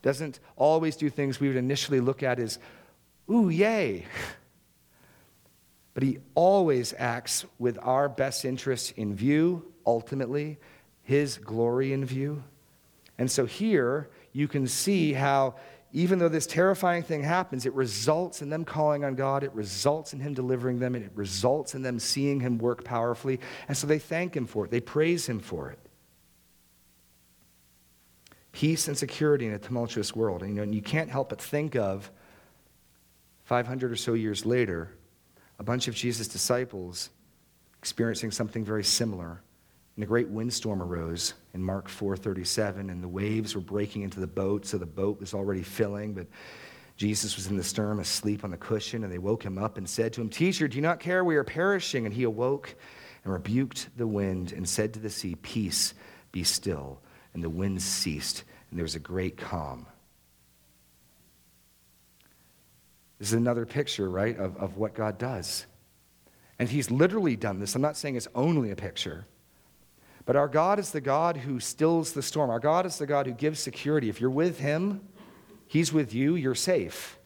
doesn't 0.00 0.38
always 0.56 0.94
do 0.94 1.10
things 1.10 1.40
we 1.40 1.48
would 1.48 1.56
initially 1.56 1.98
look 1.98 2.22
at 2.22 2.38
as, 2.38 2.58
ooh, 3.30 3.48
yay. 3.48 4.06
But 5.92 6.04
He 6.04 6.18
always 6.36 6.94
acts 6.96 7.44
with 7.58 7.76
our 7.82 8.08
best 8.08 8.44
interests 8.44 8.92
in 8.92 9.16
view, 9.16 9.72
ultimately, 9.84 10.56
His 11.02 11.36
glory 11.36 11.92
in 11.92 12.04
view. 12.04 12.44
And 13.18 13.28
so 13.28 13.44
here 13.44 14.08
you 14.32 14.46
can 14.46 14.68
see 14.68 15.12
how 15.12 15.56
even 15.92 16.18
though 16.18 16.28
this 16.28 16.46
terrifying 16.46 17.02
thing 17.02 17.22
happens, 17.22 17.66
it 17.66 17.72
results 17.74 18.42
in 18.42 18.48
them 18.48 18.64
calling 18.64 19.04
on 19.04 19.16
God, 19.16 19.42
it 19.42 19.52
results 19.54 20.12
in 20.12 20.20
Him 20.20 20.34
delivering 20.34 20.78
them, 20.78 20.94
and 20.94 21.04
it 21.04 21.10
results 21.14 21.74
in 21.74 21.82
them 21.82 21.98
seeing 21.98 22.40
Him 22.40 22.58
work 22.58 22.84
powerfully. 22.84 23.40
And 23.66 23.76
so 23.76 23.86
they 23.86 23.98
thank 23.98 24.36
Him 24.36 24.46
for 24.46 24.64
it, 24.64 24.70
they 24.70 24.80
praise 24.80 25.28
Him 25.28 25.40
for 25.40 25.70
it. 25.70 25.78
Peace 28.52 28.88
and 28.88 28.96
security 28.96 29.46
in 29.46 29.52
a 29.52 29.58
tumultuous 29.58 30.14
world. 30.14 30.42
And, 30.42 30.50
you 30.50 30.56
know, 30.56 30.62
and 30.62 30.74
you 30.74 30.82
can't 30.82 31.08
help 31.08 31.28
but 31.28 31.40
think 31.40 31.76
of 31.76 32.10
500 33.44 33.92
or 33.92 33.96
so 33.96 34.14
years 34.14 34.44
later, 34.44 34.90
a 35.58 35.62
bunch 35.62 35.88
of 35.88 35.94
Jesus' 35.94 36.26
disciples 36.26 37.10
experiencing 37.78 38.30
something 38.30 38.64
very 38.64 38.84
similar 38.84 39.40
and 40.00 40.04
a 40.06 40.06
great 40.06 40.30
windstorm 40.30 40.82
arose 40.82 41.34
in 41.52 41.62
Mark 41.62 41.86
4:37 41.86 42.88
and 42.90 43.02
the 43.02 43.08
waves 43.08 43.54
were 43.54 43.60
breaking 43.60 44.00
into 44.00 44.18
the 44.18 44.26
boat 44.26 44.64
so 44.64 44.78
the 44.78 44.86
boat 44.86 45.20
was 45.20 45.34
already 45.34 45.62
filling 45.62 46.14
but 46.14 46.26
Jesus 46.96 47.36
was 47.36 47.48
in 47.48 47.58
the 47.58 47.62
stern 47.62 48.00
asleep 48.00 48.42
on 48.42 48.50
the 48.50 48.56
cushion 48.56 49.04
and 49.04 49.12
they 49.12 49.18
woke 49.18 49.44
him 49.44 49.58
up 49.58 49.76
and 49.76 49.86
said 49.86 50.14
to 50.14 50.22
him 50.22 50.30
teacher 50.30 50.66
do 50.66 50.76
you 50.76 50.80
not 50.80 51.00
care 51.00 51.22
we 51.22 51.36
are 51.36 51.44
perishing 51.44 52.06
and 52.06 52.14
he 52.14 52.22
awoke 52.22 52.74
and 53.24 53.32
rebuked 53.34 53.90
the 53.98 54.06
wind 54.06 54.54
and 54.54 54.66
said 54.66 54.94
to 54.94 55.00
the 55.00 55.10
sea 55.10 55.34
peace 55.34 55.92
be 56.32 56.42
still 56.44 57.02
and 57.34 57.44
the 57.44 57.50
wind 57.50 57.82
ceased 57.82 58.44
and 58.70 58.78
there 58.78 58.84
was 58.84 58.94
a 58.94 59.00
great 59.00 59.36
calm 59.36 59.86
This 63.18 63.28
is 63.28 63.34
another 63.34 63.66
picture, 63.66 64.08
right, 64.08 64.34
of, 64.38 64.56
of 64.56 64.78
what 64.78 64.94
God 64.94 65.18
does. 65.18 65.66
And 66.58 66.70
He's 66.70 66.90
literally 66.90 67.36
done 67.36 67.60
this. 67.60 67.74
I'm 67.74 67.82
not 67.82 67.98
saying 67.98 68.16
it's 68.16 68.28
only 68.34 68.70
a 68.70 68.76
picture. 68.76 69.26
But 70.30 70.36
our 70.36 70.46
God 70.46 70.78
is 70.78 70.92
the 70.92 71.00
God 71.00 71.38
who 71.38 71.58
stills 71.58 72.12
the 72.12 72.22
storm. 72.22 72.50
Our 72.50 72.60
God 72.60 72.86
is 72.86 72.98
the 72.98 73.04
God 73.04 73.26
who 73.26 73.32
gives 73.32 73.58
security. 73.58 74.08
If 74.08 74.20
you're 74.20 74.30
with 74.30 74.60
Him, 74.60 75.00
He's 75.66 75.92
with 75.92 76.14
you, 76.14 76.36
you're 76.36 76.54
safe. 76.54 77.18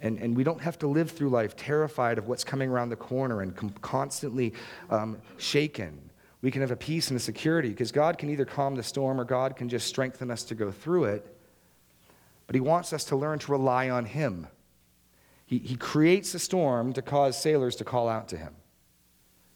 And, 0.00 0.18
and 0.18 0.36
we 0.36 0.42
don't 0.42 0.60
have 0.60 0.80
to 0.80 0.88
live 0.88 1.12
through 1.12 1.28
life 1.28 1.54
terrified 1.54 2.18
of 2.18 2.26
what's 2.26 2.42
coming 2.42 2.70
around 2.70 2.88
the 2.88 2.96
corner 2.96 3.42
and 3.42 3.54
com- 3.54 3.70
constantly 3.82 4.52
um, 4.90 5.18
shaken. 5.36 6.10
We 6.42 6.50
can 6.50 6.60
have 6.60 6.72
a 6.72 6.76
peace 6.76 7.06
and 7.06 7.16
a 7.16 7.20
security 7.20 7.68
because 7.68 7.92
God 7.92 8.18
can 8.18 8.30
either 8.30 8.44
calm 8.44 8.74
the 8.74 8.82
storm 8.82 9.20
or 9.20 9.24
God 9.24 9.54
can 9.54 9.68
just 9.68 9.86
strengthen 9.86 10.32
us 10.32 10.42
to 10.42 10.56
go 10.56 10.72
through 10.72 11.04
it. 11.04 11.38
But 12.48 12.56
He 12.56 12.60
wants 12.60 12.92
us 12.92 13.04
to 13.04 13.16
learn 13.16 13.38
to 13.38 13.52
rely 13.52 13.90
on 13.90 14.06
Him. 14.06 14.48
He, 15.46 15.58
he 15.58 15.76
creates 15.76 16.34
a 16.34 16.40
storm 16.40 16.92
to 16.94 17.00
cause 17.00 17.40
sailors 17.40 17.76
to 17.76 17.84
call 17.84 18.08
out 18.08 18.26
to 18.30 18.36
Him 18.36 18.56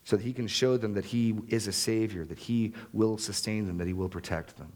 so 0.04 0.16
that 0.16 0.24
he 0.24 0.32
can 0.32 0.46
show 0.46 0.76
them 0.76 0.94
that 0.94 1.06
he 1.06 1.34
is 1.48 1.68
a 1.68 1.72
Savior, 1.72 2.24
that 2.24 2.38
he 2.38 2.72
will 2.92 3.18
sustain 3.18 3.66
them, 3.66 3.78
that 3.78 3.86
he 3.86 3.92
will 3.92 4.08
protect 4.08 4.56
them. 4.56 4.72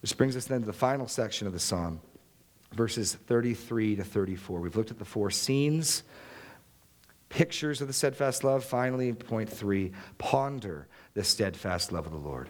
Which 0.00 0.16
brings 0.16 0.36
us 0.36 0.46
then 0.46 0.60
to 0.60 0.66
the 0.66 0.72
final 0.72 1.06
section 1.06 1.46
of 1.46 1.52
the 1.52 1.60
psalm, 1.60 2.00
verses 2.74 3.14
33 3.14 3.96
to 3.96 4.04
34. 4.04 4.60
We've 4.60 4.76
looked 4.76 4.90
at 4.90 4.98
the 4.98 5.04
four 5.04 5.30
scenes, 5.30 6.02
pictures 7.28 7.80
of 7.80 7.86
the 7.86 7.92
steadfast 7.92 8.44
love. 8.44 8.64
Finally, 8.64 9.12
point 9.12 9.48
three 9.48 9.92
ponder 10.18 10.88
the 11.14 11.22
steadfast 11.22 11.92
love 11.92 12.06
of 12.06 12.12
the 12.12 12.18
Lord. 12.18 12.48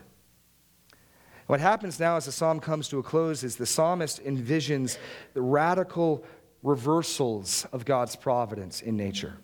What 1.46 1.60
happens 1.60 2.00
now 2.00 2.16
as 2.16 2.24
the 2.24 2.32
psalm 2.32 2.60
comes 2.60 2.88
to 2.88 2.98
a 2.98 3.02
close 3.02 3.44
is 3.44 3.56
the 3.56 3.66
psalmist 3.66 4.24
envisions 4.24 4.96
the 5.34 5.42
radical 5.42 6.24
reversals 6.62 7.66
of 7.72 7.84
God's 7.84 8.16
providence 8.16 8.80
in 8.80 8.96
nature. 8.96 9.36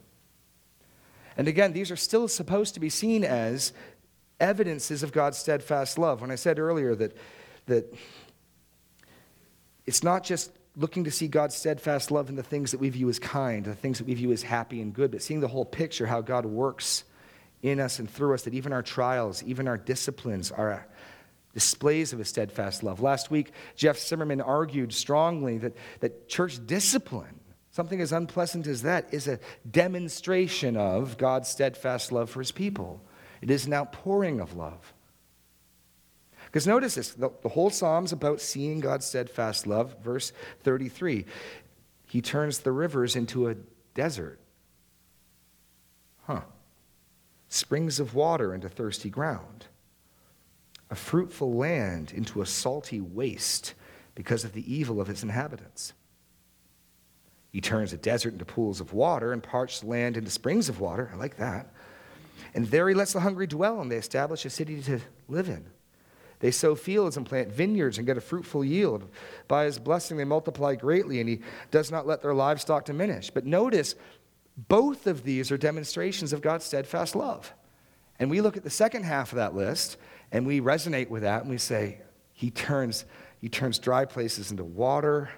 And 1.39 1.47
again, 1.47 1.73
these 1.73 1.91
are 1.91 1.97
still 1.97 2.27
supposed 2.27 2.75
to 2.75 2.81
be 2.81 2.91
seen 2.91 3.25
as 3.25 3.73
evidences 4.41 5.03
of 5.05 5.13
God's 5.13 5.39
steadfast 5.39 5.97
love. 5.97 6.21
When 6.21 6.33
I 6.33 6.35
said 6.35 6.59
earlier 6.59 6.95
that, 6.97 7.17
that 7.67 7.95
it's 9.87 10.03
not 10.03 10.25
just 10.25 10.51
looking 10.77 11.05
to 11.05 11.11
see 11.11 11.29
God's 11.29 11.55
steadfast 11.55 12.11
love 12.11 12.29
in 12.29 12.37
the 12.37 12.43
things 12.43 12.73
that 12.73 12.81
we 12.81 12.89
view 12.89 13.09
as 13.09 13.19
kind, 13.21 13.65
the 13.65 13.75
things 13.75 13.99
that 13.99 14.07
we 14.07 14.15
view 14.15 14.33
as 14.33 14.43
happy 14.43 14.81
and 14.81 14.93
good, 14.93 15.13
but 15.13 15.23
seeing 15.23 15.41
the 15.41 15.49
whole 15.49 15.65
picture, 15.65 16.07
how 16.07 16.21
God 16.21 16.45
works 16.45 17.05
in 17.63 17.81
us 17.81 18.01
and 18.01 18.11
through 18.11 18.35
us, 18.35 18.43
that 18.43 18.55
even 18.55 18.73
our 18.73 18.83
trials, 18.83 19.43
even 19.45 19.67
our 19.67 19.79
disciplines 19.79 20.51
are 20.51 20.73
uh, 20.73 20.81
displays 21.55 22.13
of 22.13 22.21
a 22.21 22.25
steadfast 22.25 22.83
love. 22.83 23.01
Last 23.01 23.31
week, 23.31 23.53
Jeff 23.75 23.99
Zimmerman 23.99 24.41
argued 24.41 24.93
strongly 24.93 25.59
that, 25.59 25.77
that 26.01 26.29
church 26.29 26.65
discipline 26.67 27.38
Something 27.79 28.01
as 28.01 28.11
unpleasant 28.11 28.67
as 28.67 28.83
that 28.83 29.07
is 29.15 29.29
a 29.29 29.39
demonstration 29.71 30.77
of 30.77 31.17
God's 31.17 31.49
steadfast 31.49 32.11
love 32.11 32.29
for 32.29 32.41
his 32.41 32.51
people. 32.51 33.01
It 33.41 33.53
is 33.53 33.67
an 33.67 33.73
outpouring 33.73 34.41
of 34.41 34.57
love. 34.57 34.93
Because 36.47 36.67
notice 36.67 36.97
this 36.97 37.11
the, 37.11 37.31
the 37.41 37.51
whole 37.51 37.71
psalm's 37.71 38.11
about 38.11 38.41
seeing 38.41 38.81
God's 38.81 39.07
steadfast 39.07 39.65
love. 39.65 39.95
Verse 40.03 40.33
33 40.65 41.25
He 42.05 42.21
turns 42.21 42.59
the 42.59 42.73
rivers 42.73 43.15
into 43.15 43.49
a 43.49 43.55
desert. 43.95 44.41
Huh. 46.27 46.41
Springs 47.49 48.01
of 48.01 48.13
water 48.13 48.53
into 48.53 48.69
thirsty 48.69 49.09
ground. 49.09 49.67
A 50.91 50.97
fruitful 50.97 51.55
land 51.55 52.13
into 52.13 52.43
a 52.43 52.47
salty 52.47 53.01
waste 53.01 53.75
because 54.17 54.43
of 54.43 54.53
the 54.53 54.75
evil 54.75 55.01
of 55.01 55.09
its 55.09 55.23
inhabitants. 55.23 55.93
He 57.51 57.61
turns 57.61 57.93
a 57.93 57.97
desert 57.97 58.35
into 58.35 58.45
pools 58.45 58.81
of 58.81 58.93
water 58.93 59.33
and 59.33 59.43
parched 59.43 59.83
land 59.83 60.17
into 60.17 60.31
springs 60.31 60.69
of 60.69 60.81
water. 60.81 61.11
I 61.13 61.17
like 61.17 61.37
that. 61.39 61.73
And 62.55 62.67
there 62.67 62.89
he 62.89 62.95
lets 62.95 63.13
the 63.13 63.21
hungry 63.21 63.47
dwell, 63.47 63.81
and 63.81 63.91
they 63.91 63.97
establish 63.97 64.45
a 64.45 64.51
city 64.51 64.83
to 64.83 65.01
live 65.29 65.49
in. 65.49 65.65
They 66.41 66.51
sow 66.51 66.75
fields 66.75 67.17
and 67.17 67.27
plant 67.27 67.51
vineyards 67.51 67.99
and 67.99 68.07
get 68.07 68.17
a 68.17 68.21
fruitful 68.21 68.65
yield. 68.65 69.09
By 69.49 69.65
his 69.65 69.79
blessing, 69.79 70.17
they 70.17 70.25
multiply 70.25 70.77
greatly, 70.77 71.21
and 71.21 71.29
he 71.29 71.41
does 71.71 71.91
not 71.91 72.07
let 72.07 72.23
their 72.23 72.35
livestock 72.35 72.85
diminish. 72.85 73.31
But 73.31 73.45
notice, 73.45 73.95
both 74.69 75.07
of 75.07 75.25
these 75.25 75.51
are 75.51 75.59
demonstrations 75.59 76.33
of 76.33 76.43
God's 76.43 76.65
steadfast 76.65 77.17
love. 77.17 77.53
And 78.19 78.31
we 78.31 78.41
look 78.41 78.57
at 78.57 78.65
the 78.65 78.71
second 78.71 79.05
half 79.05 79.33
of 79.33 79.37
that 79.37 79.55
list, 79.55 79.97
and 80.31 80.47
we 80.47 80.61
resonate 80.61 81.09
with 81.09 81.23
that, 81.23 81.43
and 81.43 81.51
we 81.51 81.59
say, 81.59 81.99
He 82.33 82.51
turns, 82.51 83.05
he 83.41 83.49
turns 83.49 83.79
dry 83.79 84.05
places 84.05 84.51
into 84.51 84.65
water 84.65 85.31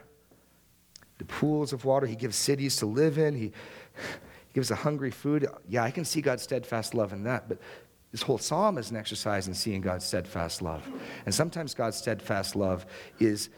the 1.21 1.27
pools 1.27 1.75
of 1.75 1.85
water. 1.85 2.07
He 2.07 2.17
gives 2.17 2.35
cities 2.35 2.77
to 2.77 2.87
live 2.87 3.19
in. 3.19 3.35
He, 3.35 3.41
he 3.43 4.55
gives 4.55 4.71
a 4.71 4.75
hungry 4.75 5.11
food. 5.11 5.47
Yeah, 5.69 5.85
I 5.85 5.91
can 5.91 6.07
see 6.07 6.23
God's 6.23 6.43
steadfast 6.43 6.95
love 6.95 7.13
in 7.13 7.25
that, 7.25 7.47
but 7.47 7.59
this 8.11 8.23
whole 8.23 8.39
psalm 8.39 8.79
is 8.79 8.91
an 8.91 8.97
exercise 8.97 9.47
in 9.47 9.53
seeing 9.53 9.83
God's 9.83 10.07
steadfast 10.07 10.63
love. 10.63 10.89
And 11.27 11.35
sometimes 11.35 11.75
God's 11.75 11.99
steadfast 11.99 12.57
love 12.57 12.87
is 13.21 13.51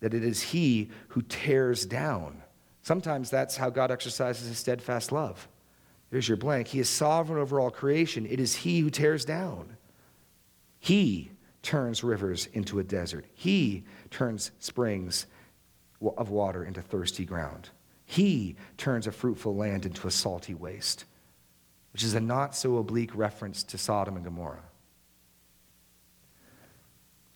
that 0.00 0.12
it 0.12 0.24
is 0.24 0.42
He 0.42 0.90
who 1.06 1.22
tears 1.22 1.86
down. 1.86 2.42
Sometimes 2.82 3.30
that's 3.30 3.56
how 3.56 3.70
God 3.70 3.92
exercises 3.92 4.48
His 4.48 4.58
steadfast 4.58 5.12
love. 5.12 5.48
There's 6.10 6.26
your 6.26 6.36
blank. 6.36 6.66
He 6.66 6.80
is 6.80 6.88
sovereign 6.88 7.40
over 7.40 7.60
all 7.60 7.70
creation. 7.70 8.26
It 8.26 8.40
is 8.40 8.56
He 8.56 8.80
who 8.80 8.90
tears 8.90 9.24
down. 9.24 9.76
He 10.80 11.30
turns 11.62 12.02
rivers 12.02 12.48
into 12.52 12.80
a 12.80 12.84
desert. 12.84 13.24
He 13.34 13.84
turns 14.10 14.50
springs 14.58 15.26
of 16.00 16.30
water 16.30 16.64
into 16.64 16.82
thirsty 16.82 17.24
ground. 17.24 17.70
He 18.04 18.56
turns 18.76 19.06
a 19.06 19.12
fruitful 19.12 19.54
land 19.54 19.84
into 19.84 20.06
a 20.06 20.10
salty 20.10 20.54
waste, 20.54 21.04
which 21.92 22.02
is 22.02 22.14
a 22.14 22.20
not 22.20 22.54
so 22.54 22.78
oblique 22.78 23.14
reference 23.14 23.62
to 23.64 23.78
Sodom 23.78 24.16
and 24.16 24.24
Gomorrah. 24.24 24.62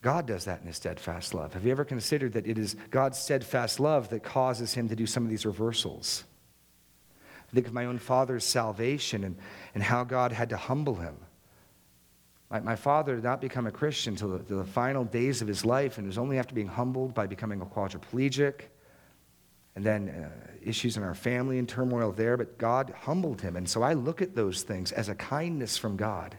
God 0.01 0.25
does 0.25 0.45
that 0.45 0.61
in 0.61 0.67
his 0.67 0.75
steadfast 0.75 1.33
love. 1.33 1.53
Have 1.53 1.63
you 1.65 1.71
ever 1.71 1.85
considered 1.85 2.33
that 2.33 2.45
it 2.45 2.57
is 2.57 2.75
God's 2.89 3.17
steadfast 3.17 3.79
love 3.79 4.09
that 4.09 4.21
causes 4.21 4.73
him 4.73 4.89
to 4.89 4.95
do 4.95 5.05
some 5.05 5.23
of 5.23 5.29
these 5.29 5.45
reversals? 5.45 6.25
I 7.17 7.55
think 7.55 7.67
of 7.67 7.73
my 7.73 7.85
own 7.85 7.99
father's 7.99 8.43
salvation 8.43 9.23
and, 9.23 9.37
and 9.73 9.81
how 9.83 10.03
God 10.03 10.31
had 10.31 10.49
to 10.49 10.57
humble 10.57 10.95
him. 10.95 11.15
My, 12.61 12.75
father 12.75 13.15
did 13.15 13.23
not 13.23 13.41
become 13.41 13.65
a 13.65 13.71
Christian 13.71 14.13
until 14.13 14.37
the, 14.37 14.55
the, 14.55 14.63
final 14.63 15.03
days 15.03 15.41
of 15.41 15.47
his 15.47 15.65
life, 15.65 15.97
and 15.97 16.05
it 16.05 16.07
was 16.07 16.19
only 16.19 16.37
after 16.37 16.53
being 16.53 16.67
humbled 16.67 17.15
by 17.15 17.25
becoming 17.25 17.61
a 17.61 17.65
quadriplegic, 17.65 18.65
and 19.75 19.83
then 19.83 20.09
uh, 20.09 20.51
issues 20.61 20.95
in 20.95 21.03
our 21.03 21.15
family 21.15 21.57
and 21.57 21.67
turmoil 21.67 22.11
there, 22.11 22.37
but 22.37 22.59
God 22.59 22.93
humbled 23.01 23.41
him. 23.41 23.55
And 23.55 23.67
so 23.67 23.81
I 23.81 23.93
look 23.93 24.21
at 24.21 24.35
those 24.35 24.61
things 24.61 24.91
as 24.91 25.09
a 25.09 25.15
kindness 25.15 25.77
from 25.77 25.97
God. 25.97 26.37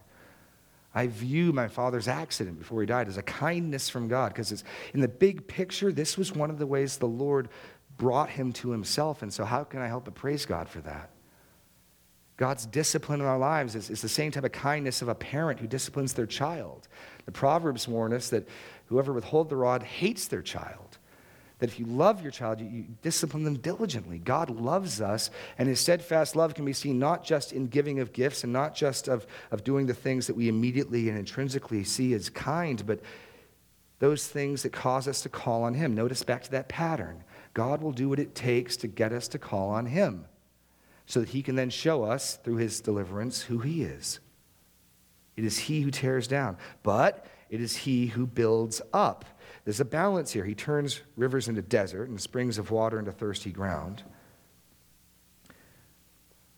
I 0.95 1.09
view 1.09 1.53
my 1.53 1.67
father's 1.67 2.07
accident 2.07 2.61
before 2.61 2.81
he 2.81 2.87
died 2.87 3.09
as 3.09 3.17
a 3.17 3.23
kindness 3.23 3.89
from 3.89 4.07
God 4.07 4.33
because 4.33 4.63
in 4.93 5.01
the 5.01 5.09
big 5.09 5.49
picture, 5.49 5.91
this 5.91 6.17
was 6.17 6.33
one 6.33 6.51
of 6.51 6.61
the 6.61 6.67
ways 6.67 6.97
the 6.97 7.07
Lord 7.07 7.49
brought 7.97 8.31
him 8.31 8.53
to 8.53 8.71
himself. 8.71 9.23
And 9.23 9.33
so, 9.33 9.45
how 9.45 9.65
can 9.65 9.81
I 9.81 9.89
help 9.89 10.05
but 10.05 10.15
praise 10.15 10.47
God 10.47 10.69
for 10.69 10.81
that? 10.83 11.11
God's 12.37 12.67
discipline 12.67 13.21
in 13.21 13.27
our 13.27 13.39
lives 13.39 13.77
is, 13.77 13.91
is 13.91 14.03
the 14.03 14.09
same 14.09 14.33
type 14.33 14.45
of 14.45 14.53
kindness 14.53 15.03
of 15.03 15.09
a 15.09 15.15
parent 15.15 15.61
who 15.61 15.69
disciplines 15.69 16.15
their 16.15 16.27
child. 16.27 16.89
The 17.27 17.33
Proverbs 17.33 17.87
warn 17.87 18.13
us 18.13 18.29
that 18.31 18.49
whoever 18.87 19.13
withholds 19.13 19.51
the 19.51 19.57
rod 19.57 19.85
hates 19.85 20.27
their 20.27 20.43
child. 20.43 20.99
That 21.61 21.71
if 21.71 21.79
you 21.79 21.87
love 21.87 22.23
your 22.23 22.33
child, 22.33 22.61
you, 22.61 22.67
you, 22.67 22.85
discipline 23.03 23.45
them 23.45 23.59
diligently. 23.59 24.19
God 24.19 24.51
loves 24.51 25.01
us, 25.01 25.31
and 25.59 25.69
his 25.69 25.79
steadfast 25.79 26.35
love 26.35 26.55
can 26.55 26.65
be 26.65 26.73
seen 26.73 26.99
not 26.99 27.23
just 27.23 27.53
in 27.53 27.69
giving 27.69 28.01
of 28.01 28.13
gifts 28.13 28.43
and 28.43 28.53
not 28.53 28.75
just 28.75 29.07
of, 29.07 29.27
of 29.53 29.63
doing 29.63 29.87
the 29.87 29.95
things 29.95 30.27
that 30.27 30.35
we 30.35 30.49
immediately 30.49 31.09
and 31.09 31.17
intrinsically 31.17 31.85
see 31.85 32.13
as 32.15 32.29
kind, 32.29 32.85
but 32.85 33.01
those 34.01 34.27
things 34.27 34.65
that 34.65 34.73
cause 34.73 35.07
us 35.07 35.21
to 35.23 35.29
call 35.29 35.63
on 35.63 35.75
him. 35.75 35.95
Notice 35.95 36.25
back 36.25 36.43
to 36.43 36.51
that 36.51 36.69
pattern. 36.69 37.23
God 37.55 37.81
will 37.81 37.93
do 37.93 38.09
what 38.09 38.19
it 38.19 38.35
takes 38.35 38.77
to 38.79 38.89
get 38.89 39.13
us 39.13 39.29
to 39.29 39.39
call 39.39 39.71
on 39.71 39.87
him 39.87 40.27
so 41.07 41.21
that 41.21 41.31
he 41.31 41.43
can 41.43 41.55
then 41.55 41.71
show 41.71 42.05
us 42.05 42.37
through 42.37 42.57
his 42.57 42.81
deliverance 42.81 43.43
who 43.43 43.59
he 43.59 43.83
is. 43.83 44.21
It 45.37 45.45
is 45.45 45.59
he 45.59 45.81
who 45.81 45.91
tears 45.91 46.27
down, 46.27 46.57
but 46.83 47.27
it 47.51 47.61
is 47.61 47.77
he 47.77 48.07
who 48.07 48.27
builds 48.27 48.81
up. 48.93 49.25
There's 49.65 49.81
a 49.81 49.85
balance 49.85 50.33
here. 50.33 50.45
He 50.45 50.55
turns 50.55 51.01
rivers 51.17 51.49
into 51.49 51.63
desert 51.63 52.09
and 52.09 52.21
springs 52.21 52.59
of 52.59 52.71
water 52.71 52.99
into 52.99 53.13
thirsty 53.13 53.51
ground. 53.51 54.03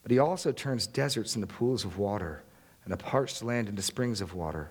But 0.03 0.13
he 0.13 0.19
also 0.19 0.53
turns 0.53 0.87
deserts 0.87 1.35
into 1.35 1.47
pools 1.47 1.85
of 1.85 1.99
water 1.99 2.45
and 2.85 2.95
a 2.95 2.97
parched 2.97 3.43
land 3.43 3.69
into 3.69 3.83
springs 3.83 4.21
of 4.21 4.35
water. 4.35 4.71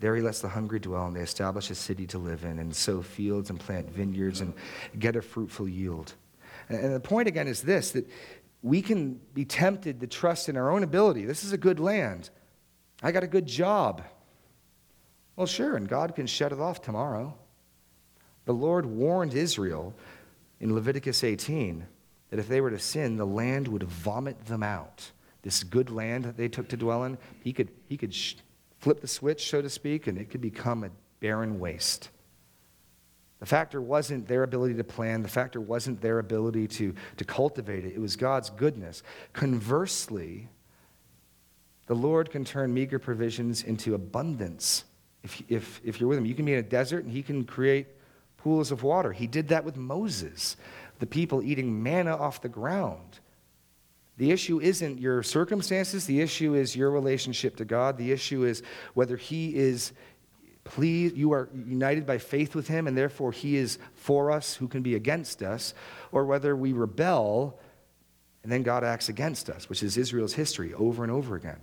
There 0.00 0.14
he 0.14 0.22
lets 0.22 0.40
the 0.40 0.48
hungry 0.48 0.78
dwell, 0.78 1.06
and 1.06 1.16
they 1.16 1.20
establish 1.20 1.70
a 1.70 1.74
city 1.74 2.06
to 2.08 2.18
live 2.18 2.44
in, 2.44 2.58
and 2.58 2.74
sow 2.74 3.02
fields 3.02 3.50
and 3.50 3.58
plant 3.58 3.90
vineyards 3.90 4.40
and 4.40 4.54
get 4.98 5.16
a 5.16 5.22
fruitful 5.22 5.68
yield. 5.68 6.14
And 6.68 6.94
the 6.94 7.00
point 7.00 7.28
again 7.28 7.48
is 7.48 7.62
this 7.62 7.92
that 7.92 8.08
we 8.62 8.82
can 8.82 9.20
be 9.34 9.44
tempted 9.44 10.00
to 10.00 10.06
trust 10.06 10.48
in 10.48 10.56
our 10.56 10.70
own 10.70 10.82
ability. 10.82 11.24
This 11.24 11.44
is 11.44 11.52
a 11.52 11.58
good 11.58 11.78
land. 11.78 12.30
I 13.02 13.12
got 13.12 13.22
a 13.22 13.28
good 13.28 13.46
job. 13.46 14.02
Well, 15.36 15.46
sure, 15.46 15.76
and 15.76 15.88
God 15.88 16.16
can 16.16 16.26
shut 16.26 16.52
it 16.52 16.58
off 16.58 16.82
tomorrow. 16.82 17.36
The 18.44 18.54
Lord 18.54 18.86
warned 18.86 19.34
Israel 19.34 19.94
in 20.58 20.74
Leviticus 20.74 21.22
18 21.22 21.86
that 22.30 22.40
if 22.40 22.48
they 22.48 22.60
were 22.60 22.70
to 22.70 22.78
sin, 22.78 23.16
the 23.16 23.26
land 23.26 23.68
would 23.68 23.84
vomit 23.84 24.46
them 24.46 24.62
out. 24.62 25.12
This 25.42 25.62
good 25.62 25.90
land 25.90 26.24
that 26.24 26.36
they 26.36 26.48
took 26.48 26.68
to 26.68 26.76
dwell 26.76 27.04
in, 27.04 27.18
he 27.42 27.52
could, 27.52 27.70
he 27.88 27.96
could 27.96 28.12
sh- 28.12 28.34
flip 28.80 29.00
the 29.00 29.08
switch, 29.08 29.48
so 29.48 29.62
to 29.62 29.70
speak, 29.70 30.08
and 30.08 30.18
it 30.18 30.30
could 30.30 30.40
become 30.40 30.82
a 30.82 30.90
barren 31.20 31.60
waste. 31.60 32.10
The 33.40 33.46
factor 33.46 33.80
wasn't 33.80 34.26
their 34.26 34.42
ability 34.42 34.74
to 34.74 34.84
plan, 34.84 35.22
the 35.22 35.28
factor 35.28 35.60
wasn't 35.60 36.00
their 36.00 36.18
ability 36.18 36.66
to, 36.68 36.94
to 37.16 37.24
cultivate 37.24 37.84
it, 37.84 37.94
it 37.94 38.00
was 38.00 38.16
God's 38.16 38.50
goodness. 38.50 39.02
Conversely, 39.32 40.48
the 41.86 41.94
Lord 41.94 42.30
can 42.30 42.44
turn 42.44 42.74
meager 42.74 42.98
provisions 42.98 43.62
into 43.62 43.94
abundance. 43.94 44.84
If, 45.22 45.42
if, 45.48 45.80
if 45.84 46.00
you're 46.00 46.08
with 46.08 46.18
Him, 46.18 46.26
you 46.26 46.34
can 46.34 46.44
be 46.44 46.52
in 46.52 46.58
a 46.58 46.62
desert 46.62 47.04
and 47.04 47.12
He 47.12 47.22
can 47.22 47.44
create 47.44 47.86
pools 48.36 48.70
of 48.70 48.82
water. 48.82 49.12
He 49.12 49.26
did 49.26 49.48
that 49.48 49.64
with 49.64 49.76
Moses, 49.76 50.56
the 50.98 51.06
people 51.06 51.42
eating 51.42 51.82
manna 51.82 52.16
off 52.16 52.42
the 52.42 52.48
ground. 52.48 53.20
The 54.16 54.32
issue 54.32 54.60
isn't 54.60 55.00
your 55.00 55.22
circumstances, 55.22 56.04
the 56.04 56.20
issue 56.20 56.54
is 56.54 56.74
your 56.74 56.90
relationship 56.90 57.56
to 57.56 57.64
God. 57.64 57.96
The 57.96 58.10
issue 58.10 58.44
is 58.44 58.62
whether 58.94 59.16
He 59.16 59.54
is 59.54 59.92
please, 60.70 61.12
you 61.14 61.32
are 61.32 61.48
united 61.66 62.06
by 62.06 62.18
faith 62.18 62.54
with 62.54 62.68
him, 62.68 62.86
and 62.86 62.96
therefore 62.96 63.32
he 63.32 63.56
is 63.56 63.78
for 63.94 64.30
us, 64.30 64.54
who 64.54 64.68
can 64.68 64.82
be 64.82 64.94
against 64.94 65.42
us, 65.42 65.74
or 66.12 66.24
whether 66.24 66.54
we 66.54 66.72
rebel 66.72 67.58
and 68.42 68.52
then 68.52 68.62
God 68.62 68.84
acts 68.84 69.08
against 69.08 69.50
us, 69.50 69.68
which 69.68 69.82
is 69.82 69.98
Israel's 69.98 70.32
history 70.32 70.72
over 70.72 71.02
and 71.02 71.12
over 71.12 71.36
again. 71.36 71.60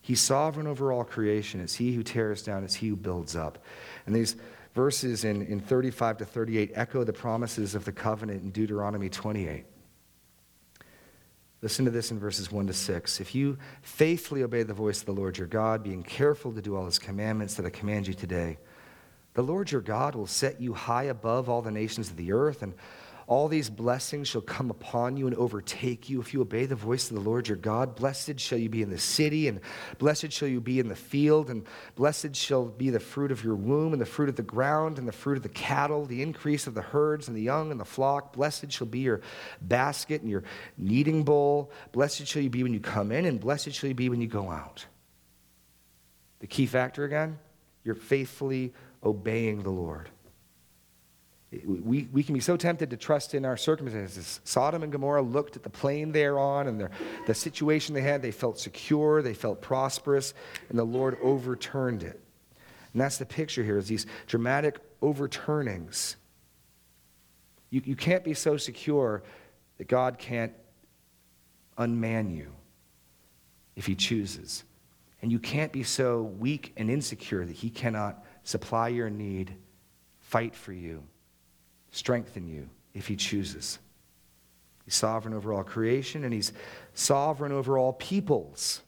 He's 0.00 0.20
sovereign 0.20 0.66
over 0.66 0.92
all 0.92 1.04
creation. 1.04 1.60
It's 1.60 1.76
he 1.76 1.94
who 1.94 2.02
tears 2.02 2.42
down, 2.42 2.64
it's 2.64 2.74
he 2.74 2.88
who 2.88 2.96
builds 2.96 3.36
up. 3.36 3.58
And 4.06 4.14
these 4.14 4.36
verses 4.74 5.24
in, 5.24 5.42
in 5.42 5.60
35 5.60 6.18
to 6.18 6.24
38 6.24 6.72
echo 6.74 7.04
the 7.04 7.12
promises 7.12 7.74
of 7.74 7.84
the 7.84 7.92
covenant 7.92 8.42
in 8.42 8.50
Deuteronomy 8.50 9.08
28. 9.08 9.64
Listen 11.64 11.86
to 11.86 11.90
this 11.90 12.10
in 12.10 12.18
verses 12.18 12.52
1 12.52 12.66
to 12.66 12.74
6. 12.74 13.20
If 13.22 13.34
you 13.34 13.56
faithfully 13.80 14.42
obey 14.42 14.64
the 14.64 14.74
voice 14.74 15.00
of 15.00 15.06
the 15.06 15.14
Lord 15.14 15.38
your 15.38 15.46
God, 15.46 15.82
being 15.82 16.02
careful 16.02 16.52
to 16.52 16.60
do 16.60 16.76
all 16.76 16.84
his 16.84 16.98
commandments 16.98 17.54
that 17.54 17.64
I 17.64 17.70
command 17.70 18.06
you 18.06 18.12
today, 18.12 18.58
the 19.32 19.40
Lord 19.40 19.72
your 19.72 19.80
God 19.80 20.14
will 20.14 20.26
set 20.26 20.60
you 20.60 20.74
high 20.74 21.04
above 21.04 21.48
all 21.48 21.62
the 21.62 21.70
nations 21.70 22.10
of 22.10 22.18
the 22.18 22.32
earth, 22.32 22.60
and 22.60 22.74
all 23.26 23.48
these 23.48 23.70
blessings 23.70 24.28
shall 24.28 24.42
come 24.42 24.70
upon 24.70 25.16
you 25.16 25.26
and 25.26 25.34
overtake 25.36 26.10
you 26.10 26.20
if 26.20 26.34
you 26.34 26.42
obey 26.42 26.66
the 26.66 26.74
voice 26.74 27.10
of 27.10 27.16
the 27.16 27.22
Lord 27.22 27.48
your 27.48 27.56
God. 27.56 27.96
Blessed 27.96 28.38
shall 28.38 28.58
you 28.58 28.68
be 28.68 28.82
in 28.82 28.90
the 28.90 28.98
city, 28.98 29.48
and 29.48 29.60
blessed 29.98 30.30
shall 30.30 30.48
you 30.48 30.60
be 30.60 30.78
in 30.78 30.88
the 30.88 30.94
field, 30.94 31.48
and 31.48 31.64
blessed 31.94 32.36
shall 32.36 32.66
be 32.66 32.90
the 32.90 33.00
fruit 33.00 33.32
of 33.32 33.42
your 33.42 33.54
womb, 33.54 33.92
and 33.92 34.02
the 34.02 34.06
fruit 34.06 34.28
of 34.28 34.36
the 34.36 34.42
ground, 34.42 34.98
and 34.98 35.08
the 35.08 35.12
fruit 35.12 35.38
of 35.38 35.42
the 35.42 35.48
cattle, 35.48 36.04
the 36.04 36.22
increase 36.22 36.66
of 36.66 36.74
the 36.74 36.82
herds, 36.82 37.28
and 37.28 37.36
the 37.36 37.42
young, 37.42 37.70
and 37.70 37.80
the 37.80 37.84
flock. 37.84 38.34
Blessed 38.34 38.70
shall 38.70 38.86
be 38.86 39.00
your 39.00 39.22
basket 39.62 40.20
and 40.20 40.30
your 40.30 40.44
kneading 40.76 41.22
bowl. 41.22 41.70
Blessed 41.92 42.26
shall 42.26 42.42
you 42.42 42.50
be 42.50 42.62
when 42.62 42.74
you 42.74 42.80
come 42.80 43.10
in, 43.10 43.24
and 43.24 43.40
blessed 43.40 43.72
shall 43.72 43.88
you 43.88 43.94
be 43.94 44.10
when 44.10 44.20
you 44.20 44.28
go 44.28 44.50
out. 44.50 44.84
The 46.40 46.46
key 46.46 46.66
factor 46.66 47.04
again, 47.04 47.38
you're 47.84 47.94
faithfully 47.94 48.74
obeying 49.02 49.62
the 49.62 49.70
Lord 49.70 50.10
we, 51.64 52.08
we 52.12 52.22
can 52.22 52.34
be 52.34 52.40
so 52.40 52.56
tempted 52.56 52.90
to 52.90 52.96
trust 52.96 53.34
in 53.34 53.44
our 53.44 53.56
circumstances. 53.56 54.40
Sodom 54.44 54.82
and 54.82 54.90
Gomorrah 54.90 55.22
looked 55.22 55.56
at 55.56 55.62
the 55.62 55.70
plain 55.70 56.12
they're 56.12 56.38
on 56.38 56.66
and 56.68 56.80
their, 56.80 56.90
the 57.26 57.34
situation 57.34 57.94
they 57.94 58.00
had. 58.00 58.22
They 58.22 58.30
felt 58.30 58.58
secure, 58.58 59.22
they 59.22 59.34
felt 59.34 59.60
prosperous, 59.60 60.34
and 60.68 60.78
the 60.78 60.84
Lord 60.84 61.18
overturned 61.22 62.02
it. 62.02 62.20
And 62.92 63.00
that's 63.00 63.18
the 63.18 63.26
picture 63.26 63.62
here 63.62 63.76
is 63.76 63.88
these 63.88 64.06
dramatic 64.26 64.78
overturnings. 65.02 66.16
You, 67.70 67.82
you 67.84 67.96
can't 67.96 68.24
be 68.24 68.34
so 68.34 68.56
secure 68.56 69.22
that 69.78 69.88
God 69.88 70.18
can't 70.18 70.52
unman 71.76 72.30
you 72.30 72.52
if 73.76 73.86
he 73.86 73.94
chooses. 73.94 74.64
And 75.20 75.32
you 75.32 75.38
can't 75.38 75.72
be 75.72 75.82
so 75.82 76.22
weak 76.22 76.72
and 76.76 76.90
insecure 76.90 77.44
that 77.44 77.56
he 77.56 77.70
cannot 77.70 78.24
supply 78.44 78.88
your 78.88 79.10
need, 79.10 79.54
fight 80.20 80.54
for 80.54 80.72
you 80.72 81.02
strengthen 81.94 82.48
you 82.48 82.68
if 82.92 83.06
he 83.06 83.16
chooses. 83.16 83.78
He's 84.84 84.94
sovereign 84.94 85.34
over 85.34 85.52
all 85.52 85.64
creation 85.64 86.24
and 86.24 86.32
he's 86.32 86.52
sovereign 86.92 87.52
over 87.52 87.78
all 87.78 87.92
peoples. 87.92 88.82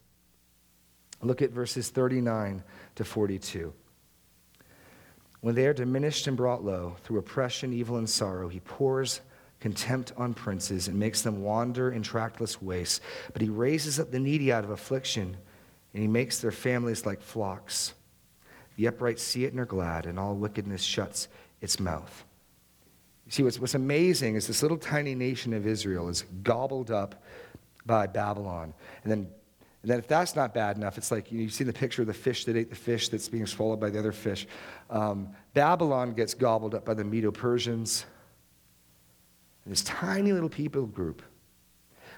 Look 1.22 1.40
at 1.40 1.50
verses 1.50 1.88
39 1.88 2.62
to 2.96 3.04
42. 3.04 3.72
When 5.40 5.54
they 5.54 5.66
are 5.66 5.72
diminished 5.72 6.26
and 6.26 6.36
brought 6.36 6.64
low 6.64 6.96
through 7.04 7.18
oppression, 7.18 7.72
evil, 7.72 7.96
and 7.96 8.10
sorrow, 8.10 8.48
he 8.48 8.60
pours 8.60 9.20
contempt 9.60 10.12
on 10.16 10.34
princes 10.34 10.88
and 10.88 10.98
makes 10.98 11.22
them 11.22 11.42
wander 11.42 11.92
in 11.92 12.02
trackless 12.02 12.60
wastes. 12.60 13.00
But 13.32 13.42
he 13.42 13.48
raises 13.48 13.98
up 13.98 14.10
the 14.10 14.18
needy 14.18 14.52
out 14.52 14.64
of 14.64 14.70
affliction 14.70 15.36
and 15.94 16.02
he 16.02 16.08
makes 16.08 16.40
their 16.40 16.52
families 16.52 17.06
like 17.06 17.22
flocks. 17.22 17.94
The 18.76 18.88
upright 18.88 19.18
see 19.18 19.46
it 19.46 19.52
and 19.52 19.60
are 19.60 19.64
glad, 19.64 20.04
and 20.04 20.18
all 20.18 20.34
wickedness 20.34 20.82
shuts 20.82 21.28
its 21.62 21.80
mouth. 21.80 22.25
See, 23.28 23.42
what's, 23.42 23.58
what's 23.58 23.74
amazing 23.74 24.36
is 24.36 24.46
this 24.46 24.62
little 24.62 24.76
tiny 24.76 25.14
nation 25.14 25.52
of 25.52 25.66
Israel 25.66 26.08
is 26.08 26.22
gobbled 26.42 26.90
up 26.90 27.22
by 27.84 28.06
Babylon. 28.06 28.72
And 29.02 29.10
then, 29.10 29.18
and 29.82 29.90
then 29.90 29.98
if 29.98 30.06
that's 30.06 30.36
not 30.36 30.54
bad 30.54 30.76
enough, 30.76 30.96
it's 30.96 31.10
like 31.10 31.32
you, 31.32 31.42
know, 31.42 31.48
seen 31.48 31.66
the 31.66 31.72
picture 31.72 32.02
of 32.02 32.08
the 32.08 32.14
fish 32.14 32.44
that 32.44 32.56
ate 32.56 32.70
the 32.70 32.76
fish 32.76 33.08
that's 33.08 33.28
being 33.28 33.46
swallowed 33.46 33.80
by 33.80 33.90
the 33.90 33.98
other 33.98 34.12
fish. 34.12 34.46
Um, 34.90 35.30
Babylon 35.54 36.12
gets 36.14 36.34
gobbled 36.34 36.74
up 36.74 36.84
by 36.84 36.94
the 36.94 37.04
Medo 37.04 37.30
Persians. 37.30 38.06
And 39.64 39.72
this 39.72 39.82
tiny 39.82 40.32
little 40.32 40.48
people 40.48 40.86
group. 40.86 41.22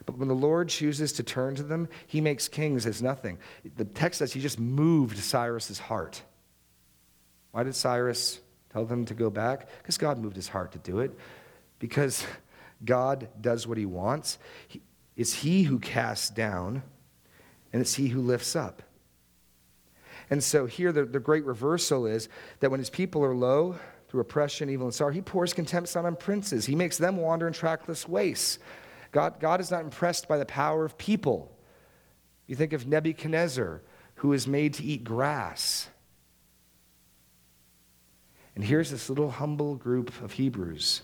But 0.05 0.19
when 0.19 0.29
the 0.29 0.35
Lord 0.35 0.69
chooses 0.69 1.13
to 1.15 1.23
turn 1.23 1.55
to 1.57 1.63
them, 1.63 1.89
he 2.07 2.21
makes 2.21 2.49
kings 2.49 2.87
as 2.87 3.03
nothing. 3.03 3.39
The 3.77 3.85
text 3.85 4.19
says 4.19 4.33
he 4.33 4.41
just 4.41 4.59
moved 4.59 5.19
Cyrus's 5.19 5.79
heart. 5.79 6.23
Why 7.51 7.63
did 7.63 7.75
Cyrus 7.75 8.41
Tell 8.79 8.85
them 8.85 9.07
to 9.07 9.14
go 9.14 9.29
back? 9.29 9.68
Because 9.79 9.99
God 9.99 10.18
moved 10.18 10.37
his 10.37 10.47
heart 10.47 10.70
to 10.70 10.79
do 10.79 11.01
it. 11.01 11.11
Because 11.81 12.24
God 12.85 13.29
does 13.41 13.66
what 13.66 13.76
he 13.76 13.87
wants. 13.87 14.39
It's 15.16 15.33
he 15.33 15.64
who 15.64 15.81
casts 15.81 16.31
down, 16.31 16.85
and 17.72 17.83
it's 17.83 17.95
he 17.95 18.07
who 18.07 18.20
lifts 18.20 18.55
up. 18.55 18.85
And 20.31 20.45
so 20.45 20.66
here, 20.66 20.93
the, 20.93 21.05
the 21.05 21.18
great 21.18 21.45
reversal 21.45 22.07
is 22.07 22.29
that 22.61 22.70
when 22.70 22.79
his 22.79 22.89
people 22.89 23.24
are 23.24 23.35
low 23.35 23.74
through 24.09 24.20
oppression, 24.20 24.70
evil, 24.70 24.87
and 24.87 24.95
sorrow, 24.95 25.11
he 25.11 25.22
pours 25.22 25.53
contempt 25.53 25.97
on 25.97 26.14
princes. 26.14 26.64
He 26.64 26.76
makes 26.76 26.99
them 26.99 27.16
wander 27.16 27.49
in 27.49 27.55
trackless 27.55 28.07
wastes. 28.07 28.61
God, 29.11 29.41
God 29.41 29.61
is 29.61 29.72
not 29.72 29.83
impressed 29.83 30.29
by 30.29 30.39
the 30.39 30.47
power 30.47 30.85
of 30.85 30.97
people. 30.97 31.51
You 32.47 32.55
think 32.55 32.72
of 32.72 32.87
Nebuchadnezzar, 32.87 33.83
who 34.14 34.33
is 34.33 34.47
made 34.47 34.74
to 34.74 34.85
eat 34.85 35.03
grass. 35.03 35.89
And 38.59 38.67
here's 38.67 38.91
this 38.91 39.09
little 39.09 39.31
humble 39.31 39.77
group 39.77 40.13
of 40.21 40.33
Hebrews 40.33 41.03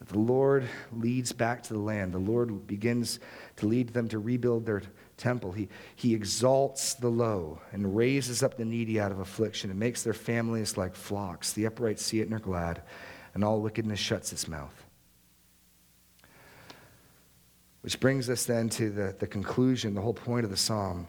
that 0.00 0.08
The 0.08 0.18
Lord 0.18 0.68
leads 0.90 1.30
back 1.30 1.62
to 1.62 1.74
the 1.74 1.78
land. 1.78 2.12
The 2.12 2.18
Lord 2.18 2.66
begins 2.66 3.20
to 3.58 3.68
lead 3.68 3.90
them 3.90 4.08
to 4.08 4.18
rebuild 4.18 4.66
their 4.66 4.82
temple. 5.16 5.52
He, 5.52 5.68
he 5.94 6.12
exalts 6.12 6.94
the 6.94 7.08
low 7.08 7.60
and 7.70 7.96
raises 7.96 8.42
up 8.42 8.56
the 8.56 8.64
needy 8.64 8.98
out 8.98 9.12
of 9.12 9.20
affliction 9.20 9.70
and 9.70 9.78
makes 9.78 10.02
their 10.02 10.12
families 10.12 10.76
like 10.76 10.96
flocks. 10.96 11.52
The 11.52 11.66
upright 11.66 12.00
see 12.00 12.18
it 12.18 12.24
and 12.24 12.34
are 12.34 12.40
glad, 12.40 12.82
and 13.32 13.44
all 13.44 13.60
wickedness 13.60 14.00
shuts 14.00 14.32
its 14.32 14.48
mouth. 14.48 14.74
Which 17.82 18.00
brings 18.00 18.28
us 18.28 18.44
then 18.44 18.70
to 18.70 18.90
the, 18.90 19.14
the 19.16 19.28
conclusion, 19.28 19.94
the 19.94 20.00
whole 20.00 20.14
point 20.14 20.42
of 20.44 20.50
the 20.50 20.56
psalm. 20.56 21.06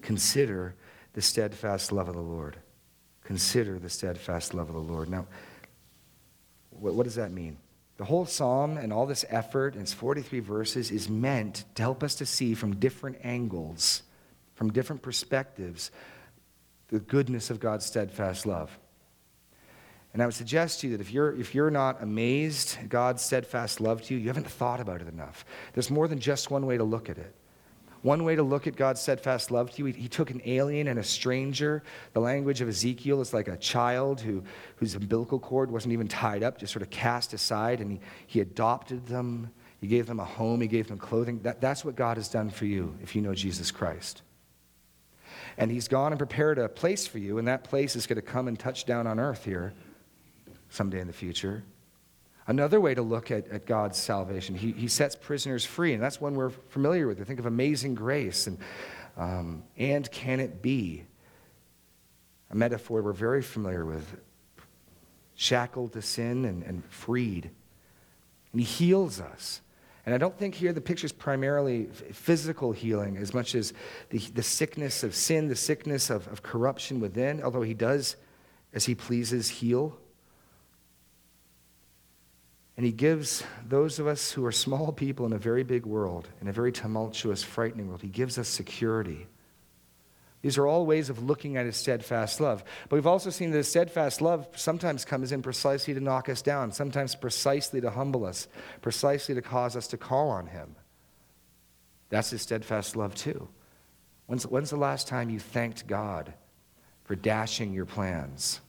Consider 0.00 0.76
the 1.14 1.22
steadfast 1.22 1.90
love 1.90 2.06
of 2.06 2.14
the 2.14 2.20
Lord. 2.20 2.56
Consider 3.28 3.78
the 3.78 3.90
steadfast 3.90 4.54
love 4.54 4.70
of 4.70 4.74
the 4.74 4.80
Lord. 4.80 5.10
Now, 5.10 5.26
what, 6.70 6.94
what 6.94 7.04
does 7.04 7.16
that 7.16 7.30
mean? 7.30 7.58
The 7.98 8.06
whole 8.06 8.24
psalm 8.24 8.78
and 8.78 8.90
all 8.90 9.04
this 9.04 9.22
effort, 9.28 9.74
and 9.74 9.82
its 9.82 9.92
43 9.92 10.40
verses, 10.40 10.90
is 10.90 11.10
meant 11.10 11.66
to 11.74 11.82
help 11.82 12.02
us 12.02 12.14
to 12.14 12.24
see 12.24 12.54
from 12.54 12.76
different 12.76 13.18
angles, 13.22 14.02
from 14.54 14.72
different 14.72 15.02
perspectives, 15.02 15.90
the 16.88 17.00
goodness 17.00 17.50
of 17.50 17.60
God's 17.60 17.84
steadfast 17.84 18.46
love. 18.46 18.78
And 20.14 20.22
I 20.22 20.24
would 20.24 20.34
suggest 20.34 20.80
to 20.80 20.86
you 20.88 20.96
that 20.96 21.02
if 21.02 21.12
you're, 21.12 21.38
if 21.38 21.54
you're 21.54 21.70
not 21.70 22.02
amazed 22.02 22.78
God's 22.88 23.22
steadfast 23.22 23.78
love 23.78 24.00
to 24.04 24.14
you, 24.14 24.20
you 24.20 24.28
haven't 24.28 24.48
thought 24.48 24.80
about 24.80 25.02
it 25.02 25.08
enough. 25.08 25.44
There's 25.74 25.90
more 25.90 26.08
than 26.08 26.18
just 26.18 26.50
one 26.50 26.64
way 26.64 26.78
to 26.78 26.84
look 26.84 27.10
at 27.10 27.18
it. 27.18 27.34
One 28.02 28.24
way 28.24 28.36
to 28.36 28.42
look 28.42 28.66
at 28.66 28.76
God's 28.76 29.00
steadfast 29.00 29.50
love 29.50 29.72
to 29.72 29.78
you, 29.78 29.86
he, 29.86 30.02
he, 30.02 30.08
took 30.08 30.30
an 30.30 30.40
alien 30.44 30.86
and 30.86 30.98
a 30.98 31.04
stranger. 31.04 31.82
The 32.12 32.20
language 32.20 32.60
of 32.60 32.68
Ezekiel 32.68 33.20
is 33.20 33.34
like 33.34 33.48
a 33.48 33.56
child 33.56 34.20
who, 34.20 34.44
whose 34.76 34.94
umbilical 34.94 35.38
cord 35.40 35.70
wasn't 35.70 35.92
even 35.92 36.06
tied 36.06 36.42
up, 36.42 36.58
just 36.58 36.72
sort 36.72 36.82
of 36.82 36.90
cast 36.90 37.32
aside, 37.32 37.80
and 37.80 37.92
he, 37.92 38.00
he 38.26 38.40
adopted 38.40 39.06
them. 39.06 39.50
He 39.80 39.86
gave 39.86 40.06
them 40.06 40.20
a 40.20 40.24
home, 40.24 40.60
he 40.60 40.68
gave 40.68 40.88
them 40.88 40.98
clothing. 40.98 41.40
That, 41.42 41.60
that's 41.60 41.84
what 41.84 41.96
God 41.96 42.16
has 42.16 42.28
done 42.28 42.50
for 42.50 42.66
you 42.66 42.96
if 43.02 43.16
you 43.16 43.22
know 43.22 43.34
Jesus 43.34 43.70
Christ. 43.70 44.22
And 45.56 45.70
he's 45.70 45.88
gone 45.88 46.12
and 46.12 46.18
prepared 46.18 46.58
a 46.58 46.68
place 46.68 47.06
for 47.06 47.18
you, 47.18 47.38
and 47.38 47.48
that 47.48 47.64
place 47.64 47.96
is 47.96 48.06
going 48.06 48.16
to 48.16 48.22
come 48.22 48.48
and 48.48 48.58
touch 48.58 48.86
down 48.86 49.06
on 49.06 49.18
earth 49.18 49.44
here 49.44 49.72
someday 50.70 51.00
in 51.00 51.06
the 51.06 51.12
future. 51.12 51.64
Another 52.48 52.80
way 52.80 52.94
to 52.94 53.02
look 53.02 53.30
at, 53.30 53.46
at 53.48 53.66
God's 53.66 53.98
salvation, 53.98 54.54
he, 54.54 54.72
he 54.72 54.88
sets 54.88 55.14
prisoners 55.14 55.66
free, 55.66 55.92
and 55.92 56.02
that's 56.02 56.18
one 56.18 56.34
we're 56.34 56.48
familiar 56.48 57.06
with. 57.06 57.24
Think 57.26 57.38
of 57.38 57.44
amazing 57.44 57.94
grace 57.94 58.46
and, 58.46 58.58
um, 59.18 59.62
and 59.76 60.10
can 60.10 60.40
it 60.40 60.62
be? 60.62 61.04
A 62.50 62.56
metaphor 62.56 63.02
we're 63.02 63.12
very 63.12 63.42
familiar 63.42 63.84
with. 63.84 64.18
Shackled 65.34 65.92
to 65.92 66.00
sin 66.00 66.46
and, 66.46 66.62
and 66.62 66.82
freed. 66.86 67.50
And 68.52 68.60
he 68.62 68.66
heals 68.66 69.20
us. 69.20 69.60
And 70.06 70.14
I 70.14 70.18
don't 70.18 70.36
think 70.38 70.54
here 70.54 70.72
the 70.72 70.80
picture 70.80 71.04
is 71.04 71.12
primarily 71.12 71.84
physical 71.84 72.72
healing 72.72 73.18
as 73.18 73.34
much 73.34 73.54
as 73.54 73.74
the, 74.08 74.16
the 74.18 74.42
sickness 74.42 75.02
of 75.02 75.14
sin, 75.14 75.48
the 75.48 75.54
sickness 75.54 76.08
of, 76.08 76.26
of 76.28 76.42
corruption 76.42 76.98
within, 76.98 77.42
although 77.42 77.60
he 77.60 77.74
does, 77.74 78.16
as 78.72 78.86
he 78.86 78.94
pleases, 78.94 79.50
heal. 79.50 79.98
And 82.78 82.86
he 82.86 82.92
gives 82.92 83.42
those 83.66 83.98
of 83.98 84.06
us 84.06 84.30
who 84.30 84.46
are 84.46 84.52
small 84.52 84.92
people 84.92 85.26
in 85.26 85.32
a 85.32 85.38
very 85.38 85.64
big 85.64 85.84
world, 85.84 86.28
in 86.40 86.46
a 86.46 86.52
very 86.52 86.70
tumultuous, 86.70 87.42
frightening 87.42 87.88
world, 87.88 88.02
he 88.02 88.08
gives 88.08 88.38
us 88.38 88.46
security. 88.46 89.26
These 90.42 90.58
are 90.58 90.66
all 90.68 90.86
ways 90.86 91.10
of 91.10 91.20
looking 91.20 91.56
at 91.56 91.66
his 91.66 91.76
steadfast 91.76 92.40
love. 92.40 92.62
But 92.88 92.94
we've 92.94 93.06
also 93.08 93.30
seen 93.30 93.50
that 93.50 93.56
his 93.56 93.68
steadfast 93.68 94.20
love 94.20 94.46
sometimes 94.54 95.04
comes 95.04 95.32
in 95.32 95.42
precisely 95.42 95.92
to 95.92 95.98
knock 95.98 96.28
us 96.28 96.40
down, 96.40 96.70
sometimes 96.70 97.16
precisely 97.16 97.80
to 97.80 97.90
humble 97.90 98.24
us, 98.24 98.46
precisely 98.80 99.34
to 99.34 99.42
cause 99.42 99.74
us 99.74 99.88
to 99.88 99.96
call 99.96 100.28
on 100.28 100.46
him. 100.46 100.76
That's 102.10 102.30
his 102.30 102.42
steadfast 102.42 102.94
love, 102.94 103.12
too. 103.16 103.48
When's, 104.26 104.46
when's 104.46 104.70
the 104.70 104.76
last 104.76 105.08
time 105.08 105.30
you 105.30 105.40
thanked 105.40 105.88
God 105.88 106.32
for 107.02 107.16
dashing 107.16 107.72
your 107.72 107.86
plans? 107.86 108.60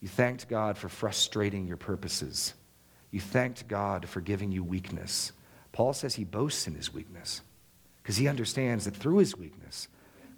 You 0.00 0.08
thanked 0.08 0.48
God 0.48 0.78
for 0.78 0.88
frustrating 0.88 1.66
your 1.66 1.76
purposes. 1.76 2.54
You 3.10 3.20
thanked 3.20 3.68
God 3.68 4.08
for 4.08 4.20
giving 4.20 4.52
you 4.52 4.62
weakness. 4.62 5.32
Paul 5.72 5.92
says 5.92 6.14
he 6.14 6.24
boasts 6.24 6.66
in 6.66 6.74
his 6.74 6.92
weakness 6.92 7.42
because 8.02 8.16
he 8.16 8.28
understands 8.28 8.84
that 8.84 8.96
through 8.96 9.18
his 9.18 9.36
weakness, 9.36 9.88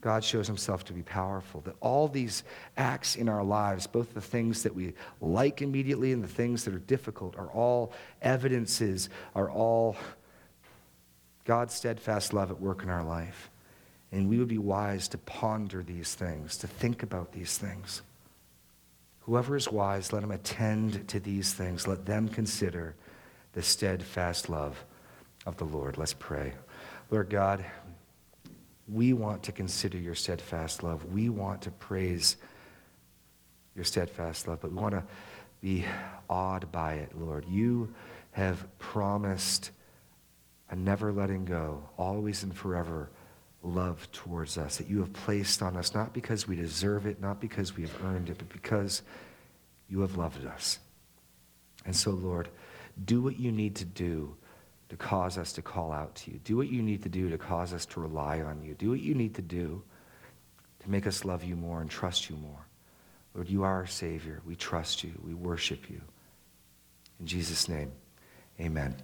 God 0.01 0.25
shows 0.25 0.47
himself 0.47 0.85
to 0.85 0.93
be 0.93 1.03
powerful. 1.03 1.61
That 1.63 1.77
all 1.81 2.09
these 2.09 2.43
acts 2.77 3.17
in 3.17 3.29
our 3.29 3.45
lives, 3.45 3.87
both 3.87 4.15
the 4.15 4.21
things 4.21 4.63
that 4.63 4.75
we 4.75 4.95
like 5.21 5.61
immediately 5.61 6.13
and 6.13 6.25
the 6.25 6.29
things 6.29 6.65
that 6.65 6.75
are 6.75 6.79
difficult, 6.79 7.37
are 7.37 7.49
all 7.49 7.93
evidences, 8.23 9.11
are 9.35 9.51
all 9.51 9.97
God's 11.45 11.75
steadfast 11.75 12.33
love 12.33 12.51
at 12.51 12.61
work 12.61 12.83
in 12.83 12.89
our 12.89 13.05
life. 13.05 13.51
And 14.13 14.29
we 14.29 14.39
would 14.39 14.49
be 14.49 14.59
wise 14.59 15.09
to 15.09 15.19
ponder 15.19 15.83
these 15.83 16.15
things, 16.15 16.57
to 16.59 16.67
think 16.67 17.03
about 17.03 17.33
these 17.33 17.59
things. 17.59 18.03
Whoever 19.31 19.55
is 19.55 19.71
wise, 19.71 20.13
let 20.13 20.25
him 20.25 20.33
attend 20.33 21.07
to 21.07 21.21
these 21.21 21.55
things. 21.55 21.87
Let 21.87 22.05
them 22.05 22.29
consider 22.29 22.97
the 23.53 23.63
steadfast 23.63 24.49
love 24.49 24.85
of 25.47 25.57
the 25.57 25.65
Lord. 25.65 25.97
Let's 25.97 26.15
pray. 26.15 26.53
Lord 27.13 27.31
God, 27.31 27.65
we 28.89 29.13
want 29.13 29.45
to 29.45 29.53
consider 29.53 29.99
your 29.99 30.17
steadfast 30.17 30.83
love. 30.83 31.13
We 31.13 31.29
want 31.29 31.63
to 31.63 31.71
praise 31.71 32.39
your 33.77 33.85
steadfast 33.85 34.49
love, 34.49 34.63
but 34.63 34.73
we 34.73 34.79
want 34.79 34.95
to 34.95 35.05
be 35.61 35.85
awed 36.29 36.73
by 36.73 36.95
it, 36.95 37.17
Lord. 37.17 37.45
You 37.49 37.95
have 38.33 38.67
promised 38.81 39.71
a 40.71 40.75
never 40.75 41.13
letting 41.13 41.45
go, 41.45 41.89
always 41.97 42.43
and 42.43 42.53
forever 42.53 43.11
love 43.63 44.11
towards 44.13 44.57
us 44.57 44.79
that 44.79 44.89
you 44.89 45.01
have 45.01 45.13
placed 45.13 45.63
on 45.63 45.77
us, 45.77 45.95
not 45.95 46.13
because 46.13 46.49
we 46.49 46.57
deserve 46.57 47.07
it, 47.07 47.21
not 47.21 47.41
because 47.41 47.77
we 47.77 47.83
have 47.83 48.05
earned 48.05 48.31
it, 48.31 48.39
but 48.39 48.49
because 48.49 49.03
you 49.89 50.01
have 50.01 50.17
loved 50.17 50.45
us. 50.47 50.79
And 51.85 51.95
so, 51.95 52.11
Lord, 52.11 52.49
do 53.05 53.21
what 53.21 53.39
you 53.39 53.53
need 53.53 53.77
to 53.77 53.85
do 53.85 54.35
to 54.89 54.97
cause 54.97 55.39
us 55.39 55.53
to 55.53 55.63
call 55.63 55.93
out 55.93 56.15
to 56.17 56.33
you. 56.33 56.41
Do 56.45 56.57
what 56.57 56.69
you 56.69 56.83
need 56.83 57.03
to 57.05 57.09
do 57.09 57.31
to 57.31 57.39
cause 57.39 57.73
us 57.73 57.87
to 57.87 58.01
rely 58.01 58.41
on 58.41 58.63
you. 58.63 58.75
Do 58.75 58.91
what 58.91 59.01
you 59.01 59.15
need 59.15 59.35
to 59.37 59.43
do 59.43 59.83
to 60.81 60.91
make 60.91 61.07
us 61.07 61.25
love 61.25 61.45
you 61.45 61.57
more 61.57 61.81
and 61.81 61.91
trust 61.91 62.29
you 62.29 62.37
more. 62.37 62.67
Lord, 63.35 63.49
you 63.49 63.63
are 63.63 63.73
our 63.73 63.87
Savior. 63.87 64.41
We 64.45 64.57
trust 64.57 65.05
you. 65.05 65.13
We 65.25 65.35
worship 65.35 65.89
you. 65.89 66.01
In 67.21 67.27
Jesus' 67.27 67.69
name, 67.69 67.93
amen. 68.59 68.97